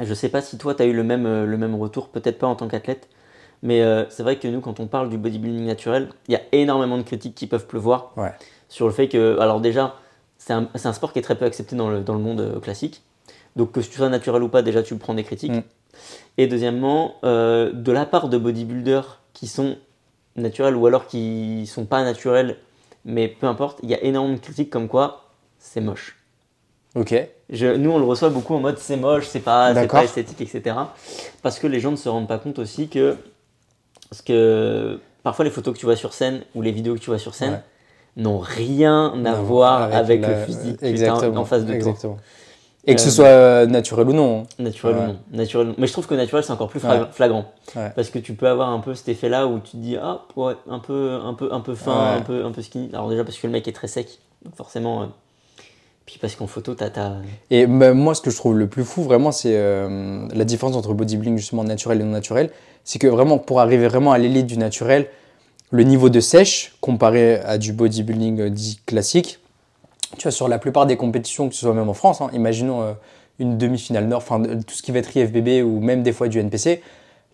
je 0.00 0.14
sais 0.14 0.28
pas 0.28 0.40
si 0.40 0.58
toi 0.58 0.74
tu 0.74 0.82
as 0.82 0.86
eu 0.86 0.92
le 0.92 1.02
même, 1.04 1.26
euh, 1.26 1.44
le 1.46 1.56
même 1.58 1.74
retour, 1.74 2.08
peut-être 2.08 2.38
pas 2.38 2.46
en 2.46 2.54
tant 2.54 2.68
qu'athlète, 2.68 3.08
mais 3.62 3.82
euh, 3.82 4.04
c'est 4.08 4.22
vrai 4.22 4.36
que 4.38 4.46
nous 4.48 4.60
quand 4.60 4.80
on 4.80 4.86
parle 4.86 5.08
du 5.10 5.18
bodybuilding 5.18 5.66
naturel, 5.66 6.08
il 6.28 6.32
y 6.32 6.36
a 6.36 6.42
énormément 6.52 6.96
de 6.96 7.02
critiques 7.02 7.34
qui 7.34 7.46
peuvent 7.46 7.66
pleuvoir 7.66 8.12
Ouais. 8.16 8.32
sur 8.68 8.86
le 8.86 8.92
fait 8.92 9.08
que, 9.08 9.38
alors 9.40 9.60
déjà, 9.60 9.96
c'est 10.38 10.52
un, 10.52 10.68
c'est 10.76 10.86
un 10.88 10.92
sport 10.92 11.12
qui 11.12 11.18
est 11.18 11.22
très 11.22 11.36
peu 11.36 11.44
accepté 11.44 11.74
dans 11.76 11.90
le, 11.90 12.00
dans 12.00 12.14
le 12.14 12.20
monde 12.20 12.40
euh, 12.40 12.60
classique. 12.60 13.02
Donc 13.56 13.72
que 13.72 13.80
tu 13.80 13.90
sois 13.96 14.08
naturel 14.08 14.42
ou 14.42 14.48
pas, 14.48 14.62
déjà 14.62 14.82
tu 14.82 14.96
prends 14.96 15.14
des 15.14 15.24
critiques. 15.24 15.50
Mm. 15.52 15.62
Et 16.36 16.46
deuxièmement, 16.46 17.16
euh, 17.24 17.72
de 17.72 17.90
la 17.90 18.06
part 18.06 18.28
de 18.28 18.38
bodybuilders 18.38 19.20
qui 19.32 19.48
sont 19.48 19.76
naturels 20.36 20.76
ou 20.76 20.86
alors 20.86 21.08
qui 21.08 21.66
sont 21.66 21.84
pas 21.84 22.04
naturels, 22.04 22.56
mais 23.04 23.26
peu 23.26 23.48
importe, 23.48 23.80
il 23.82 23.90
y 23.90 23.94
a 23.94 24.02
énormément 24.04 24.36
de 24.36 24.40
critiques 24.40 24.70
comme 24.70 24.86
quoi 24.86 25.24
c'est 25.58 25.80
moche. 25.80 26.16
Ok. 26.94 27.14
Je- 27.50 27.76
nous, 27.76 27.90
on 27.90 27.98
le 27.98 28.04
reçoit 28.04 28.30
beaucoup 28.30 28.54
en 28.54 28.60
mode 28.60 28.78
c'est 28.78 28.96
moche, 28.96 29.26
c'est 29.26 29.40
pas, 29.40 29.74
c'est 29.74 29.86
pas 29.86 30.04
esthétique, 30.04 30.40
etc. 30.40 30.76
Parce 31.42 31.58
que 31.58 31.66
les 31.66 31.80
gens 31.80 31.90
ne 31.90 31.96
se 31.96 32.08
rendent 32.08 32.28
pas 32.28 32.38
compte 32.38 32.58
aussi 32.58 32.88
que, 32.88 33.16
parce 34.10 34.22
que 34.22 34.98
parfois 35.22 35.44
les 35.44 35.50
photos 35.50 35.74
que 35.74 35.78
tu 35.78 35.86
vois 35.86 35.96
sur 35.96 36.12
scène 36.14 36.42
ou 36.54 36.62
les 36.62 36.72
vidéos 36.72 36.94
que 36.94 37.00
tu 37.00 37.10
vois 37.10 37.18
sur 37.18 37.34
scène 37.34 37.52
Ouais. 37.52 38.22
n'ont 38.22 38.38
rien 38.38 39.12
à 39.12 39.16
Non, 39.16 39.42
voir 39.42 39.82
avec, 39.94 40.22
la- 40.22 40.40
le 40.40 40.44
physique 40.46 40.82
exactement, 40.82 41.40
en 41.40 41.44
face 41.44 41.62
de 41.62 41.66
toi. 41.68 41.74
exactement. 41.76 42.16
Et 42.86 42.94
que 42.94 43.00
ce 43.02 43.08
Euh, 43.08 43.10
soit 43.10 43.26
euh, 43.26 43.66
naturel 43.66 44.08
ou 44.08 44.12
non. 44.14 44.40
hein. 44.40 44.62
Naturel 44.62 44.96
ou 44.96 45.00
non. 45.08 45.18
Naturel. 45.30 45.74
Mais 45.76 45.86
je 45.86 45.92
trouve 45.92 46.06
que 46.06 46.14
naturel, 46.14 46.42
c'est 46.42 46.52
encore 46.52 46.68
plus 46.70 46.82
Ouais. 46.84 47.00
flagrant. 47.12 47.52
Ouais. 47.76 47.92
Parce 47.94 48.08
que 48.08 48.18
tu 48.18 48.32
peux 48.32 48.48
avoir 48.48 48.70
un 48.70 48.80
peu 48.80 48.94
cet 48.94 49.10
effet-là 49.10 49.46
où 49.46 49.58
tu 49.58 49.72
te 49.72 49.76
dis, 49.76 49.96
ah, 49.98 50.22
ouais, 50.36 50.54
un 50.70 50.78
peu, 50.78 51.18
un 51.22 51.34
peu, 51.34 51.52
un 51.52 51.60
peu 51.60 51.74
fin, 51.74 52.16
un, 52.16 52.22
peu, 52.22 52.44
un 52.46 52.50
peu 52.50 52.62
skinny. 52.62 52.88
Alors, 52.94 53.10
déjà, 53.10 53.24
parce 53.24 53.36
que 53.36 53.46
le 53.46 53.52
mec 53.52 53.68
est 53.68 53.72
très 53.72 53.88
sec. 53.88 54.18
Donc, 54.42 54.54
forcément. 54.56 55.08
Puis 56.08 56.16
parce 56.18 56.36
qu'en 56.36 56.46
photo, 56.46 56.74
t'as- 56.74 56.88
Et 57.50 57.66
bah, 57.66 57.92
moi, 57.92 58.14
ce 58.14 58.22
que 58.22 58.30
je 58.30 58.36
trouve 58.36 58.56
le 58.56 58.66
plus 58.66 58.82
fou, 58.82 59.02
vraiment, 59.02 59.30
c'est 59.30 59.52
euh, 59.54 60.26
la 60.32 60.44
différence 60.46 60.74
entre 60.74 60.94
bodybuilding 60.94 61.36
justement 61.36 61.64
naturel 61.64 62.00
et 62.00 62.04
non 62.04 62.12
naturel. 62.12 62.48
C'est 62.82 62.98
que 62.98 63.06
vraiment, 63.06 63.36
pour 63.36 63.60
arriver 63.60 63.88
vraiment 63.88 64.12
à 64.12 64.16
l'élite 64.16 64.46
du 64.46 64.56
naturel, 64.56 65.08
le 65.70 65.82
niveau 65.82 66.08
de 66.08 66.20
sèche, 66.20 66.78
comparé 66.80 67.40
à 67.40 67.58
du 67.58 67.74
bodybuilding 67.74 68.40
euh, 68.40 68.48
dit 68.48 68.80
classique, 68.86 69.38
tu 70.16 70.22
vois, 70.22 70.32
sur 70.32 70.48
la 70.48 70.58
plupart 70.58 70.86
des 70.86 70.96
compétitions, 70.96 71.50
que 71.50 71.54
ce 71.54 71.60
soit 71.60 71.74
même 71.74 71.90
en 71.90 71.94
France, 71.94 72.22
hein, 72.22 72.30
imaginons 72.32 72.80
euh, 72.80 72.92
une 73.38 73.58
demi-finale 73.58 74.06
nord, 74.06 74.22
enfin 74.22 74.42
tout 74.42 74.74
ce 74.74 74.82
qui 74.82 74.92
va 74.92 75.00
être 75.00 75.14
IFBB 75.14 75.62
ou 75.62 75.78
même 75.80 76.02
des 76.02 76.12
fois 76.12 76.28
du 76.28 76.38
NPC, 76.38 76.80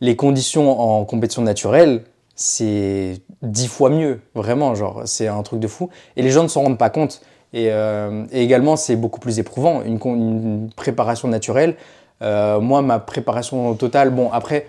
les 0.01 0.17
conditions 0.17 0.81
en 0.81 1.05
compétition 1.05 1.43
naturelle, 1.43 2.03
c'est 2.35 3.21
dix 3.41 3.69
fois 3.69 3.89
mieux, 3.91 4.21
vraiment, 4.35 4.75
genre, 4.75 5.03
c'est 5.05 5.29
un 5.29 5.45
truc 5.45 5.61
de 5.61 5.69
fou. 5.69 5.91
Et 6.17 6.23
les 6.23 6.31
gens 6.31 6.43
ne 6.43 6.49
s'en 6.49 6.63
rendent 6.65 6.79
pas 6.79 6.91
compte. 6.91 7.21
Et, 7.55 7.69
euh, 7.71 8.27
et 8.33 8.43
également, 8.43 8.75
c'est 8.75 8.97
beaucoup 8.97 9.21
plus 9.21 9.39
éprouvant, 9.39 9.83
une, 9.83 10.71
préparation 10.75 11.29
naturelle. 11.29 11.77
Euh, 12.21 12.59
moi, 12.59 12.83
ma 12.83 12.99
préparation 12.99 13.75
totale, 13.75 14.11
bon, 14.11 14.29
après, 14.33 14.67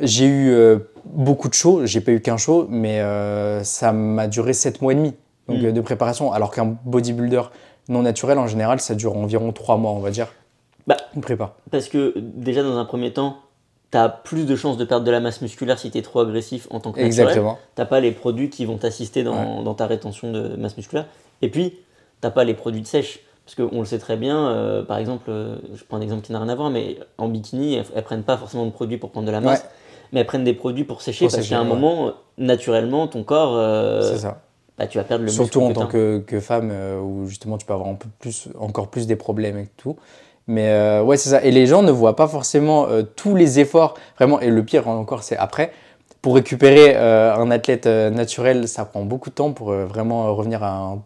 j'ai 0.00 0.26
eu 0.26 0.50
euh, 0.50 0.78
beaucoup 1.04 1.48
de 1.48 1.54
shows, 1.54 1.86
j'ai 1.86 2.00
pas 2.00 2.10
eu 2.10 2.20
qu'un 2.20 2.36
show, 2.36 2.66
mais 2.68 3.00
ça 3.62 3.92
m'a 3.92 4.26
duré 4.26 4.52
7 4.52 4.82
mois 4.82 4.92
et 4.92 4.96
demi 4.96 5.14
donc, 5.48 5.62
Mm. 5.62 5.72
de 5.72 5.80
préparation, 5.80 6.32
alors 6.32 6.50
qu'un 6.50 6.76
bodybuilder 6.84 7.42
non 7.88 8.02
naturel, 8.02 8.38
en 8.38 8.48
général, 8.48 8.80
ça 8.80 8.96
dure 8.96 9.16
environ 9.16 9.52
3 9.52 9.76
mois, 9.76 9.92
on 9.92 10.00
va 10.00 10.10
dire. 10.10 10.26
Bah. 10.88 10.96
Une 11.14 11.22
prépa. 11.22 11.54
Parce 11.70 11.88
que, 11.88 12.14
déjà, 12.18 12.64
dans 12.64 12.76
un 12.76 12.84
premier 12.84 13.12
temps, 13.12 13.36
t'as 13.92 14.08
plus 14.08 14.44
de 14.44 14.56
chances 14.56 14.76
de 14.76 14.84
perdre 14.84 15.06
de 15.06 15.10
la 15.10 15.20
masse 15.20 15.40
musculaire 15.40 15.78
si 15.78 15.90
t'es 15.90 16.02
trop 16.02 16.20
agressif 16.20 16.66
en 16.70 16.80
tant 16.80 16.90
que 16.90 17.00
naturel. 17.00 17.28
Exactement. 17.28 17.58
T'as 17.76 17.86
pas 17.86 18.00
les 18.00 18.10
produits 18.10 18.50
qui 18.50 18.64
vont 18.64 18.76
t'assister 18.76 19.22
dans, 19.22 19.62
dans 19.62 19.74
ta 19.74 19.86
rétention 19.86 20.32
de 20.32 20.56
masse 20.56 20.76
musculaire. 20.76 21.06
Et 21.42 21.48
puis, 21.48 21.78
t'as 22.20 22.30
pas 22.30 22.44
les 22.44 22.54
produits 22.54 22.80
de 22.82 22.86
sèche. 22.86 23.20
Parce 23.44 23.54
qu'on 23.68 23.78
le 23.78 23.86
sait 23.86 23.98
très 23.98 24.16
bien, 24.18 24.48
euh, 24.50 24.82
par 24.82 24.98
exemple, 24.98 25.24
euh, 25.30 25.56
je 25.74 25.82
prends 25.82 25.96
un 25.96 26.02
exemple 26.02 26.20
qui 26.22 26.32
n'a 26.32 26.38
rien 26.38 26.50
à 26.50 26.54
voir, 26.54 26.68
mais 26.68 26.98
en 27.16 27.28
bikini, 27.28 27.76
elles, 27.76 27.86
elles 27.96 28.04
prennent 28.04 28.22
pas 28.22 28.36
forcément 28.36 28.66
de 28.66 28.70
produits 28.70 28.98
pour 28.98 29.10
prendre 29.10 29.26
de 29.26 29.32
la 29.32 29.40
masse, 29.40 29.60
Ouais. 29.62 29.66
mais 30.12 30.20
elles 30.20 30.26
prennent 30.26 30.44
des 30.44 30.52
produits 30.52 30.84
pour 30.84 31.00
sécher 31.00 31.24
Pour 31.24 31.32
parce 31.32 31.42
sécher, 31.42 31.54
qu'à 31.54 31.60
un 31.60 31.62
ouais. 31.62 31.68
moment, 31.68 32.12
naturellement, 32.36 33.06
ton 33.08 33.22
corps, 33.24 33.54
euh, 33.56 34.02
c'est 34.02 34.18
ça. 34.18 34.42
bah, 34.76 34.86
tu 34.86 34.98
vas 34.98 35.04
perdre 35.04 35.24
le 35.24 35.30
Surtout 35.30 35.62
en 35.62 35.72
tant 35.72 35.86
que, 35.86 36.18
que 36.18 36.40
femme, 36.40 36.70
où 37.02 37.26
justement 37.26 37.56
tu 37.56 37.64
peux 37.64 37.72
avoir 37.72 37.88
un 37.88 37.94
peu 37.94 38.08
plus, 38.18 38.48
encore 38.58 38.88
plus 38.88 39.06
des 39.06 39.16
problèmes 39.16 39.56
et 39.56 39.68
tout. 39.78 39.96
Mais 40.46 41.00
ouais, 41.00 41.16
c'est 41.16 41.30
ça. 41.30 41.42
Et 41.42 41.50
les 41.50 41.66
gens 41.66 41.82
ne 41.82 41.90
voient 41.90 42.16
pas 42.16 42.28
forcément 42.28 42.86
tous 43.16 43.34
les 43.34 43.60
efforts, 43.60 43.94
vraiment. 44.18 44.40
Et 44.40 44.48
le 44.50 44.62
pire 44.62 44.88
encore, 44.88 45.22
c'est 45.22 45.36
après. 45.38 45.72
Pour 46.20 46.34
récupérer 46.34 46.96
euh, 46.96 47.34
un 47.34 47.50
athlète 47.50 47.86
euh, 47.86 48.10
naturel, 48.10 48.66
ça 48.68 48.84
prend 48.84 49.04
beaucoup 49.04 49.30
de 49.30 49.34
temps 49.34 49.52
pour 49.52 49.70
euh, 49.70 49.84
vraiment 49.86 50.34
revenir 50.34 50.62
à, 50.64 50.72
un- 50.76 51.02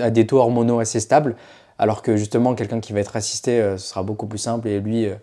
à 0.00 0.10
des 0.10 0.26
taux 0.26 0.38
hormonaux 0.38 0.78
assez 0.78 1.00
stables. 1.00 1.36
Alors 1.78 2.02
que 2.02 2.16
justement, 2.16 2.54
quelqu'un 2.54 2.80
qui 2.80 2.92
va 2.92 3.00
être 3.00 3.16
assisté, 3.16 3.60
euh, 3.60 3.76
ce 3.76 3.88
sera 3.88 4.02
beaucoup 4.02 4.26
plus 4.26 4.38
simple. 4.38 4.68
Et 4.68 4.80
lui, 4.80 5.06
euh, 5.06 5.14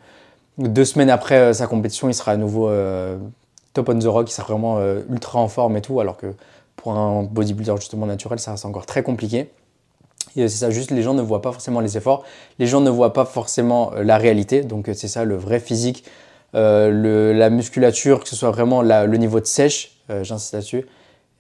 deux 0.58 0.84
semaines 0.84 1.10
après 1.10 1.38
euh, 1.38 1.54
sa 1.54 1.68
compétition, 1.68 2.10
il 2.10 2.14
sera 2.14 2.34
à 2.34 2.38
nouveau 2.38 2.70
top 3.74 3.90
on 3.90 4.00
the 4.00 4.06
rock, 4.06 4.30
il 4.30 4.34
sera 4.34 4.48
vraiment 4.48 4.82
ultra 5.10 5.40
en 5.40 5.48
forme 5.48 5.78
et 5.78 5.82
tout. 5.82 6.00
Alors 6.00 6.18
que 6.18 6.34
pour 6.76 6.92
un 6.94 7.24
bodybuilder 7.24 7.76
justement 7.78 8.06
naturel, 8.06 8.40
ça 8.40 8.52
reste 8.52 8.66
encore 8.66 8.86
très 8.86 9.04
compliqué. 9.04 9.52
Et 10.36 10.48
c'est 10.48 10.58
ça, 10.58 10.70
juste 10.70 10.92
les 10.92 11.02
gens 11.02 11.14
ne 11.14 11.22
voient 11.22 11.42
pas 11.42 11.52
forcément 11.52 11.80
les 11.80 11.98
efforts, 11.98 12.24
les 12.60 12.68
gens 12.68 12.82
ne 12.82 12.90
voient 12.90 13.14
pas 13.14 13.26
forcément 13.26 13.92
la 13.92 14.18
réalité. 14.18 14.62
Donc 14.64 14.90
c'est 14.94 15.08
ça 15.08 15.24
le 15.24 15.36
vrai 15.36 15.60
physique, 15.60 16.04
la 16.54 17.50
musculature, 17.50 18.22
que 18.22 18.28
ce 18.28 18.36
soit 18.36 18.52
vraiment 18.52 18.82
le 18.82 19.18
niveau 19.18 19.40
de 19.40 19.46
sèche, 19.46 19.98
j'insiste 20.24 20.54
là-dessus. 20.54 20.86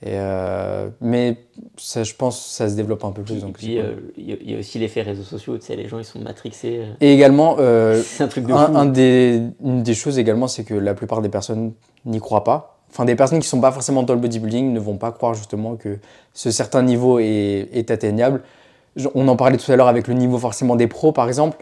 Et 0.02 0.12
euh, 0.16 0.88
mais 1.02 1.36
ça, 1.78 2.04
je 2.04 2.14
pense, 2.14 2.45
ça 2.45 2.70
se 2.70 2.76
développe 2.76 3.04
un 3.04 3.12
peu 3.12 3.22
plus. 3.22 3.41
Donc 3.41 3.60
cool. 3.60 3.70
euh, 3.72 3.95
il 4.18 4.30
y, 4.30 4.34
a- 4.34 4.38
il 4.41 4.52
y 4.52 4.56
a 4.56 4.60
aussi 4.60 4.80
l'effet 4.80 5.02
réseaux 5.02 5.24
sociaux, 5.24 5.58
tu 5.58 5.66
sais, 5.66 5.76
les 5.76 5.89
gens, 5.89 6.00
ils 6.00 6.06
sont 6.06 6.20
matrixés. 6.20 6.78
euh, 6.84 6.93
Et 7.02 7.14
également, 7.14 7.58
euh, 7.60 8.02
un 8.22 8.28
truc 8.28 8.45
de 8.45 8.54
un, 8.54 8.68
fou. 8.68 8.78
un 8.78 8.86
des, 8.86 9.41
une 9.62 9.84
des 9.84 9.93
choses 9.93 10.18
également, 10.18 10.47
c'est 10.47 10.64
que 10.64 10.74
la 10.74 10.93
plupart 10.93 11.22
des 11.22 11.28
personnes 11.28 11.74
n'y 12.06 12.20
croient 12.20 12.45
pas. 12.45 12.78
Enfin, 12.91 13.04
des 13.04 13.16
personnes 13.16 13.39
qui 13.39 13.45
ne 13.45 13.50
sont 13.50 13.60
pas 13.62 13.74
forcément 13.74 14.04
dans 14.04 14.14
le 14.14 14.20
bodybuilding 14.22 14.72
ne 14.72 14.80
vont 14.80 14.95
pas 14.97 15.12
croire 15.12 15.34
justement 15.34 15.76
que 15.76 16.00
ce 16.34 16.50
certain 16.50 16.82
niveau 16.82 17.20
est, 17.20 17.68
est 17.74 17.91
atteignable. 17.91 18.41
On 19.16 19.28
en 19.28 19.36
parlait 19.36 19.58
tout 19.58 19.72
à 19.72 19.76
l'heure 19.76 19.89
avec 19.89 20.08
le 20.08 20.14
niveau 20.14 20.38
forcément 20.38 20.76
des 20.78 20.88
pros, 20.88 21.12
par 21.12 21.28
exemple. 21.28 21.58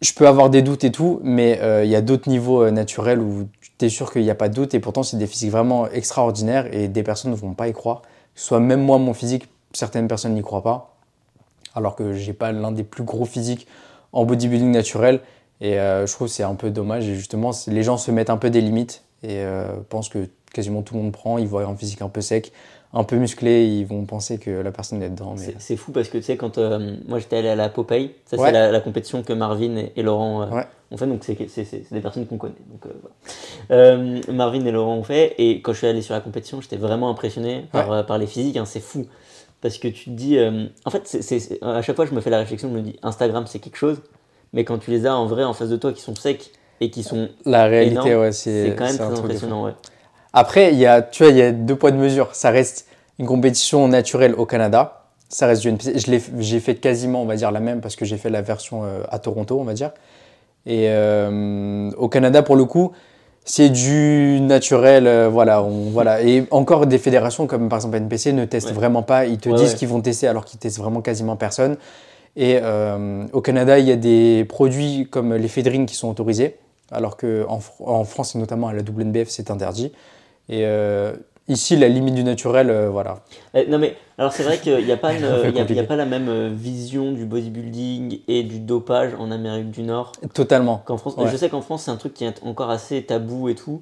Je 0.00 0.12
peux 0.12 0.28
avoir 0.28 0.48
des 0.48 0.62
doutes 0.62 0.84
et 0.84 0.92
tout, 0.92 1.18
mais 1.24 1.58
il 1.82 1.90
y 1.90 1.96
a 1.96 2.00
d'autres 2.02 2.28
niveaux 2.28 2.70
naturels 2.70 3.20
où 3.20 3.48
tu 3.78 3.84
es 3.86 3.88
sûr 3.88 4.12
qu'il 4.12 4.22
n'y 4.22 4.30
a 4.30 4.34
pas 4.34 4.48
de 4.48 4.54
doute 4.54 4.74
et 4.74 4.80
pourtant 4.80 5.02
c'est 5.02 5.16
des 5.16 5.26
physiques 5.26 5.50
vraiment 5.50 5.88
extraordinaires 5.90 6.66
et 6.74 6.88
des 6.88 7.02
personnes 7.02 7.30
ne 7.30 7.36
vont 7.36 7.54
pas 7.54 7.68
y 7.68 7.72
croire. 7.72 8.02
Soit 8.34 8.60
même 8.60 8.82
moi, 8.82 8.98
mon 8.98 9.14
physique, 9.14 9.48
certaines 9.72 10.08
personnes 10.08 10.34
n'y 10.34 10.42
croient 10.42 10.62
pas. 10.62 10.96
Alors 11.74 11.94
que 11.96 12.12
j'ai 12.14 12.32
pas 12.32 12.52
l'un 12.52 12.72
des 12.72 12.84
plus 12.84 13.04
gros 13.04 13.24
physiques 13.24 13.66
en 14.12 14.24
bodybuilding 14.24 14.70
naturel. 14.70 15.20
Et 15.60 15.78
euh, 15.78 16.06
je 16.06 16.12
trouve 16.12 16.28
que 16.28 16.32
c'est 16.34 16.42
un 16.44 16.54
peu 16.54 16.70
dommage. 16.70 17.08
Et 17.08 17.14
justement, 17.14 17.50
les 17.66 17.82
gens 17.82 17.96
se 17.96 18.10
mettent 18.10 18.30
un 18.30 18.36
peu 18.36 18.50
des 18.50 18.60
limites 18.60 19.02
et 19.22 19.40
euh, 19.42 19.66
pensent 19.88 20.08
que 20.08 20.28
quasiment 20.52 20.82
tout 20.82 20.94
le 20.94 21.02
monde 21.02 21.12
prend. 21.12 21.38
Ils 21.38 21.46
voient 21.48 21.64
un 21.64 21.74
physique 21.76 22.00
un 22.02 22.08
peu 22.08 22.20
sec, 22.20 22.52
un 22.94 23.04
peu 23.04 23.16
musclé. 23.16 23.66
Ils 23.66 23.84
vont 23.84 24.04
penser 24.04 24.38
que 24.38 24.50
la 24.50 24.70
personne 24.70 25.02
est 25.02 25.10
dedans. 25.10 25.34
Mais... 25.36 25.54
C'est- 25.58 25.76
fou 25.76 25.90
parce 25.92 26.08
que 26.08 26.18
tu 26.18 26.24
sais, 26.24 26.36
quand 26.36 26.58
euh, 26.58 26.96
moi 27.08 27.18
j'étais 27.18 27.38
allé 27.38 27.48
à 27.48 27.56
la 27.56 27.68
Popeye, 27.68 28.12
ça 28.26 28.36
Ouais. 28.36 28.46
c'est 28.46 28.52
la, 28.52 28.70
la 28.70 28.80
compétition 28.80 29.22
que 29.22 29.32
Marvin 29.32 29.76
et, 29.76 29.92
et 29.96 30.02
Laurent 30.02 30.48
Ouais. 30.50 30.64
Ont 30.90 30.96
fait, 30.96 31.06
donc 31.06 31.22
c'est 31.24 31.92
des 31.92 32.00
personnes 32.00 32.26
qu'on 32.26 32.38
connaît. 32.38 32.54
Donc, 32.70 32.86
euh, 32.86 32.90
voilà. 33.00 33.14
Euh, 33.70 34.20
Marvin 34.32 34.64
et 34.64 34.70
Laurent 34.70 34.96
ont 34.96 35.02
fait, 35.02 35.34
et 35.38 35.60
quand 35.60 35.72
je 35.72 35.78
suis 35.78 35.86
allé 35.86 36.02
sur 36.02 36.14
la 36.14 36.20
compétition, 36.20 36.60
j'étais 36.60 36.76
vraiment 36.76 37.10
impressionné 37.10 37.66
par, 37.72 37.92
euh, 37.92 38.02
par 38.02 38.18
les 38.18 38.26
physiques, 38.26 38.56
hein, 38.56 38.64
c'est 38.64 38.80
fou. 38.80 39.06
Parce 39.60 39.78
que 39.78 39.88
tu 39.88 40.04
te 40.06 40.10
dis, 40.10 40.38
euh, 40.38 40.66
en 40.84 40.90
fait, 40.90 41.18
à 41.62 41.82
chaque 41.82 41.96
fois 41.96 42.06
je 42.06 42.14
me 42.14 42.20
fais 42.20 42.30
la 42.30 42.38
réflexion, 42.38 42.68
je 42.70 42.74
me 42.74 42.80
dis, 42.80 42.96
Instagram 43.02 43.44
c'est 43.46 43.58
quelque 43.58 43.76
chose, 43.76 44.00
mais 44.52 44.64
quand 44.64 44.78
tu 44.78 44.90
les 44.90 45.04
as 45.04 45.16
en 45.16 45.26
vrai 45.26 45.44
en 45.44 45.52
face 45.52 45.68
de 45.68 45.76
toi 45.76 45.92
qui 45.92 46.00
sont 46.00 46.14
secs 46.14 46.52
et 46.80 46.90
qui 46.90 47.02
sont. 47.02 47.28
La 47.44 47.66
réalité, 47.66 48.00
énormes, 48.00 48.20
ouais, 48.22 48.32
c'est 48.32 48.68
C'est 48.68 48.76
quand 48.76 48.84
même 48.84 48.96
très 48.96 49.18
impressionnant, 49.18 49.64
ouais. 49.64 49.72
Après, 50.32 50.72
il 50.72 50.78
y 50.78 50.86
a, 50.86 51.02
tu 51.02 51.22
vois, 51.22 51.32
il 51.32 51.38
y 51.38 51.42
a 51.42 51.52
deux 51.52 51.74
poids 51.74 51.90
de 51.90 51.96
mesure. 51.96 52.34
Ça 52.34 52.50
reste 52.50 52.86
une 53.18 53.26
compétition 53.26 53.88
naturelle 53.88 54.34
au 54.34 54.46
Canada. 54.46 55.06
Ça 55.28 55.46
reste 55.46 55.62
du 55.62 55.68
NPC. 55.68 56.22
J'ai 56.38 56.60
fait 56.60 56.76
quasiment, 56.76 57.22
on 57.22 57.26
va 57.26 57.36
dire, 57.36 57.50
la 57.50 57.60
même 57.60 57.80
parce 57.80 57.96
que 57.96 58.04
j'ai 58.04 58.16
fait 58.16 58.30
la 58.30 58.42
version 58.42 58.84
euh, 58.84 59.02
à 59.10 59.18
Toronto, 59.18 59.58
on 59.58 59.64
va 59.64 59.74
dire. 59.74 59.90
Et 60.66 60.86
euh, 60.88 61.90
au 61.96 62.08
Canada, 62.08 62.42
pour 62.42 62.56
le 62.56 62.64
coup, 62.64 62.92
c'est 63.44 63.70
du 63.70 64.40
naturel, 64.40 65.06
euh, 65.06 65.28
voilà, 65.28 65.62
on, 65.62 65.90
voilà. 65.90 66.22
Et 66.22 66.46
encore 66.50 66.86
des 66.86 66.98
fédérations 66.98 67.46
comme 67.46 67.68
par 67.68 67.78
exemple 67.78 67.96
NPC 67.96 68.32
ne 68.32 68.44
testent 68.44 68.72
vraiment 68.72 69.02
pas, 69.02 69.24
ils 69.26 69.38
te 69.38 69.48
disent 69.48 69.74
qu'ils 69.74 69.88
vont 69.88 70.00
tester 70.00 70.28
alors 70.28 70.44
qu'ils 70.44 70.58
testent 70.58 70.78
vraiment 70.78 71.00
quasiment 71.00 71.36
personne. 71.36 71.76
Et 72.36 72.60
au 73.32 73.40
Canada, 73.40 73.80
il 73.80 73.86
y 73.86 73.90
a 73.90 73.96
des 73.96 74.44
produits 74.44 75.08
comme 75.10 75.34
les 75.34 75.48
fédérines 75.48 75.86
qui 75.86 75.96
sont 75.96 76.08
autorisés, 76.08 76.56
alors 76.92 77.16
qu'en 77.16 77.60
en 77.80 78.04
France 78.04 78.36
et 78.36 78.38
notamment 78.38 78.68
à 78.68 78.72
la 78.72 78.82
WNBF, 78.82 79.28
c'est 79.28 79.50
interdit. 79.50 79.92
Et 80.48 80.64
Ici, 81.48 81.76
la 81.76 81.88
limite 81.88 82.14
du 82.14 82.24
naturel, 82.24 82.68
euh, 82.68 82.90
voilà. 82.90 83.20
Eh, 83.54 83.66
non, 83.68 83.78
mais 83.78 83.96
alors 84.18 84.32
c'est 84.32 84.42
vrai 84.42 84.58
qu'il 84.58 84.84
n'y 84.84 84.92
a, 84.92 84.98
pas 84.98 85.08
a, 85.12 85.82
pas 85.84 85.96
la 85.96 86.04
même 86.04 86.28
euh, 86.28 86.50
vision 86.52 87.12
du 87.12 87.24
bodybuilding 87.24 88.20
et 88.28 88.42
du 88.42 88.60
dopage 88.60 89.12
en 89.18 89.30
Amérique 89.30 89.70
du 89.70 89.82
Nord. 89.82 90.12
Totalement. 90.34 90.82
Qu'en 90.84 90.98
France. 90.98 91.14
Je 91.24 91.36
sais 91.36 91.48
qu'en 91.48 91.62
France, 91.62 91.84
c'est 91.84 91.90
un 91.90 91.96
truc 91.96 92.12
qui 92.12 92.24
est 92.26 92.42
encore 92.44 92.68
assez 92.68 93.02
tabou 93.02 93.48
et 93.48 93.54
tout. 93.54 93.80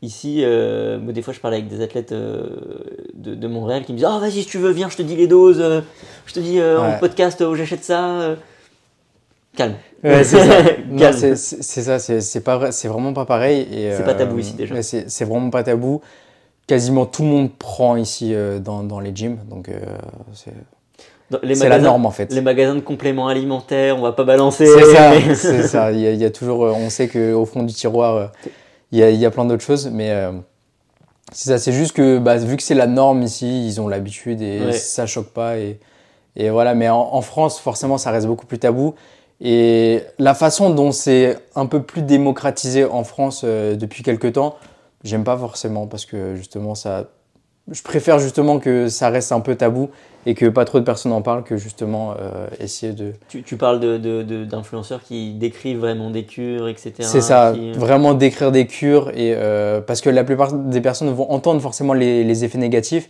Ici, 0.00 0.42
euh, 0.44 1.00
des 1.00 1.22
fois, 1.22 1.34
je 1.34 1.40
parle 1.40 1.54
avec 1.54 1.66
des 1.66 1.80
athlètes 1.80 2.12
de, 2.12 3.46
Montréal 3.48 3.84
qui 3.84 3.92
me 3.92 3.96
disent 3.96 4.06
Ah, 4.08 4.20
vas-y, 4.20 4.42
si 4.42 4.46
tu 4.46 4.58
veux, 4.58 4.70
viens, 4.70 4.88
je 4.88 4.96
te 4.96 5.02
dis 5.02 5.16
les 5.16 5.26
doses, 5.26 5.82
je 6.24 6.32
te 6.32 6.38
dis 6.38 6.62
en 6.62 6.98
podcast 7.00 7.40
où 7.40 7.56
j'achète 7.56 7.82
ça. 7.82 8.36
Calme. 9.56 9.74
ça. 10.04 10.38
c'est 11.34 11.34
ça, 11.34 11.98
c'est 11.98 12.44
pas 12.44 12.70
c'est 12.70 12.86
vraiment 12.86 13.12
pas 13.12 13.24
pareil. 13.24 13.66
C'est 13.96 14.04
pas 14.04 14.14
tabou 14.14 14.38
ici 14.38 14.54
déjà. 14.54 14.80
C'est 14.82 15.24
vraiment 15.24 15.50
pas 15.50 15.64
tabou 15.64 16.00
quasiment 16.68 17.06
tout 17.06 17.22
le 17.22 17.28
monde 17.28 17.50
prend 17.52 17.96
ici 17.96 18.32
euh, 18.32 18.60
dans, 18.60 18.84
dans, 18.84 19.00
les 19.00 19.10
gyms. 19.12 19.38
Donc 19.50 19.68
euh, 19.68 19.80
c'est 20.32 21.68
la 21.68 21.78
norme 21.80 22.06
en 22.06 22.12
fait. 22.12 22.32
Les 22.32 22.42
magasins 22.42 22.76
de 22.76 22.80
compléments 22.80 23.26
alimentaires, 23.26 23.98
on 23.98 24.02
va 24.02 24.12
pas 24.12 24.24
balancer. 24.24 24.66
C'est 24.66 24.94
ça, 24.94 25.12
c'est 25.34 25.62
ça. 25.66 25.90
Il 25.90 26.00
y, 26.00 26.24
a, 26.24 26.30
toujours, 26.30 26.64
euh, 26.64 26.72
on 26.76 26.90
sait 26.90 27.08
qu'au 27.08 27.44
fond 27.46 27.64
du 27.64 27.74
tiroir, 27.74 28.30
il 28.92 28.98
y 28.98 29.02
a, 29.02 29.10
il 29.10 29.18
y 29.18 29.26
a 29.26 29.30
plein 29.30 29.46
d'autres 29.46 29.64
choses, 29.64 29.90
mais 29.92 30.12
c'est 31.32 31.48
ça. 31.48 31.58
C'est 31.58 31.72
juste 31.72 31.92
que 31.92 32.18
bah, 32.18 32.36
vu 32.36 32.56
que 32.56 32.62
c'est 32.62 32.74
la 32.74 32.86
norme 32.86 33.22
ici, 33.22 33.66
ils 33.66 33.80
ont 33.80 33.88
l'habitude 33.88 34.40
et 34.42 34.72
ça 34.72 35.06
choque 35.06 35.30
pas. 35.30 35.58
Et, 35.58 35.80
et 36.36 36.50
voilà. 36.50 36.74
Mais 36.74 36.90
en, 36.90 37.00
en, 37.00 37.22
France, 37.22 37.58
forcément, 37.58 37.98
ça 37.98 38.10
reste 38.10 38.26
beaucoup 38.26 38.46
plus 38.46 38.58
tabou. 38.58 38.94
Et 39.40 40.02
la 40.18 40.34
façon 40.34 40.70
dont 40.70 40.92
c'est 40.92 41.38
un 41.54 41.66
peu 41.66 41.82
plus 41.82 42.02
démocratisé 42.02 42.84
en 42.84 43.04
France 43.04 43.44
depuis 43.44 44.02
quelques 44.02 44.34
temps, 44.34 44.56
j'aime 45.04 45.24
pas 45.24 45.36
forcément 45.36 45.86
parce 45.86 46.06
que 46.06 46.34
justement 46.34 46.74
ça 46.74 47.08
je 47.70 47.82
préfère 47.82 48.18
justement 48.18 48.58
que 48.58 48.88
ça 48.88 49.10
reste 49.10 49.32
un 49.32 49.40
peu 49.40 49.54
tabou 49.54 49.90
et 50.26 50.34
que 50.34 50.46
pas 50.46 50.64
trop 50.64 50.80
de 50.80 50.84
personnes 50.84 51.12
en 51.12 51.22
parlent 51.22 51.44
que 51.44 51.56
justement 51.56 52.14
euh, 52.18 52.46
essayer 52.60 52.92
de... 52.92 53.12
Tu, 53.28 53.42
tu 53.42 53.56
parles 53.56 53.80
d'influenceurs 53.80 54.98
de, 54.98 55.04
de, 55.04 55.08
qui 55.08 55.34
décrivent 55.34 55.78
vraiment 55.78 56.10
des 56.10 56.24
cures, 56.24 56.68
etc. 56.68 56.94
C'est 57.00 57.20
ça, 57.20 57.48
euh, 57.48 57.72
vraiment 57.76 58.14
décrire 58.14 58.52
des 58.52 58.66
cures, 58.66 59.10
et, 59.10 59.34
euh, 59.34 59.80
parce 59.80 60.00
que 60.00 60.10
la 60.10 60.24
plupart 60.24 60.52
des 60.52 60.80
personnes 60.80 61.10
vont 61.10 61.30
entendre 61.30 61.60
forcément 61.60 61.92
les, 61.92 62.24
les 62.24 62.44
effets 62.44 62.58
négatifs. 62.58 63.08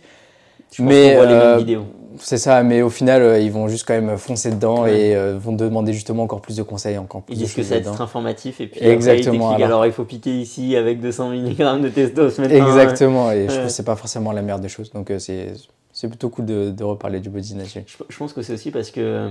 Je 0.71 0.83
mais 0.83 1.15
voit 1.15 1.25
les 1.25 1.33
mêmes 1.33 1.57
vidéos. 1.57 1.85
C'est 2.21 2.37
ça, 2.37 2.63
mais 2.63 2.81
au 2.81 2.89
final, 2.89 3.21
euh, 3.21 3.39
ils 3.39 3.51
vont 3.51 3.67
juste 3.67 3.87
quand 3.87 3.93
même 3.93 4.17
foncer 4.17 4.51
dedans 4.51 4.85
et 4.85 5.15
euh, 5.15 5.37
vont 5.37 5.53
demander 5.53 5.93
justement 5.93 6.23
encore 6.23 6.41
plus 6.41 6.57
de 6.57 6.63
conseils, 6.63 6.97
encore 6.97 7.21
plus 7.21 7.35
Ils 7.35 7.39
disent 7.39 7.53
que 7.53 7.63
ça 7.63 7.75
va 7.75 7.81
être 7.81 8.01
informatif 8.01 8.59
et 8.61 8.67
puis 8.67 8.83
Exactement, 8.83 9.51
après, 9.51 9.63
alors... 9.63 9.85
il 9.85 9.91
faut 9.91 10.03
piquer 10.03 10.37
ici 10.37 10.75
avec 10.75 10.99
200 10.99 11.31
mg 11.31 11.81
de 11.81 11.89
testo 11.89 12.27
Exactement, 12.27 13.31
et 13.31 13.47
je 13.47 13.53
trouve 13.53 13.65
que 13.65 13.71
c'est 13.71 13.83
pas 13.83 13.95
forcément 13.95 14.31
la 14.31 14.41
meilleure 14.41 14.59
des 14.59 14.69
choses, 14.69 14.91
donc 14.91 15.11
euh, 15.11 15.19
c'est 15.19 16.07
plutôt 16.07 16.29
cool 16.29 16.45
de, 16.45 16.71
de, 16.71 16.83
reparler 16.83 17.19
du 17.19 17.29
body 17.29 17.55
nature. 17.55 17.83
Je, 17.87 18.17
pense 18.17 18.33
que 18.33 18.41
c'est 18.41 18.53
aussi 18.53 18.71
parce 18.71 18.91
que 18.91 19.29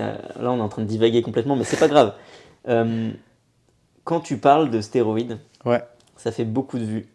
là 0.00 0.50
on 0.50 0.58
est 0.58 0.60
en 0.60 0.68
train 0.68 0.82
de 0.82 0.88
divaguer 0.88 1.22
complètement, 1.22 1.56
mais 1.56 1.64
c'est 1.64 1.78
pas 1.78 1.88
grave. 1.88 2.14
quand 4.04 4.20
tu 4.20 4.38
parles 4.38 4.70
de 4.70 4.80
stéroïdes, 4.80 5.38
ouais. 5.64 5.82
ça 6.16 6.32
fait 6.32 6.44
beaucoup 6.44 6.78
de 6.78 6.84
vues. 6.84 7.06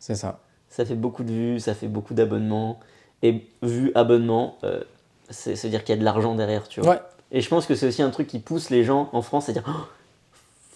C'est 0.00 0.14
ça. 0.14 0.40
Ça 0.70 0.84
fait 0.84 0.94
beaucoup 0.94 1.24
de 1.24 1.32
vues, 1.32 1.60
ça 1.60 1.74
fait 1.74 1.88
beaucoup 1.88 2.14
d'abonnements. 2.14 2.78
Et 3.22 3.46
vu 3.62 3.90
abonnement, 3.94 4.58
euh, 4.64 4.80
c'est 5.30 5.64
à 5.64 5.68
dire 5.68 5.84
qu'il 5.84 5.94
y 5.94 5.98
a 5.98 6.00
de 6.00 6.04
l'argent 6.04 6.34
derrière, 6.34 6.68
tu 6.68 6.80
vois. 6.80 7.10
Et 7.32 7.40
je 7.40 7.48
pense 7.48 7.66
que 7.66 7.74
c'est 7.74 7.86
aussi 7.86 8.02
un 8.02 8.10
truc 8.10 8.26
qui 8.26 8.38
pousse 8.38 8.70
les 8.70 8.84
gens 8.84 9.08
en 9.12 9.22
France 9.22 9.48
à 9.48 9.52
dire 9.52 9.64
oh, 9.68 9.86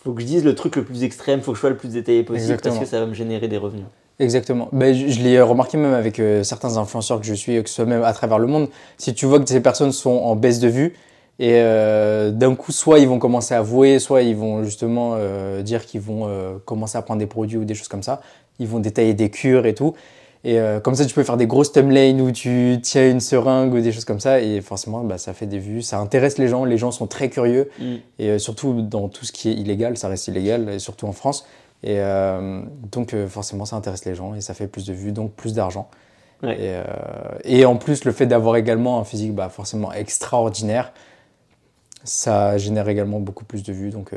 faut 0.02 0.12
que 0.12 0.20
je 0.20 0.26
dise 0.26 0.44
le 0.44 0.54
truc 0.54 0.76
le 0.76 0.84
plus 0.84 1.04
extrême, 1.04 1.40
faut 1.40 1.52
que 1.52 1.56
je 1.56 1.60
sois 1.60 1.70
le 1.70 1.76
plus 1.76 1.90
détaillé 1.90 2.24
possible 2.24 2.58
parce 2.62 2.78
que 2.78 2.84
ça 2.84 3.00
va 3.00 3.06
me 3.06 3.14
générer 3.14 3.48
des 3.48 3.56
revenus. 3.56 3.86
Exactement. 4.18 4.68
Ben, 4.72 4.94
je, 4.94 5.20
l'ai 5.20 5.40
remarqué 5.40 5.78
même 5.78 5.94
avec 5.94 6.20
euh, 6.20 6.42
certains 6.42 6.76
influenceurs 6.76 7.20
que 7.20 7.26
je 7.26 7.34
suis, 7.34 7.60
que 7.62 7.68
ce 7.68 7.76
soit 7.76 7.86
même 7.86 8.04
à 8.04 8.12
travers 8.12 8.38
le 8.38 8.46
monde. 8.46 8.68
Si 8.98 9.14
tu 9.14 9.26
vois 9.26 9.40
que 9.40 9.48
ces 9.48 9.60
personnes 9.60 9.92
sont 9.92 10.10
en 10.10 10.36
baisse 10.36 10.60
de 10.60 10.68
vue, 10.68 10.94
et 11.38 11.54
euh, 11.54 12.30
d'un 12.30 12.54
coup, 12.54 12.72
soit 12.72 12.98
ils 12.98 13.08
vont 13.08 13.18
commencer 13.18 13.54
à 13.54 13.58
avouer, 13.58 13.98
soit 13.98 14.22
ils 14.22 14.36
vont 14.36 14.62
justement 14.64 15.16
dire 15.62 15.86
qu'ils 15.86 16.02
vont 16.02 16.28
commencer 16.66 16.98
à 16.98 17.02
prendre 17.02 17.20
des 17.20 17.26
produits 17.26 17.56
ou 17.56 17.64
des 17.64 17.74
choses 17.74 17.88
comme 17.88 18.02
ça. 18.02 18.20
Ils 18.62 18.68
vont 18.68 18.78
détailler 18.78 19.14
des 19.14 19.30
cures 19.30 19.66
et 19.66 19.74
tout. 19.74 19.94
Et 20.44 20.58
euh, 20.58 20.80
comme 20.80 20.96
ça, 20.96 21.06
tu 21.06 21.14
peux 21.14 21.22
faire 21.22 21.36
des 21.36 21.46
grosses 21.46 21.70
thumbnails 21.70 22.20
où 22.20 22.32
tu 22.32 22.78
tiens 22.82 23.08
une 23.08 23.20
seringue 23.20 23.72
ou 23.74 23.80
des 23.80 23.92
choses 23.92 24.04
comme 24.04 24.18
ça. 24.18 24.40
Et 24.40 24.60
forcément, 24.60 25.04
bah, 25.04 25.18
ça 25.18 25.34
fait 25.34 25.46
des 25.46 25.58
vues, 25.58 25.82
ça 25.82 25.98
intéresse 25.98 26.38
les 26.38 26.48
gens. 26.48 26.64
Les 26.64 26.78
gens 26.78 26.90
sont 26.90 27.06
très 27.06 27.30
curieux. 27.30 27.70
Mm. 27.78 27.94
Et 28.18 28.28
euh, 28.30 28.38
surtout 28.38 28.82
dans 28.82 29.08
tout 29.08 29.24
ce 29.24 29.30
qui 29.30 29.50
est 29.50 29.54
illégal, 29.54 29.96
ça 29.96 30.08
reste 30.08 30.26
illégal, 30.28 30.68
et 30.68 30.78
surtout 30.78 31.06
en 31.06 31.12
France. 31.12 31.46
Et 31.84 32.00
euh, 32.00 32.62
donc, 32.90 33.14
forcément, 33.26 33.64
ça 33.64 33.76
intéresse 33.76 34.04
les 34.04 34.14
gens 34.14 34.34
et 34.34 34.40
ça 34.40 34.54
fait 34.54 34.68
plus 34.68 34.86
de 34.86 34.92
vues, 34.92 35.12
donc 35.12 35.32
plus 35.32 35.54
d'argent. 35.54 35.88
Et, 36.44 36.74
et, 37.44 37.64
en 37.64 37.76
plus, 37.76 38.04
le 38.04 38.10
fait 38.10 38.26
d'avoir 38.26 38.56
également 38.56 38.98
un 38.98 39.04
physique 39.04 39.32
bah, 39.32 39.48
forcément 39.48 39.92
extraordinaire, 39.92 40.92
ça 42.02 42.58
génère 42.58 42.88
également 42.88 43.20
beaucoup 43.20 43.44
plus 43.44 43.62
de 43.62 43.72
vues. 43.72 43.90
Donc, 43.90 44.10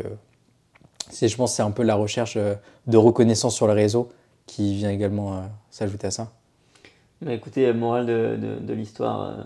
je 1.11 1.35
pense 1.35 1.51
que 1.51 1.55
c'est 1.55 1.61
un 1.61 1.69
peu 1.69 1.83
la 1.83 1.93
recherche 1.93 2.35
de 2.35 2.97
reconnaissance 2.97 3.53
sur 3.53 3.67
le 3.67 3.73
réseau 3.73 4.09
qui 4.45 4.75
vient 4.75 4.91
également 4.91 5.37
euh, 5.37 5.41
s'ajouter 5.69 6.07
à 6.07 6.11
ça. 6.11 6.31
Bah 7.21 7.33
écoutez, 7.33 7.71
morale 7.73 8.05
de, 8.05 8.37
de, 8.59 8.73
l'histoire. 8.73 9.39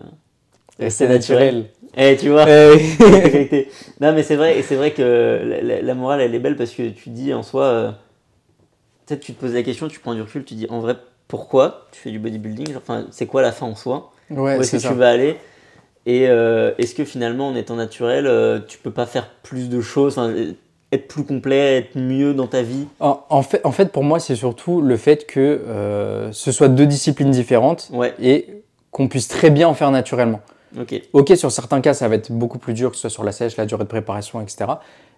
Euh, 0.82 0.90
c'est 0.90 1.08
naturel. 1.08 1.66
Eh, 1.96 2.18
tu 2.18 2.30
vois. 2.30 2.46
Eh 2.50 3.68
Non, 4.02 4.14
mais 4.14 4.24
c'est 4.24 4.36
vrai, 4.36 4.58
et 4.58 4.64
c'est 4.64 4.76
vrai 4.76 4.92
que 4.92 5.60
la, 5.84 5.94
morale, 5.94 6.22
elle 6.22 6.36
est 6.36 6.40
belle 6.40 6.56
parce 6.56 6.72
que 6.72 6.90
tu 6.90 7.10
dis 7.10 7.34
en 7.34 7.44
soi, 7.44 7.64
euh, 7.64 7.92
peut-être 9.06 9.22
tu 9.22 9.34
te 9.34 9.40
poses 9.40 9.54
la 9.54 9.64
question, 9.64 9.88
tu 9.88 10.00
prends 10.00 10.16
du 10.16 10.22
recul, 10.22 10.44
tu 10.44 10.56
dis 10.56 10.68
en 10.70 10.80
vrai, 10.80 10.96
pourquoi 11.28 11.88
tu 11.92 12.00
fais 12.00 12.12
du 12.12 12.20
bodybuilding? 12.20 12.76
Enfin, 12.76 13.06
c'est 13.12 13.28
quoi 13.28 13.42
la 13.42 13.52
fin 13.52 13.68
en 13.68 13.76
soi? 13.76 14.12
Ouais, 14.30 14.58
Où 14.58 14.62
est-ce 14.62 14.78
que 14.78 14.88
tu 14.88 14.94
vas 14.94 15.10
aller? 15.10 15.38
Et 16.06 16.24
est-ce 16.24 16.96
que 16.96 17.06
finalement, 17.06 17.50
en 17.50 17.56
étant 17.56 17.76
naturel, 17.76 18.64
tu 18.68 18.80
peux 18.80 18.92
pas 18.92 19.06
faire 19.06 19.30
plus 19.44 19.70
de 19.70 19.80
choses? 19.80 20.20
Être 20.92 21.08
plus 21.08 21.24
complet, 21.24 21.78
être 21.78 21.96
mieux 21.96 22.34
dans 22.34 22.48
ta 22.48 22.64
vie 22.64 22.88
en, 23.00 23.42
fait, 23.44 23.62
en 23.64 23.72
fait, 23.72 23.92
pour 23.92 24.04
moi, 24.04 24.20
c'est 24.20 24.36
surtout 24.36 24.82
le 24.82 24.98
fait 24.98 25.28
que 25.28 25.40
euh, 25.40 26.32
ce 26.32 26.52
soit 26.52 26.68
deux 26.68 26.88
disciplines 26.88 27.32
différentes 27.32 27.92
et 28.20 28.48
qu'on 28.92 29.08
puisse 29.08 29.28
très 29.28 29.52
bien 29.52 29.68
en 29.68 29.74
faire 29.74 29.92
naturellement. 29.92 30.42
Ok. 30.80 31.02
Ok, 31.14 31.34
sur 31.36 31.52
certains 31.52 31.82
cas, 31.82 31.94
ça 31.94 32.08
va 32.08 32.16
être 32.16 32.32
beaucoup 32.32 32.58
plus 32.58 32.74
dur, 32.74 32.90
que 32.90 32.96
ce 32.96 33.02
soit 33.02 33.10
sur 33.10 33.24
la 33.24 33.32
sèche, 33.32 33.58
la 33.58 33.66
durée 33.66 33.84
de 33.84 33.90
préparation, 33.90 34.42
etc. 34.42 34.72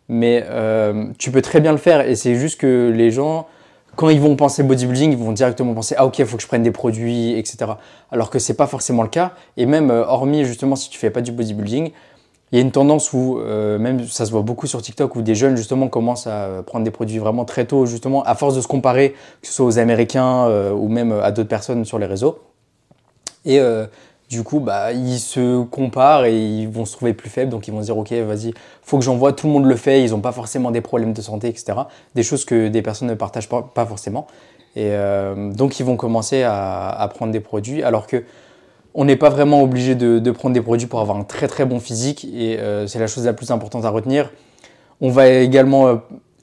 Mais 0.09 0.43
euh, 0.49 1.07
tu 1.17 1.31
peux 1.31 1.41
très 1.41 1.61
bien 1.61 1.71
le 1.71 1.77
faire 1.77 2.01
et 2.01 2.15
c'est 2.15 2.35
juste 2.35 2.59
que 2.59 2.91
les 2.93 3.11
gens, 3.11 3.47
quand 3.95 4.09
ils 4.09 4.19
vont 4.19 4.35
penser 4.35 4.63
bodybuilding, 4.63 5.11
ils 5.11 5.17
vont 5.17 5.31
directement 5.31 5.73
penser 5.73 5.95
ah 5.97 6.05
ok, 6.05 6.19
il 6.19 6.25
faut 6.25 6.35
que 6.35 6.43
je 6.43 6.47
prenne 6.47 6.63
des 6.63 6.71
produits, 6.71 7.37
etc. 7.37 7.71
Alors 8.11 8.29
que 8.29 8.39
c'est 8.39 8.55
pas 8.55 8.67
forcément 8.67 9.03
le 9.03 9.09
cas. 9.09 9.33
Et 9.55 9.65
même 9.65 9.89
euh, 9.89 10.05
hormis 10.05 10.43
justement 10.43 10.75
si 10.75 10.89
tu 10.89 10.99
fais 10.99 11.11
pas 11.11 11.21
du 11.21 11.31
bodybuilding, 11.31 11.91
il 12.51 12.57
y 12.57 12.61
a 12.61 12.61
une 12.61 12.71
tendance 12.71 13.13
où, 13.13 13.39
euh, 13.39 13.79
même 13.79 14.05
ça 14.07 14.25
se 14.25 14.31
voit 14.31 14.41
beaucoup 14.41 14.67
sur 14.67 14.81
TikTok, 14.81 15.15
où 15.15 15.21
des 15.21 15.35
jeunes 15.35 15.55
justement 15.55 15.87
commencent 15.87 16.27
à 16.27 16.63
prendre 16.65 16.83
des 16.83 16.91
produits 16.91 17.17
vraiment 17.17 17.45
très 17.45 17.65
tôt, 17.65 17.85
justement, 17.85 18.23
à 18.23 18.35
force 18.35 18.55
de 18.55 18.61
se 18.61 18.67
comparer, 18.67 19.15
que 19.41 19.47
ce 19.47 19.53
soit 19.53 19.65
aux 19.65 19.79
Américains 19.79 20.47
euh, 20.47 20.71
ou 20.71 20.89
même 20.89 21.13
à 21.13 21.31
d'autres 21.31 21.47
personnes 21.47 21.85
sur 21.85 21.97
les 21.97 22.05
réseaux. 22.05 22.39
Et 23.45 23.59
euh, 23.59 23.85
du 24.29 24.43
coup, 24.43 24.59
bah, 24.59 24.91
ils 24.91 25.19
se 25.19 25.63
comparent 25.63 26.25
et 26.25 26.37
ils 26.37 26.67
vont 26.67 26.83
se 26.83 26.91
trouver 26.91 27.13
plus 27.13 27.29
faibles, 27.29 27.49
donc 27.49 27.69
ils 27.69 27.71
vont 27.71 27.79
se 27.79 27.85
dire, 27.85 27.97
ok, 27.97 28.11
vas-y, 28.11 28.53
faut 28.83 28.97
que 28.97 29.05
j'en 29.05 29.15
vois, 29.15 29.31
tout 29.31 29.47
le 29.47 29.53
monde 29.53 29.65
le 29.65 29.75
fait, 29.77 30.03
ils 30.03 30.11
n'ont 30.11 30.19
pas 30.19 30.33
forcément 30.33 30.71
des 30.71 30.81
problèmes 30.81 31.13
de 31.13 31.21
santé, 31.21 31.47
etc. 31.47 31.73
Des 32.15 32.23
choses 32.23 32.43
que 32.43 32.67
des 32.67 32.81
personnes 32.81 33.07
ne 33.07 33.15
partagent 33.15 33.49
pas, 33.49 33.61
pas 33.61 33.85
forcément. 33.85 34.27
Et 34.77 34.91
donc 35.35 35.81
ils 35.81 35.85
vont 35.85 35.97
commencer 35.97 36.43
à, 36.43 36.87
à 36.87 37.07
prendre 37.09 37.33
des 37.33 37.41
produits, 37.41 37.83
alors 37.83 38.07
que 38.07 38.23
on 38.93 39.05
n'est 39.05 39.15
pas 39.15 39.29
vraiment 39.29 39.61
obligé 39.61 39.95
de, 39.95 40.31
prendre 40.31 40.53
des 40.53 40.61
produits 40.61 40.87
pour 40.87 40.99
avoir 40.99 41.17
un 41.17 41.23
très 41.23 41.47
très 41.47 41.65
bon 41.65 41.79
physique 41.79 42.25
et 42.25 42.59
euh, 42.59 42.87
c'est 42.87 42.99
la 42.99 43.07
chose 43.07 43.25
la 43.25 43.33
plus 43.33 43.51
importante 43.51 43.85
à 43.85 43.89
retenir. 43.89 44.31
On 44.99 45.09
va 45.09 45.27
également, 45.29 45.87
euh, 45.87 45.95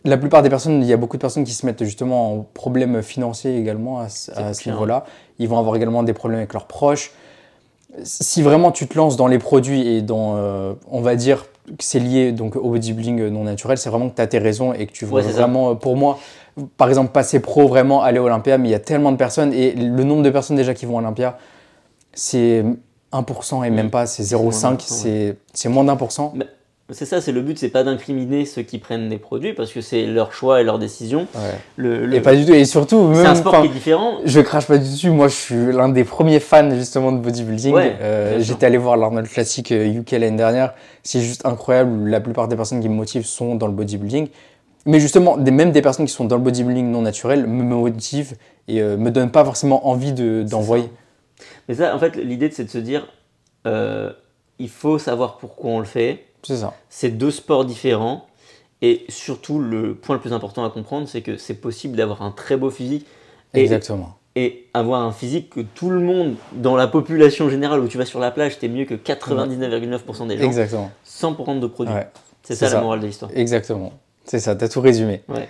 la 0.04 0.16
plupart 0.16 0.42
des 0.42 0.48
personnes, 0.48 0.82
il 0.82 0.88
y 0.88 0.92
a 0.92 0.96
beaucoup 0.96 1.16
de 1.16 1.20
personnes 1.20 1.44
qui 1.44 1.52
se 1.52 1.66
mettent 1.66 1.84
justement 1.84 2.32
en 2.32 2.46
problème 2.54 3.02
financier 3.02 3.58
également 3.58 4.00
à, 4.00 4.08
ce 4.08 4.68
niveau-là. 4.68 5.04
Ils 5.38 5.48
vont 5.48 5.58
avoir 5.58 5.76
également 5.76 6.02
des 6.02 6.14
problèmes 6.14 6.38
avec 6.38 6.52
leurs 6.52 6.66
proches. 6.66 7.12
Si 8.02 8.42
vraiment 8.42 8.70
tu 8.70 8.86
te 8.86 8.96
lances 8.96 9.16
dans 9.16 9.28
les 9.28 9.38
produits 9.38 9.86
et 9.86 10.02
dans, 10.02 10.36
euh, 10.36 10.74
on 10.90 11.00
va 11.00 11.16
dire 11.16 11.46
que 11.66 11.84
c'est 11.84 12.00
lié 12.00 12.32
donc 12.32 12.56
au 12.56 12.70
bodybuilding 12.70 13.28
non 13.28 13.44
naturel, 13.44 13.76
c'est 13.76 13.90
vraiment 13.90 14.08
que 14.08 14.16
tu 14.16 14.22
as 14.22 14.26
tes 14.26 14.38
raisons 14.38 14.72
et 14.72 14.86
que 14.86 14.92
tu 14.92 15.04
veux 15.04 15.20
vraiment, 15.20 15.76
pour 15.76 15.96
moi, 15.96 16.18
par 16.76 16.88
exemple, 16.88 17.12
passer 17.12 17.40
pro, 17.40 17.68
vraiment 17.68 18.02
aller 18.02 18.18
à 18.18 18.22
Olympia, 18.22 18.56
mais 18.56 18.68
il 18.68 18.72
y 18.72 18.74
a 18.74 18.80
tellement 18.80 19.12
de 19.12 19.16
personnes 19.16 19.52
et 19.52 19.72
le 19.72 20.04
nombre 20.04 20.22
de 20.22 20.30
personnes 20.30 20.56
déjà 20.56 20.74
qui 20.74 20.86
vont 20.86 20.96
à 20.96 21.00
Olympia, 21.00 21.38
c'est 22.18 22.64
1% 23.12 23.64
et 23.64 23.70
même 23.70 23.86
Mm. 23.86 23.90
pas, 23.90 24.06
c'est 24.06 24.22
C'est 24.24 24.34
moins 24.36 24.50
0,5, 24.50 24.62
d'un 24.70 24.76
pour 24.76 24.80
cent, 24.88 24.94
c'est 24.94 25.36
c'est 25.54 25.68
moins 25.68 25.84
d'un 25.84 25.96
pour 25.96 26.12
cent. 26.12 26.34
C'est 26.90 27.04
ça, 27.04 27.20
c'est 27.20 27.32
le 27.32 27.42
but, 27.42 27.58
c'est 27.58 27.68
pas 27.68 27.84
d'incriminer 27.84 28.46
ceux 28.46 28.62
qui 28.62 28.78
prennent 28.78 29.10
des 29.10 29.18
produits 29.18 29.52
parce 29.52 29.70
que 29.72 29.82
c'est 29.82 30.06
leur 30.06 30.32
choix 30.32 30.62
et 30.62 30.64
leur 30.64 30.78
décision. 30.78 31.26
Ouais. 31.34 31.40
Le, 31.76 32.06
le- 32.06 32.14
Et 32.16 32.20
pas 32.22 32.34
du 32.34 32.46
tout. 32.46 32.54
Et 32.54 32.64
surtout, 32.64 33.10
c'est 33.14 33.26
un 33.26 33.34
sport 33.34 33.60
qui 33.60 33.66
est 33.66 33.70
différent. 33.70 34.14
je 34.24 34.40
crache 34.40 34.66
pas 34.66 34.78
du 34.78 34.88
tout. 34.98 35.12
Moi, 35.12 35.28
je 35.28 35.34
suis 35.34 35.72
l'un 35.72 35.90
des 35.90 36.04
premiers 36.04 36.40
fans 36.40 36.70
justement 36.74 37.12
de 37.12 37.18
bodybuilding. 37.18 37.74
Ouais, 37.74 37.94
Euh. 38.00 38.36
J'étais 38.40 38.64
allé 38.64 38.78
voir 38.78 38.96
l'Arnold 38.96 39.28
Classic 39.28 39.70
euh, 39.70 39.84
UK 39.98 40.12
l'année 40.12 40.38
dernière. 40.38 40.72
C'est 41.02 41.20
juste 41.20 41.44
incroyable. 41.44 42.08
La 42.08 42.20
plupart 42.20 42.48
des 42.48 42.56
personnes 42.56 42.80
qui 42.80 42.88
me 42.88 42.94
motivent 42.94 43.26
sont 43.26 43.54
dans 43.54 43.66
le 43.66 43.74
bodybuilding. 43.74 44.28
Mais 44.86 44.98
justement, 44.98 45.36
même 45.36 45.72
des 45.72 45.82
personnes 45.82 46.06
qui 46.06 46.12
sont 46.14 46.24
dans 46.24 46.36
le 46.36 46.42
bodybuilding 46.42 46.90
non 46.90 47.02
naturel 47.02 47.46
me 47.46 47.64
motivent 47.64 48.34
et 48.66 48.80
euh, 48.80 48.96
me 48.96 49.10
donnent 49.10 49.30
pas 49.30 49.44
forcément 49.44 49.86
envie 49.88 50.12
d'envoyer. 50.14 50.88
Mais 51.68 51.74
ça, 51.74 51.94
en 51.94 51.98
fait, 51.98 52.16
l'idée, 52.16 52.50
c'est 52.50 52.64
de 52.64 52.70
se 52.70 52.78
dire, 52.78 53.06
euh, 53.66 54.12
il 54.58 54.68
faut 54.70 54.98
savoir 54.98 55.36
pourquoi 55.38 55.70
on 55.70 55.78
le 55.78 55.84
fait. 55.84 56.24
C'est 56.42 56.56
ça. 56.56 56.74
C'est 56.88 57.10
deux 57.10 57.30
sports 57.30 57.64
différents. 57.64 58.26
Et 58.80 59.04
surtout, 59.08 59.58
le 59.58 59.94
point 59.94 60.14
le 60.14 60.20
plus 60.20 60.32
important 60.32 60.64
à 60.64 60.70
comprendre, 60.70 61.08
c'est 61.08 61.20
que 61.20 61.36
c'est 61.36 61.54
possible 61.54 61.96
d'avoir 61.96 62.22
un 62.22 62.30
très 62.30 62.56
beau 62.56 62.70
physique 62.70 63.06
et, 63.54 63.60
Exactement. 63.62 64.16
et 64.36 64.66
avoir 64.72 65.02
un 65.02 65.10
physique 65.10 65.50
que 65.50 65.60
tout 65.60 65.90
le 65.90 65.98
monde, 65.98 66.36
dans 66.52 66.76
la 66.76 66.86
population 66.86 67.50
générale, 67.50 67.80
où 67.80 67.88
tu 67.88 67.98
vas 67.98 68.04
sur 68.06 68.20
la 68.20 68.30
plage, 68.30 68.58
t'es 68.60 68.68
mieux 68.68 68.84
que 68.84 68.94
99,9% 68.94 70.28
des 70.28 70.38
gens, 70.38 70.44
Exactement. 70.44 70.90
sans 71.02 71.34
prendre 71.34 71.60
de 71.60 71.66
produits. 71.66 71.92
Ouais. 71.94 72.06
C'est 72.44 72.54
ça, 72.54 72.70
la 72.72 72.80
morale 72.80 73.00
de 73.00 73.06
l'histoire. 73.06 73.30
Exactement. 73.34 73.92
C'est 74.24 74.38
ça. 74.38 74.54
T'as 74.54 74.68
tout 74.68 74.80
résumé. 74.80 75.22
Ouais. 75.28 75.48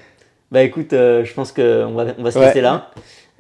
Bah 0.50 0.62
écoute, 0.62 0.94
euh, 0.94 1.22
je 1.24 1.34
pense 1.34 1.52
qu'on 1.52 1.92
va, 1.94 2.06
on 2.16 2.22
va 2.22 2.30
se 2.30 2.38
Ouais. 2.38 2.46
laisser 2.46 2.62
là. 2.62 2.90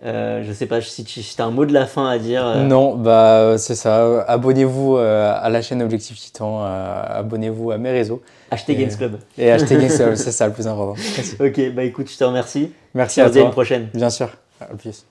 Euh, 0.04 0.44
je 0.46 0.52
sais 0.52 0.66
pas 0.66 0.80
si 0.80 1.02
tu 1.04 1.20
as 1.38 1.44
un 1.44 1.50
mot 1.50 1.64
de 1.66 1.72
la 1.72 1.86
fin 1.86 2.08
à 2.08 2.18
dire. 2.18 2.46
euh, 2.46 2.62
Non, 2.62 2.94
bah 2.94 3.56
c'est 3.58 3.74
ça. 3.74 4.22
Abonnez-vous 4.28 4.96
euh, 4.96 5.34
à 5.36 5.48
la 5.48 5.60
chaîne 5.60 5.82
Objectif 5.82 6.16
Titan. 6.18 6.62
Abonnez-vous 6.62 7.72
à 7.72 7.78
mes 7.78 7.90
réseaux. 7.90 8.22
Achetez 8.50 8.74
Et- 8.74 8.76
Games 8.76 8.96
Club. 8.96 9.18
Et 9.36 9.50
achetez 9.50 9.76
Games 9.76 9.90
Club, 9.90 10.14
c'est 10.16 10.30
ça 10.32 10.46
le 10.46 10.52
plus 10.52 10.66
important. 10.68 10.94
Merci. 11.16 11.36
Ok, 11.40 11.74
bah 11.74 11.82
écoute, 11.82 12.08
je 12.10 12.16
te 12.16 12.22
remercie. 12.24 12.72
Merci 12.94 13.20
à 13.20 13.26
se 13.26 13.32
dit 13.32 13.38
à 13.38 13.42
une 13.42 13.46
toi. 13.48 13.52
prochaine. 13.52 13.88
Bien 13.92 14.10
sûr. 14.10 14.28
À 14.60 14.66
plus. 14.66 15.04